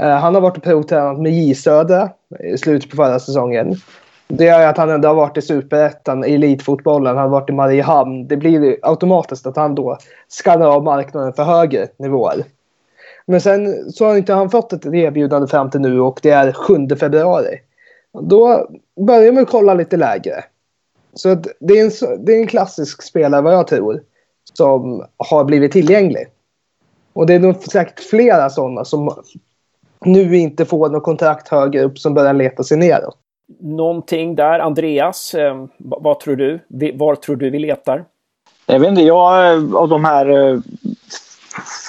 [0.00, 2.08] Eh, han har varit och provtränat med J Söder
[2.54, 3.76] i slutet på förra säsongen.
[4.28, 7.52] Det gör att han ändå har varit i superettan, i elitfotbollen, han har varit i
[7.52, 8.28] Mariehamn.
[8.28, 9.98] Det blir automatiskt att han då
[10.28, 12.44] skannar av marknaden för högre nivåer.
[13.26, 16.52] Men sen så har inte han fått ett erbjudande fram till nu och det är
[16.52, 17.58] 7 februari.
[18.22, 18.68] Då
[19.06, 20.44] börjar man kolla lite lägre.
[21.14, 24.02] Så det är, en, det är en klassisk spelare vad jag tror
[24.54, 26.26] som har blivit tillgänglig.
[27.12, 29.22] Och det är nog säkert flera sådana som
[30.00, 33.18] nu inte får något kontrakt högre upp som börjar leta sig neråt.
[33.60, 36.60] Någonting där, Andreas, ehm, vad tror du?
[36.94, 38.04] Var tror du vi letar?
[38.66, 40.58] Jag vet inte, jag eh, av de här eh,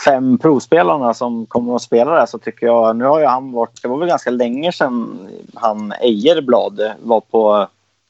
[0.05, 3.81] fem provspelarna som kommer att spela där så tycker jag, nu har ju han varit,
[3.81, 7.67] det var väl ganska länge sedan han Ejerblad var på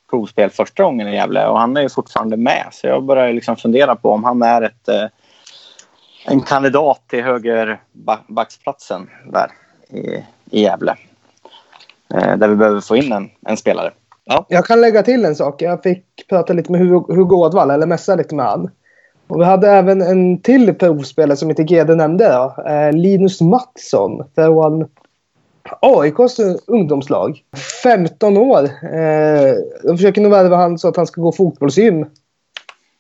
[0.10, 3.56] provspel första gången i Gävle och han är ju fortfarande med så jag börjar liksom
[3.56, 5.06] fundera på om han är ett, eh,
[6.26, 9.52] en kandidat till högerbacksplatsen där
[9.90, 10.24] i,
[10.58, 10.96] i Gävle.
[12.14, 13.92] Eh, där vi behöver få in en, en spelare.
[14.26, 14.46] Ja.
[14.50, 15.62] Jag kan lägga till en sak.
[15.62, 18.70] Jag fick prata lite med Hugo Ådvall, eller messa lite med han.
[19.28, 22.30] Och vi hade även en till provspelare som inte GD nämnde.
[22.30, 22.64] Då.
[22.64, 24.88] Eh, Linus Mattsson från
[25.82, 27.44] AIKs ungdomslag.
[27.84, 28.64] 15 år.
[28.64, 29.54] Eh,
[29.84, 32.06] de försöker nog värva honom så att han ska gå fotbollsgym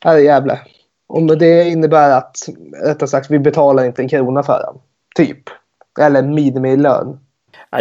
[0.05, 0.59] här i Gävle.
[1.07, 2.37] Och det innebär att,
[2.83, 4.81] rättare sagt, vi betalar inte en krona för honom.
[5.15, 5.43] Typ.
[5.99, 7.19] Eller minimilön.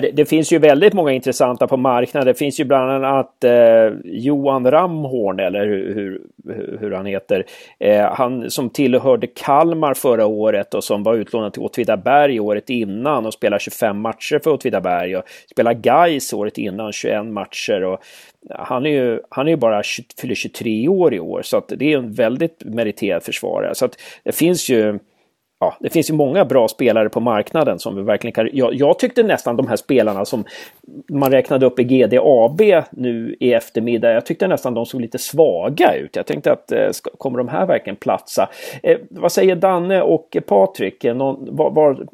[0.00, 2.26] Det, det, finns ju väldigt många intressanta på marknaden.
[2.26, 7.44] Det finns ju bland annat eh, Johan Ramhorn, eller hur, hur, hur han heter.
[7.78, 13.26] Eh, han som tillhörde Kalmar förra året och som var utlånad till Åtvidaberg året innan
[13.26, 15.16] och spelar 25 matcher för Åtvidaberg.
[15.16, 17.84] Och spelar Gais året innan, 21 matcher.
[17.84, 18.00] Och
[18.50, 21.72] han är ju, han är ju bara 20, fyller 23 år i år, så att
[21.76, 23.74] det är en väldigt meriterad försvarare.
[23.74, 24.98] Så att det finns ju
[25.64, 28.48] ja, det finns ju många bra spelare på marknaden som vi verkligen kan...
[28.52, 30.44] Jag, jag, tyckte nästan de här spelarna som
[31.08, 32.60] man räknade upp i GDAB
[32.90, 36.16] nu i eftermiddag, jag tyckte nästan de såg lite svaga ut.
[36.16, 38.48] Jag tänkte att eh, ska, kommer de här verkligen platsa?
[38.82, 41.04] Eh, vad säger Danne och Patrik?
[41.04, 42.06] Eh, någon, var, var,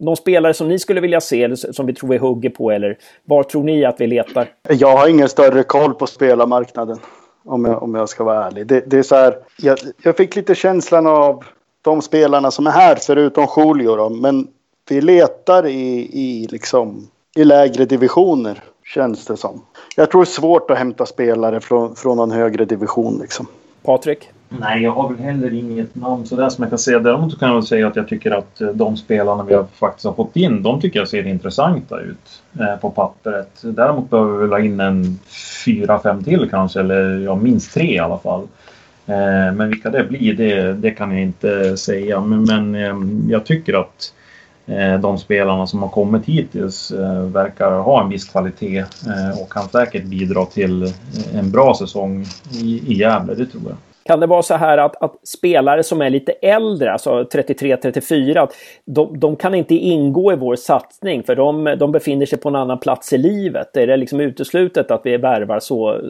[0.00, 2.98] någon spelare som ni skulle vilja se, eller som vi tror vi hugger på, eller
[3.24, 4.46] var tror ni att vi letar?
[4.68, 6.98] Jag har ingen större koll på spelarmarknaden.
[7.44, 8.66] Om jag, om jag ska vara ärlig.
[8.66, 11.44] Det, det är så här, jag, jag fick lite känslan av
[11.88, 14.08] de spelarna som är här förutom Julio då.
[14.08, 14.48] Men
[14.88, 19.62] vi letar i, i, liksom, i lägre divisioner känns det som.
[19.96, 23.46] Jag tror det är svårt att hämta spelare från, från någon högre division liksom.
[23.82, 24.28] Patrik?
[24.48, 26.98] Nej, jag har väl heller inget namn sådär som jag kan säga.
[26.98, 30.04] Däremot kan jag väl säga att jag tycker att eh, de spelarna vi har faktiskt
[30.04, 33.58] har fått in, de tycker jag ser intressanta ut eh, på pappret.
[33.60, 35.18] Däremot behöver vi väl ha in en
[35.64, 38.46] fyra, fem till kanske, eller ja, minst tre i alla fall.
[39.08, 42.20] Eh, men vilka det blir, det, det kan jag inte säga.
[42.20, 44.14] Men, men ehm, jag tycker att
[44.66, 48.84] eh, de spelarna som har kommit hittills eh, verkar ha en viss kvalitet
[49.42, 50.92] och kan säkert bidra till
[51.34, 52.24] en bra säsong
[52.62, 53.76] i, i Gävle, det tror jag.
[54.04, 58.48] Kan det vara så här att, att spelare som är lite äldre, alltså 33-34,
[58.84, 62.56] de, de, kan inte ingå i vår satsning för de, de befinner sig på en
[62.56, 63.76] annan plats i livet?
[63.76, 66.00] Är det liksom uteslutet att vi värvar så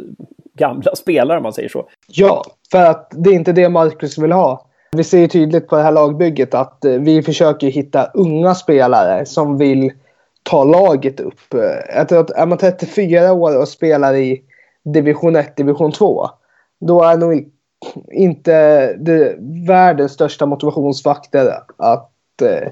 [0.55, 1.89] gamla spelare om man säger så?
[2.07, 4.65] Ja, för att det är inte det Marcus vill ha.
[4.93, 9.27] Vi ser ju tydligt på det här lagbygget att eh, vi försöker hitta unga spelare
[9.27, 9.93] som vill
[10.43, 11.55] ta laget upp.
[11.55, 14.43] Eh, Jag tror att är man 34 år och spelar i
[14.85, 16.29] division 1, division 2,
[16.81, 17.49] då är nog
[18.13, 18.53] inte
[18.97, 19.37] det
[19.69, 22.69] världens största motivationsfaktor att eh,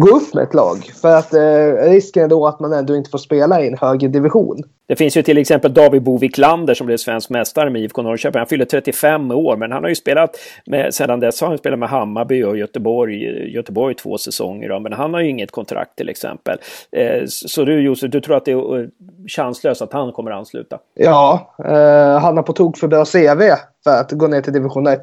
[0.00, 0.76] gå upp med ett lag.
[1.00, 4.08] För att eh, risken är då att man ändå inte får spela i en högre
[4.08, 4.62] division.
[4.88, 8.38] Det finns ju till exempel David Bo Wiklander som blev svensk mästare med IFK Norrköping.
[8.38, 10.36] Han fyller 35 år, men han har ju spelat
[10.66, 14.68] med, sedan dess har han spelat med Hammarby och Göteborg, Göteborg två säsonger.
[14.68, 16.58] Då, men han har ju inget kontrakt till exempel.
[16.92, 18.86] Eh, så du Josef, du tror att det är eh,
[19.28, 20.78] chanslöst att han kommer att ansluta?
[20.94, 23.42] Ja, eh, han har på tok för bra CV
[23.84, 25.00] för att gå ner till division 1.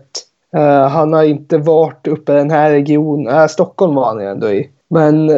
[0.57, 3.36] Uh, han har inte varit uppe i den här regionen.
[3.36, 4.70] Uh, Stockholm var han ju ändå i.
[4.94, 5.32] Men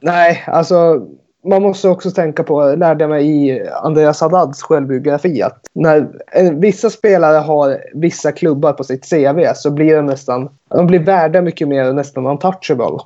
[0.00, 1.06] nej, alltså
[1.44, 6.08] man måste också tänka på, lärde jag mig i Andreas Haddads självbiografi, att när
[6.60, 11.42] vissa spelare har vissa klubbar på sitt CV så blir de nästan, de blir värda
[11.42, 12.98] mycket mer och nästan untouchable.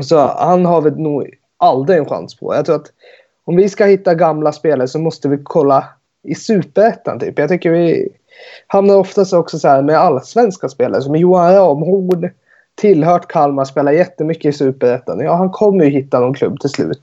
[0.00, 2.54] Så han har väl nog aldrig en chans på.
[2.54, 2.92] Jag tror att
[3.44, 5.84] om vi ska hitta gamla spelare så måste vi kolla
[6.22, 7.38] i superettan typ.
[7.38, 8.08] Jag tycker vi
[8.66, 12.30] hamnar oftast också så här med allsvenska spelare som Johan Ramhorn
[12.76, 15.20] tillhört Kalmar, spelar jättemycket i superettan.
[15.20, 17.02] Ja, han kommer ju hitta någon klubb till slut.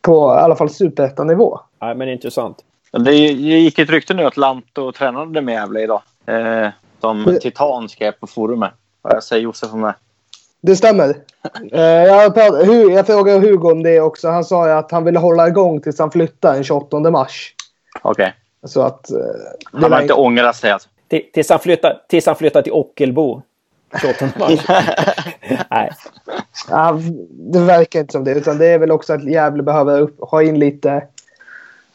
[0.00, 1.60] På i alla fall superettan-nivå.
[1.80, 2.56] Nej, men intressant.
[2.90, 6.02] Det gick ett rykte nu att Lanto tränade med Gävle idag.
[6.26, 6.68] Eh,
[7.00, 7.38] som.
[7.40, 8.72] Titan skrev på forumet.
[9.02, 9.94] Vad säger Josef om det?
[10.60, 11.14] Det stämmer.
[11.72, 14.28] Eh, jag, pratade, jag frågade Hugo om det också.
[14.28, 17.54] Han sa att han ville hålla igång tills han flyttar den 28 mars.
[18.02, 18.10] Okej.
[18.10, 18.32] Okay.
[18.68, 19.10] Så att...
[19.10, 19.16] Eh,
[19.72, 20.88] han har inte ångrat sig alltså?
[21.32, 23.42] Tills han flyttar, tills han flyttar till Ockelbo.
[24.00, 24.60] 28 mars.
[25.70, 25.90] Nej.
[26.70, 27.00] Ja,
[27.30, 28.34] det verkar inte som det.
[28.34, 31.04] Utan det är väl också att Gävle behöver upp, ha in lite,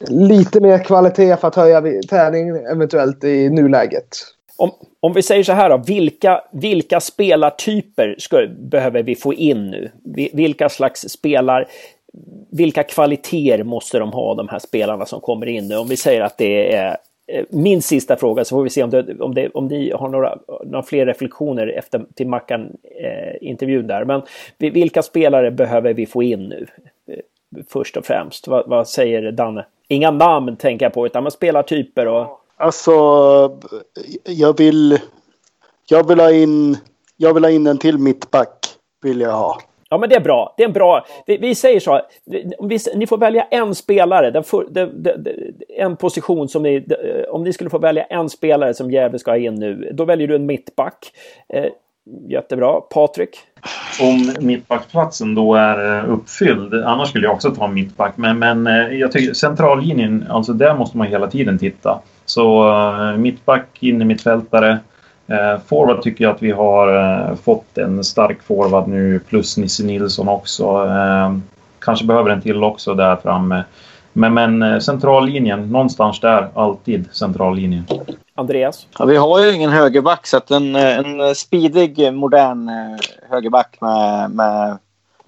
[0.07, 4.07] lite mer kvalitet för att höja träning eventuellt i nuläget.
[4.57, 9.69] Om, om vi säger så här då, vilka, vilka spelartyper ska, behöver vi få in
[9.71, 9.91] nu?
[10.33, 11.67] Vilka slags spelar,
[12.51, 15.77] vilka kvaliteter måste de ha, de här spelarna som kommer in nu?
[15.77, 16.97] Om vi säger att det är
[17.49, 20.37] min sista fråga så får vi se om, det, om, det, om ni har några,
[20.65, 24.05] några fler reflektioner efter till Mackan-intervjun eh, där.
[24.05, 24.21] Men
[24.57, 26.67] vilka spelare behöver vi få in nu?
[27.11, 27.19] Eh,
[27.67, 28.47] först och främst.
[28.47, 29.65] Vad, vad, säger Danne?
[29.87, 32.39] Inga namn tänker jag på, utan man spelartyper och...
[32.57, 32.91] Alltså,
[34.23, 34.99] jag vill...
[35.89, 36.77] Jag vill ha in...
[37.17, 38.65] Jag vill ha in en till mittback.
[39.01, 39.57] Vill jag ha.
[39.89, 40.53] Ja, men det är bra.
[40.57, 41.05] Det är en bra...
[41.25, 42.01] Vi, vi säger så.
[42.25, 45.27] Vi, ni får välja en spelare, den för, den, den,
[45.77, 46.85] en position som ni...
[47.37, 50.27] Om ni skulle få välja en spelare som Gävle ska ha in nu, då väljer
[50.27, 51.11] du en mittback.
[51.53, 51.65] Eh,
[52.27, 52.81] jättebra.
[52.81, 53.29] Patrik?
[54.01, 58.67] Om mittbackplatsen då är eh, uppfylld, annars skulle jag också ta en mittback, men, men
[58.67, 61.99] eh, jag tycker centrallinjen, alltså där måste man hela tiden titta.
[62.25, 64.79] Så eh, mittback, in i mittfältare,
[65.27, 69.83] Eh, forward tycker jag att vi har eh, fått en stark forward nu plus Nisse
[69.83, 70.63] Nilsson också.
[70.63, 71.37] Eh,
[71.79, 73.63] kanske behöver en till också där framme.
[74.17, 77.83] Men, men eh, centrallinjen, någonstans där, alltid centrallinjen.
[78.35, 78.87] Andreas?
[78.99, 82.97] Ja, vi har ju ingen högerback så att en, en speedig, modern eh,
[83.29, 84.77] högerback med, med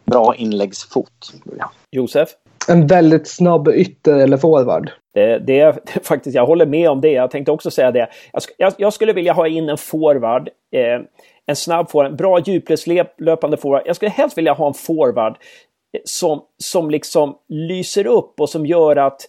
[0.05, 1.33] bra inläggsfot.
[1.57, 1.71] Ja.
[1.91, 2.29] Josef?
[2.67, 4.91] En väldigt snabb ytter eller forward.
[5.13, 7.11] Det, det, är faktiskt, jag håller med om det.
[7.11, 8.07] Jag tänkte också säga det.
[8.33, 10.49] Jag, jag, jag skulle vilja ha in en forward.
[10.75, 11.01] Eh,
[11.45, 13.81] en snabb forward, en bra djupledslöpande forward.
[13.85, 15.37] Jag skulle helst vilja ha en forward eh,
[16.03, 19.27] som, som liksom lyser upp och som gör att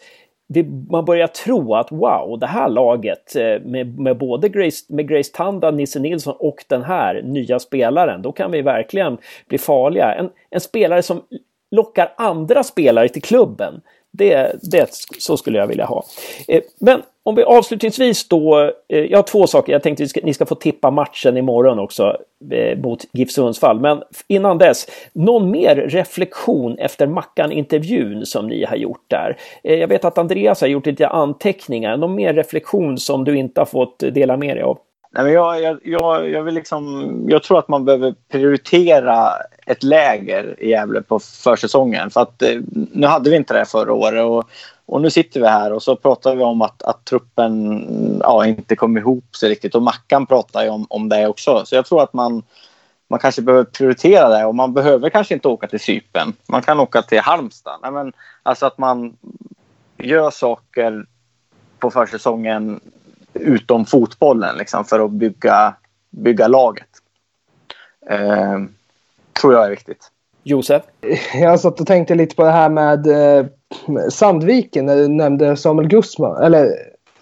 [0.53, 5.09] det, man börjar tro att wow, det här laget eh, med, med både Grace, med
[5.09, 9.19] Grace Tanda, Nisse Nilsson och den här nya spelaren, då kan vi verkligen
[9.49, 10.15] bli farliga.
[10.15, 11.23] En, en spelare som
[11.71, 13.81] lockar andra spelare till klubben.
[14.13, 14.89] Det, det,
[15.19, 16.05] så skulle jag vilja ha.
[16.49, 19.73] Eh, men om vi avslutningsvis då, eh, jag har två saker.
[19.73, 22.17] Jag tänkte att ni ska få tippa matchen imorgon också
[22.51, 23.81] Eh, mot GIF Sundsvall.
[23.81, 29.37] Men innan dess, någon mer reflektion efter Mackan-intervjun som ni har gjort där?
[29.65, 31.97] Eh, jag vet att Andreas har gjort lite anteckningar.
[31.97, 34.79] Någon mer reflektion som du inte har fått dela med dig av?
[35.13, 39.29] Nej, men jag, jag, jag, jag, vill liksom, jag tror att man behöver prioritera
[39.67, 42.11] ett läger i Gävle på försäsongen.
[42.11, 42.61] För att, eh,
[42.93, 44.51] nu hade vi inte det förra året och,
[44.91, 48.77] och nu sitter vi här och så pratar vi om att, att truppen ja, inte
[48.77, 49.75] kom ihop sig riktigt.
[49.75, 51.65] Och Mackan pratar ju om, om det också.
[51.65, 52.43] Så jag tror att man,
[53.09, 56.33] man kanske behöver prioritera det och man behöver kanske inte åka till Sypen.
[56.49, 57.79] Man kan åka till Halmstad.
[57.83, 58.13] Nej, men,
[58.43, 59.17] alltså att man
[59.99, 61.07] gör saker
[61.79, 62.81] på försäsongen
[63.35, 65.75] utom fotbollen liksom, för att bygga,
[66.11, 66.89] bygga laget.
[68.11, 68.59] Eh,
[69.41, 70.11] tror jag är viktigt.
[70.43, 70.83] Josef?
[71.35, 73.47] Jag satt och tänkte lite på det här med eh,
[74.11, 76.43] Sandviken när du nämnde Samuel Gusman.
[76.43, 76.73] Eller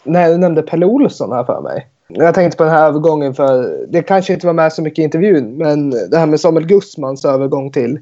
[0.04, 1.86] när du nämnde Pelle Olsson här för mig.
[2.08, 5.02] Jag tänkte på den här övergången för det kanske inte var med så mycket i
[5.02, 5.56] intervjun.
[5.56, 8.00] Men det här med Samuel Gusmans övergång till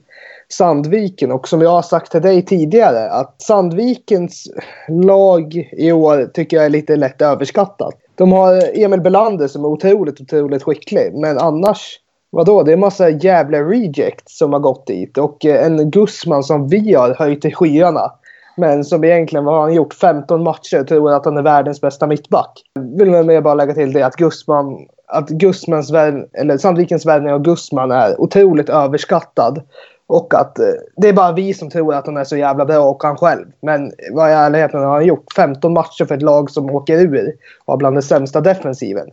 [0.49, 1.33] Sandviken.
[1.33, 4.49] Och som jag har sagt till dig tidigare att Sandvikens
[4.89, 7.95] lag i år tycker jag är lite lätt överskattat.
[8.15, 11.15] De har Emil Belander som är otroligt, otroligt skicklig.
[11.15, 12.01] Men annars,
[12.31, 12.63] vadå?
[12.63, 15.19] Det är en massa jävla rejects som har gått dit.
[15.19, 18.13] Och en Gusman som vi har höjt i skyarna.
[18.57, 19.95] Men som egentligen, vad har han gjort?
[19.95, 20.85] 15 matcher.
[20.85, 22.63] Tror att han är världens bästa mittback.
[22.99, 25.93] Vill man bara lägga till det att Gusman att Gusmans
[26.33, 29.63] eller Sandvikens värvning av Gusman är otroligt överskattad.
[30.09, 30.67] Och att eh,
[30.97, 33.47] det är bara vi som tror att han är så jävla bra och han själv.
[33.61, 35.33] Men vad i ärligheten har han gjort?
[35.37, 37.35] 15 matcher för ett lag som åker ur
[37.65, 39.07] och har bland den sämsta defensiven.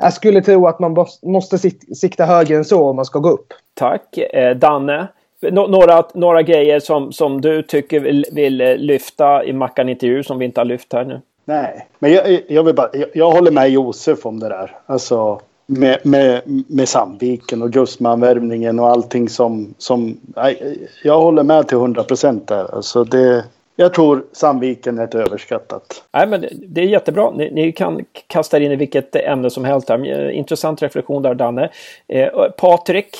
[0.00, 1.58] Jag skulle tro att man måste
[1.94, 3.46] sikta högre än så om man ska gå upp.
[3.74, 4.18] Tack.
[4.18, 5.08] Eh, Danne,
[5.50, 10.44] några, några grejer som, som du tycker vill, vill eh, lyfta i Mackan-intervju som vi
[10.44, 11.20] inte har lyft här nu?
[11.44, 14.76] Nej, men jag, jag, vill bara, jag, jag håller med Josef om det där.
[14.86, 19.74] Alltså med, med, med Sandviken och Gusmanvärvningen och allting som...
[19.78, 22.74] som nej, jag håller med till 100 procent där.
[22.74, 23.44] Alltså det,
[23.76, 26.04] jag tror Sandviken är ett överskattat.
[26.12, 27.30] Nej, men det är jättebra.
[27.30, 29.88] Ni, ni, kan kasta in i vilket ämne som helst.
[29.88, 30.30] Här.
[30.30, 31.70] Intressant reflektion där, Danne.
[32.08, 32.28] Eh,
[32.58, 33.16] Patrik,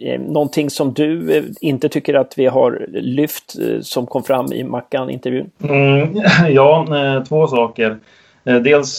[0.00, 4.52] eh, någonting som du eh, inte tycker att vi har lyft eh, som kom fram
[4.52, 5.50] i Mackan-intervjun?
[5.62, 7.98] Mm, ja, eh, två saker.
[8.44, 8.90] Eh, dels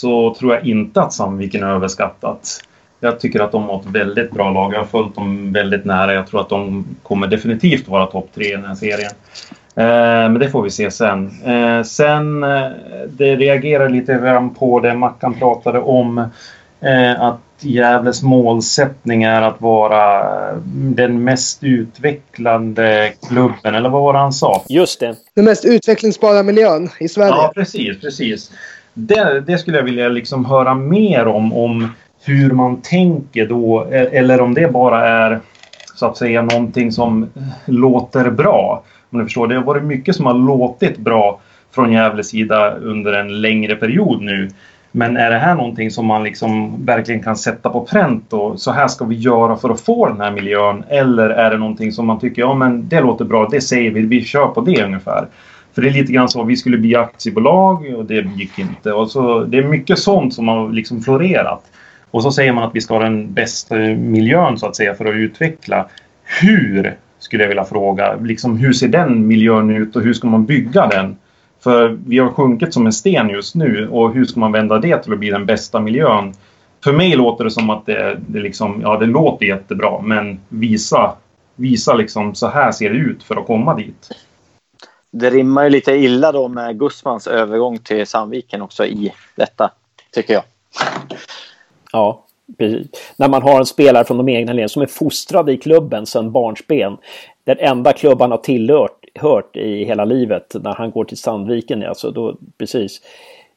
[0.00, 2.60] så tror jag inte att Sandviken är överskattat.
[3.00, 4.74] Jag tycker att de har ett väldigt bra lag.
[4.74, 6.14] Jag har följt dem väldigt nära.
[6.14, 9.12] Jag tror att de kommer definitivt vara topp tre i den här serien.
[9.80, 11.30] Eh, men det får vi se sen.
[11.44, 12.66] Eh, sen, eh,
[13.08, 16.28] det reagerar lite grann på det Mackan pratade om.
[17.18, 20.22] Att Gävles målsättning är att vara
[20.74, 24.64] den mest utvecklande klubben, eller vad var det han sa?
[24.68, 25.16] Just det.
[25.34, 27.30] Den mest utvecklingsbara miljön i Sverige.
[27.30, 28.50] Ja, precis, precis.
[28.94, 31.92] Det, det skulle jag vilja liksom höra mer om, om
[32.24, 35.40] hur man tänker då, eller om det bara är
[35.94, 37.30] så att säga någonting som
[37.66, 38.82] låter bra.
[39.10, 41.40] Om du förstår, det har varit mycket som har låtit bra
[41.74, 44.50] från Gävles sida under en längre period nu.
[44.92, 48.72] Men är det här någonting som man liksom verkligen kan sätta på pränt och så
[48.72, 50.84] här ska vi göra för att få den här miljön?
[50.88, 54.00] Eller är det någonting som man tycker, ja men det låter bra, det säger vi,
[54.00, 55.26] vi kör på det ungefär.
[55.74, 58.92] För det är lite grann så, vi skulle bli aktiebolag och det gick inte.
[58.92, 61.62] Och så, det är mycket sånt som har liksom florerat.
[62.10, 65.04] Och så säger man att vi ska ha den bästa miljön så att säga för
[65.04, 65.86] att utveckla.
[66.42, 68.14] Hur skulle jag vilja fråga.
[68.14, 71.16] Liksom, hur ser den miljön ut och hur ska man bygga den?
[71.60, 74.98] För vi har sjunkit som en sten just nu och hur ska man vända det
[74.98, 76.34] till att bli den bästa miljön?
[76.84, 81.14] För mig låter det som att det, det, liksom, ja, det låter jättebra men visa,
[81.56, 84.10] visa liksom, så här ser det ut för att komma dit.
[85.10, 89.70] Det rimmar ju lite illa då med Gusmans övergång till Sandviken också i detta,
[90.12, 90.42] tycker jag.
[91.92, 92.24] Ja,
[93.16, 96.32] när man har en spelare från de egna leden som är fostrad i klubben sedan
[96.32, 96.96] barnsben.
[97.44, 101.82] Den enda klubb han har tillhört hört i hela livet när han går till Sandviken.
[101.82, 103.00] Alltså då, precis.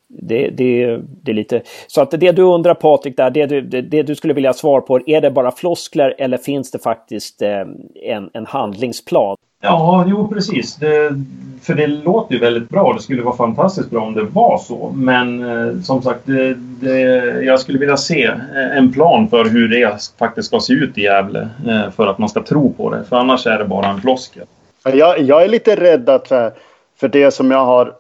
[0.07, 1.61] Det, det, det är lite...
[1.87, 4.53] Så att det du undrar Patrik, där, det, du, det, det du skulle vilja ha
[4.53, 7.65] svar på, är det bara floskler eller finns det faktiskt eh,
[8.03, 9.37] en, en handlingsplan?
[9.65, 10.75] Ja, jo precis.
[10.75, 11.21] Det,
[11.61, 12.93] för det låter ju väldigt bra.
[12.93, 14.91] Det skulle vara fantastiskt bra om det var så.
[14.95, 16.99] Men eh, som sagt, det, det,
[17.43, 21.01] jag skulle vilja se eh, en plan för hur det faktiskt ska se ut i
[21.01, 21.49] Gävle.
[21.67, 23.03] Eh, för att man ska tro på det.
[23.03, 24.43] För annars är det bara en floskel.
[24.83, 26.51] Jag, jag är lite rädd att för,
[26.99, 27.93] för det som jag har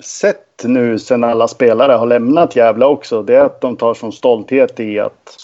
[0.00, 3.22] sett nu sen alla spelare har lämnat Gävle också.
[3.22, 5.36] Det är att de tar som stolthet i att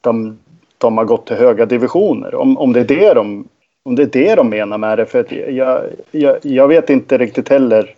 [0.00, 0.38] de,
[0.78, 2.34] de har gått till höga divisioner.
[2.34, 3.48] Om, om det är det de
[3.84, 5.06] om det är det de menar med det.
[5.06, 7.94] För att jag, jag, jag vet inte riktigt heller.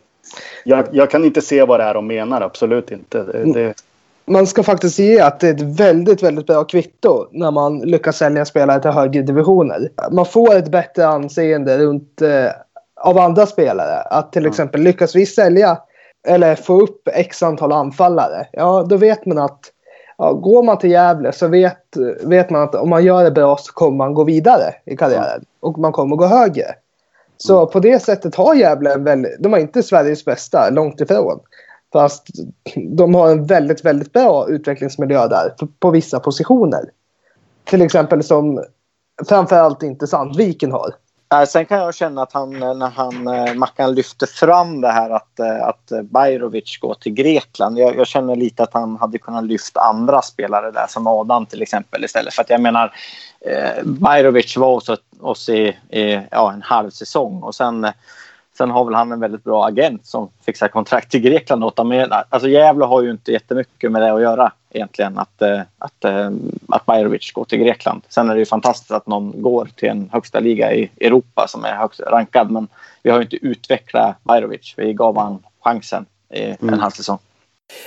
[0.65, 3.23] Jag, jag, kan inte se vad det är de menar, absolut inte.
[3.23, 3.75] Det, det...
[4.25, 8.17] Man ska faktiskt ge att det är ett väldigt, väldigt bra kvitto när man lyckas
[8.17, 9.89] sälja spelare till högre divisioner.
[10.11, 12.51] Man får ett bättre anseende runt eh,
[13.01, 14.01] av andra spelare.
[14.01, 15.79] Att till exempel lyckas vi sälja
[16.29, 18.47] eller få upp x antal anfallare.
[18.53, 19.61] Ja, då vet man att
[20.23, 23.57] ja, går man till Gävle så vet, vet man att om man gör det bra
[23.57, 25.45] så kommer man gå vidare i karriären.
[25.61, 26.65] Och man kommer gå högre.
[27.37, 27.71] Så mm.
[27.71, 31.41] på det sättet har Gävle en väldigt, de har inte Sveriges bästa, långt ifrån.
[31.93, 32.27] Fast
[32.97, 36.85] de har en väldigt, väldigt bra utvecklingsmiljö där på, på vissa positioner.
[37.65, 38.65] Till exempel som
[39.29, 40.95] framförallt inte Sandviken har.
[41.33, 44.93] Eh, sen kan jag känna att han, eh, när han, eh, Mackan lyfter fram det
[44.93, 47.79] här att, att Bajrovic går till Grekland.
[47.79, 51.63] Jag, jag, känner lite att han hade kunnat lyfta andra spelare där som Adam till
[51.63, 52.35] exempel istället.
[52.35, 52.93] För att jag menar,
[53.41, 54.91] eh, Bajrovic var hos
[55.21, 57.87] oss i, i ja, en halv säsong och sen
[58.59, 62.07] Sen har väl han en väldigt bra agent som fixar kontrakt till Grekland åt honom.
[62.29, 65.19] Alltså Gävle har ju inte jättemycket med det att göra egentligen.
[65.19, 66.31] Att, eh, att, eh,
[66.69, 68.03] att Bajrovic går till Grekland.
[68.09, 71.65] Sen är det ju fantastiskt att någon går till en högsta liga i Europa som
[71.65, 72.51] är högst rankad.
[72.51, 72.69] Men
[73.03, 74.75] vi har ju inte utvecklat Bajrovic.
[74.77, 76.81] Vi gav honom chansen i en mm.
[76.81, 77.19] halv säsong.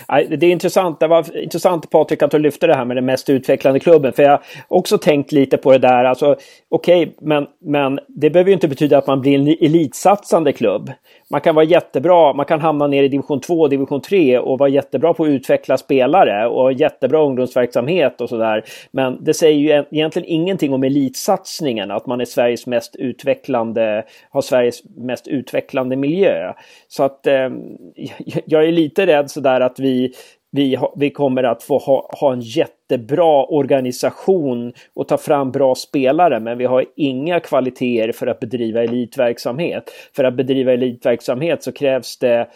[0.08, 3.30] Det är intressant, det var intressant Patrik att du lyfte det här med den mest
[3.30, 4.14] utvecklande klubben.
[4.14, 6.04] För jag har också tänkt lite på det där.
[6.04, 6.36] Alltså,
[6.70, 10.92] Okej, okay, men, men det behöver ju inte betyda att man blir en elitsatsande klubb.
[11.32, 14.60] Man kan vara jättebra, man kan hamna ner i division 2 och division 3 och
[14.60, 18.64] vara jättebra på att utveckla spelare och jättebra ungdomsverksamhet och sådär.
[18.92, 24.42] Men det säger ju egentligen ingenting om elitsatsningen, att man är Sveriges mest utvecklande, har
[24.42, 26.54] Sveriges mest utvecklande miljö.
[26.88, 27.50] Så att eh,
[28.46, 30.14] jag är lite rädd sådär att vi
[30.56, 35.52] vi, ha, vi kommer att få ha, ha en jätte jättebra organisation och ta fram
[35.52, 39.92] bra spelare men vi har inga kvaliteter för att bedriva elitverksamhet.
[40.16, 42.48] För att bedriva elitverksamhet så krävs det,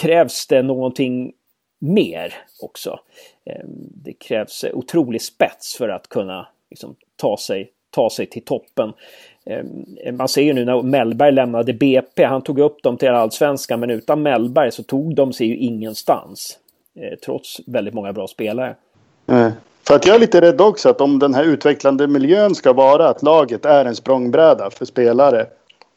[0.00, 1.32] krävs det någonting
[1.80, 3.00] mer också.
[3.44, 8.92] Ehm, det krävs otrolig spets för att kunna liksom, ta, sig, ta sig till toppen.
[9.46, 13.80] Ehm, man ser ju nu när Mellberg lämnade BP, han tog upp dem till allsvenskan
[13.80, 16.58] men utan Mellberg så tog de sig ju ingenstans.
[17.00, 18.76] Eh, trots väldigt många bra spelare.
[19.28, 19.50] Eh,
[19.82, 23.08] för att jag är lite rädd också att om den här utvecklande miljön ska vara
[23.08, 25.46] att laget är en språngbräda för spelare.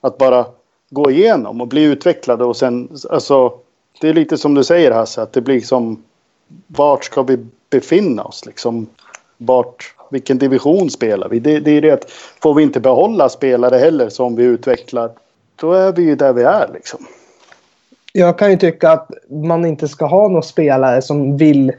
[0.02, 0.46] Att bara
[0.90, 3.54] gå igenom och bli utvecklade och sen alltså.
[4.02, 6.04] Det är lite som du säger Hasse att det blir som
[6.68, 7.38] vart ska vi
[7.70, 8.88] befinna oss liksom?
[9.38, 11.40] Vart, vilken division spelar vi?
[11.40, 15.12] Det, det är det att får vi inte behålla spelare heller som vi utvecklar.
[15.56, 17.06] Då är vi ju där vi är liksom.
[18.14, 21.72] Jag kan ju tycka att man inte ska ha några spelare som vill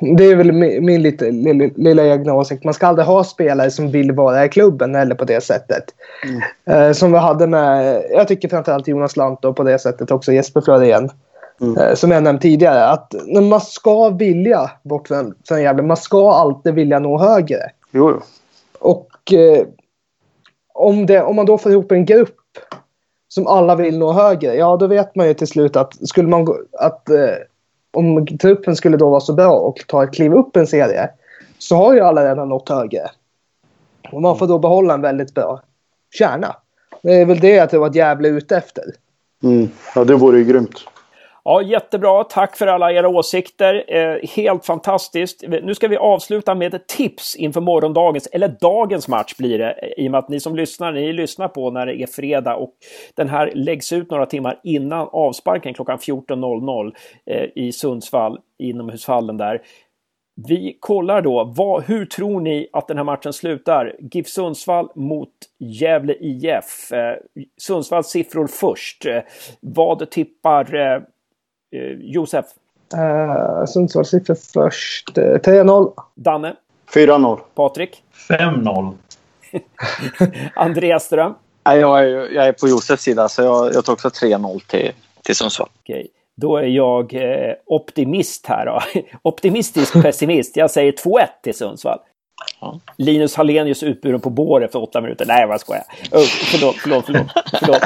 [0.00, 0.52] det är väl
[0.82, 2.64] min lite, lilla, lilla egna åsikt.
[2.64, 5.84] Man ska aldrig ha spelare som vill vara i klubben eller på det sättet.
[6.24, 6.42] Mm.
[6.64, 10.32] Eh, som vi hade med, jag tycker framförallt Jonas Lant och på det sättet också
[10.32, 11.10] Jesper Florén.
[11.60, 11.76] Mm.
[11.76, 12.86] Eh, som jag nämnt tidigare.
[12.86, 13.14] Att
[13.50, 15.82] man ska vilja bort från, från Gävle.
[15.82, 17.70] Man ska alltid vilja nå högre.
[17.90, 18.20] Jo.
[18.78, 19.66] Och eh,
[20.74, 22.36] om, det, om man då får ihop en grupp
[23.28, 24.54] som alla vill nå högre.
[24.54, 27.34] Ja, då vet man ju till slut att skulle man att eh,
[27.92, 31.10] om truppen skulle då vara så bra och ta ett kliv upp en serie
[31.58, 33.10] så har ju alla redan nått högre.
[34.12, 35.62] Och man får då behålla en väldigt bra
[36.10, 36.56] kärna.
[37.02, 38.84] Det är väl det jag tror att Gävle är ute efter.
[39.42, 39.68] Mm.
[39.94, 40.84] Ja, det vore ju grymt.
[41.50, 42.24] Ja, jättebra.
[42.24, 43.84] Tack för alla era åsikter.
[43.88, 45.44] Eh, helt fantastiskt.
[45.62, 49.94] Nu ska vi avsluta med ett tips inför morgondagens, eller dagens match blir det.
[49.96, 52.70] I och med att ni som lyssnar, ni lyssnar på när det är fredag och
[53.14, 56.92] den här läggs ut några timmar innan avsparken klockan 14.00
[57.26, 59.62] eh, i Sundsvall, inomhushallen där.
[60.48, 63.96] Vi kollar då, vad, hur tror ni att den här matchen slutar?
[63.98, 66.92] GIF Sundsvall mot Gävle IF.
[66.92, 67.16] Eh,
[67.58, 69.06] Sundsvalls siffror först.
[69.06, 69.20] Eh,
[69.60, 71.02] vad tippar eh,
[72.00, 72.44] Josef?
[72.94, 75.18] Uh, Sundsvalls siffror först.
[75.18, 75.92] Uh, 3-0.
[76.14, 76.56] Danne?
[76.94, 77.40] 4-0.
[77.54, 78.02] Patrik?
[78.28, 78.94] 5-0.
[80.54, 81.34] Andreas Ström?
[81.64, 84.92] Jag är, jag är på Josefs sida så jag, jag tar också 3-0 till,
[85.22, 85.68] till Sundsvall.
[85.82, 86.08] Okej.
[86.36, 88.80] Då är jag eh, optimist här då.
[89.22, 90.56] Optimistisk pessimist.
[90.56, 91.98] Jag säger 2-1 till Sundsvall.
[92.60, 92.80] Ja.
[92.96, 95.26] Linus Hallenius utburen på bår efter åtta minuter.
[95.26, 95.84] Nej, vad skojar.
[96.12, 97.26] Oh, förlåt, förlåt, förlåt.
[97.60, 97.82] förlåt.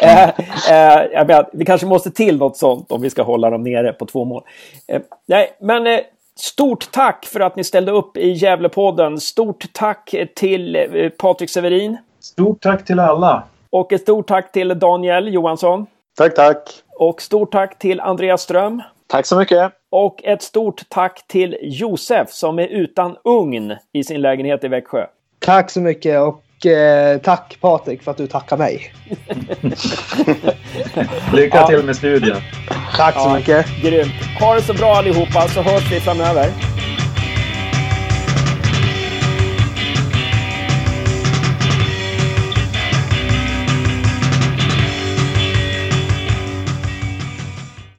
[0.00, 0.28] eh,
[0.70, 3.92] eh, jag menar, vi kanske måste till något sånt om vi ska hålla dem nere
[3.92, 4.42] på två mål.
[4.86, 6.00] Eh, nej, men eh,
[6.36, 9.20] stort tack för att ni ställde upp i Gävlepodden.
[9.20, 11.96] Stort tack till eh, Patrik Severin.
[12.20, 13.42] Stort tack till alla.
[13.70, 15.86] Och ett stort tack till Daniel Johansson.
[16.16, 16.68] Tack, tack.
[16.98, 18.82] Och stort tack till Andreas Ström.
[19.10, 19.72] Tack så mycket.
[19.90, 25.06] Och ett stort tack till Josef som är utan ugn i sin lägenhet i Växjö.
[25.38, 28.92] Tack så mycket och eh, tack Patrik för att du tackar mig.
[31.32, 32.36] Lycka till med studien.
[32.96, 33.66] Tack så ja, mycket.
[33.82, 34.14] Grymt.
[34.40, 36.46] Ha det så bra allihopa så hörs vi framöver.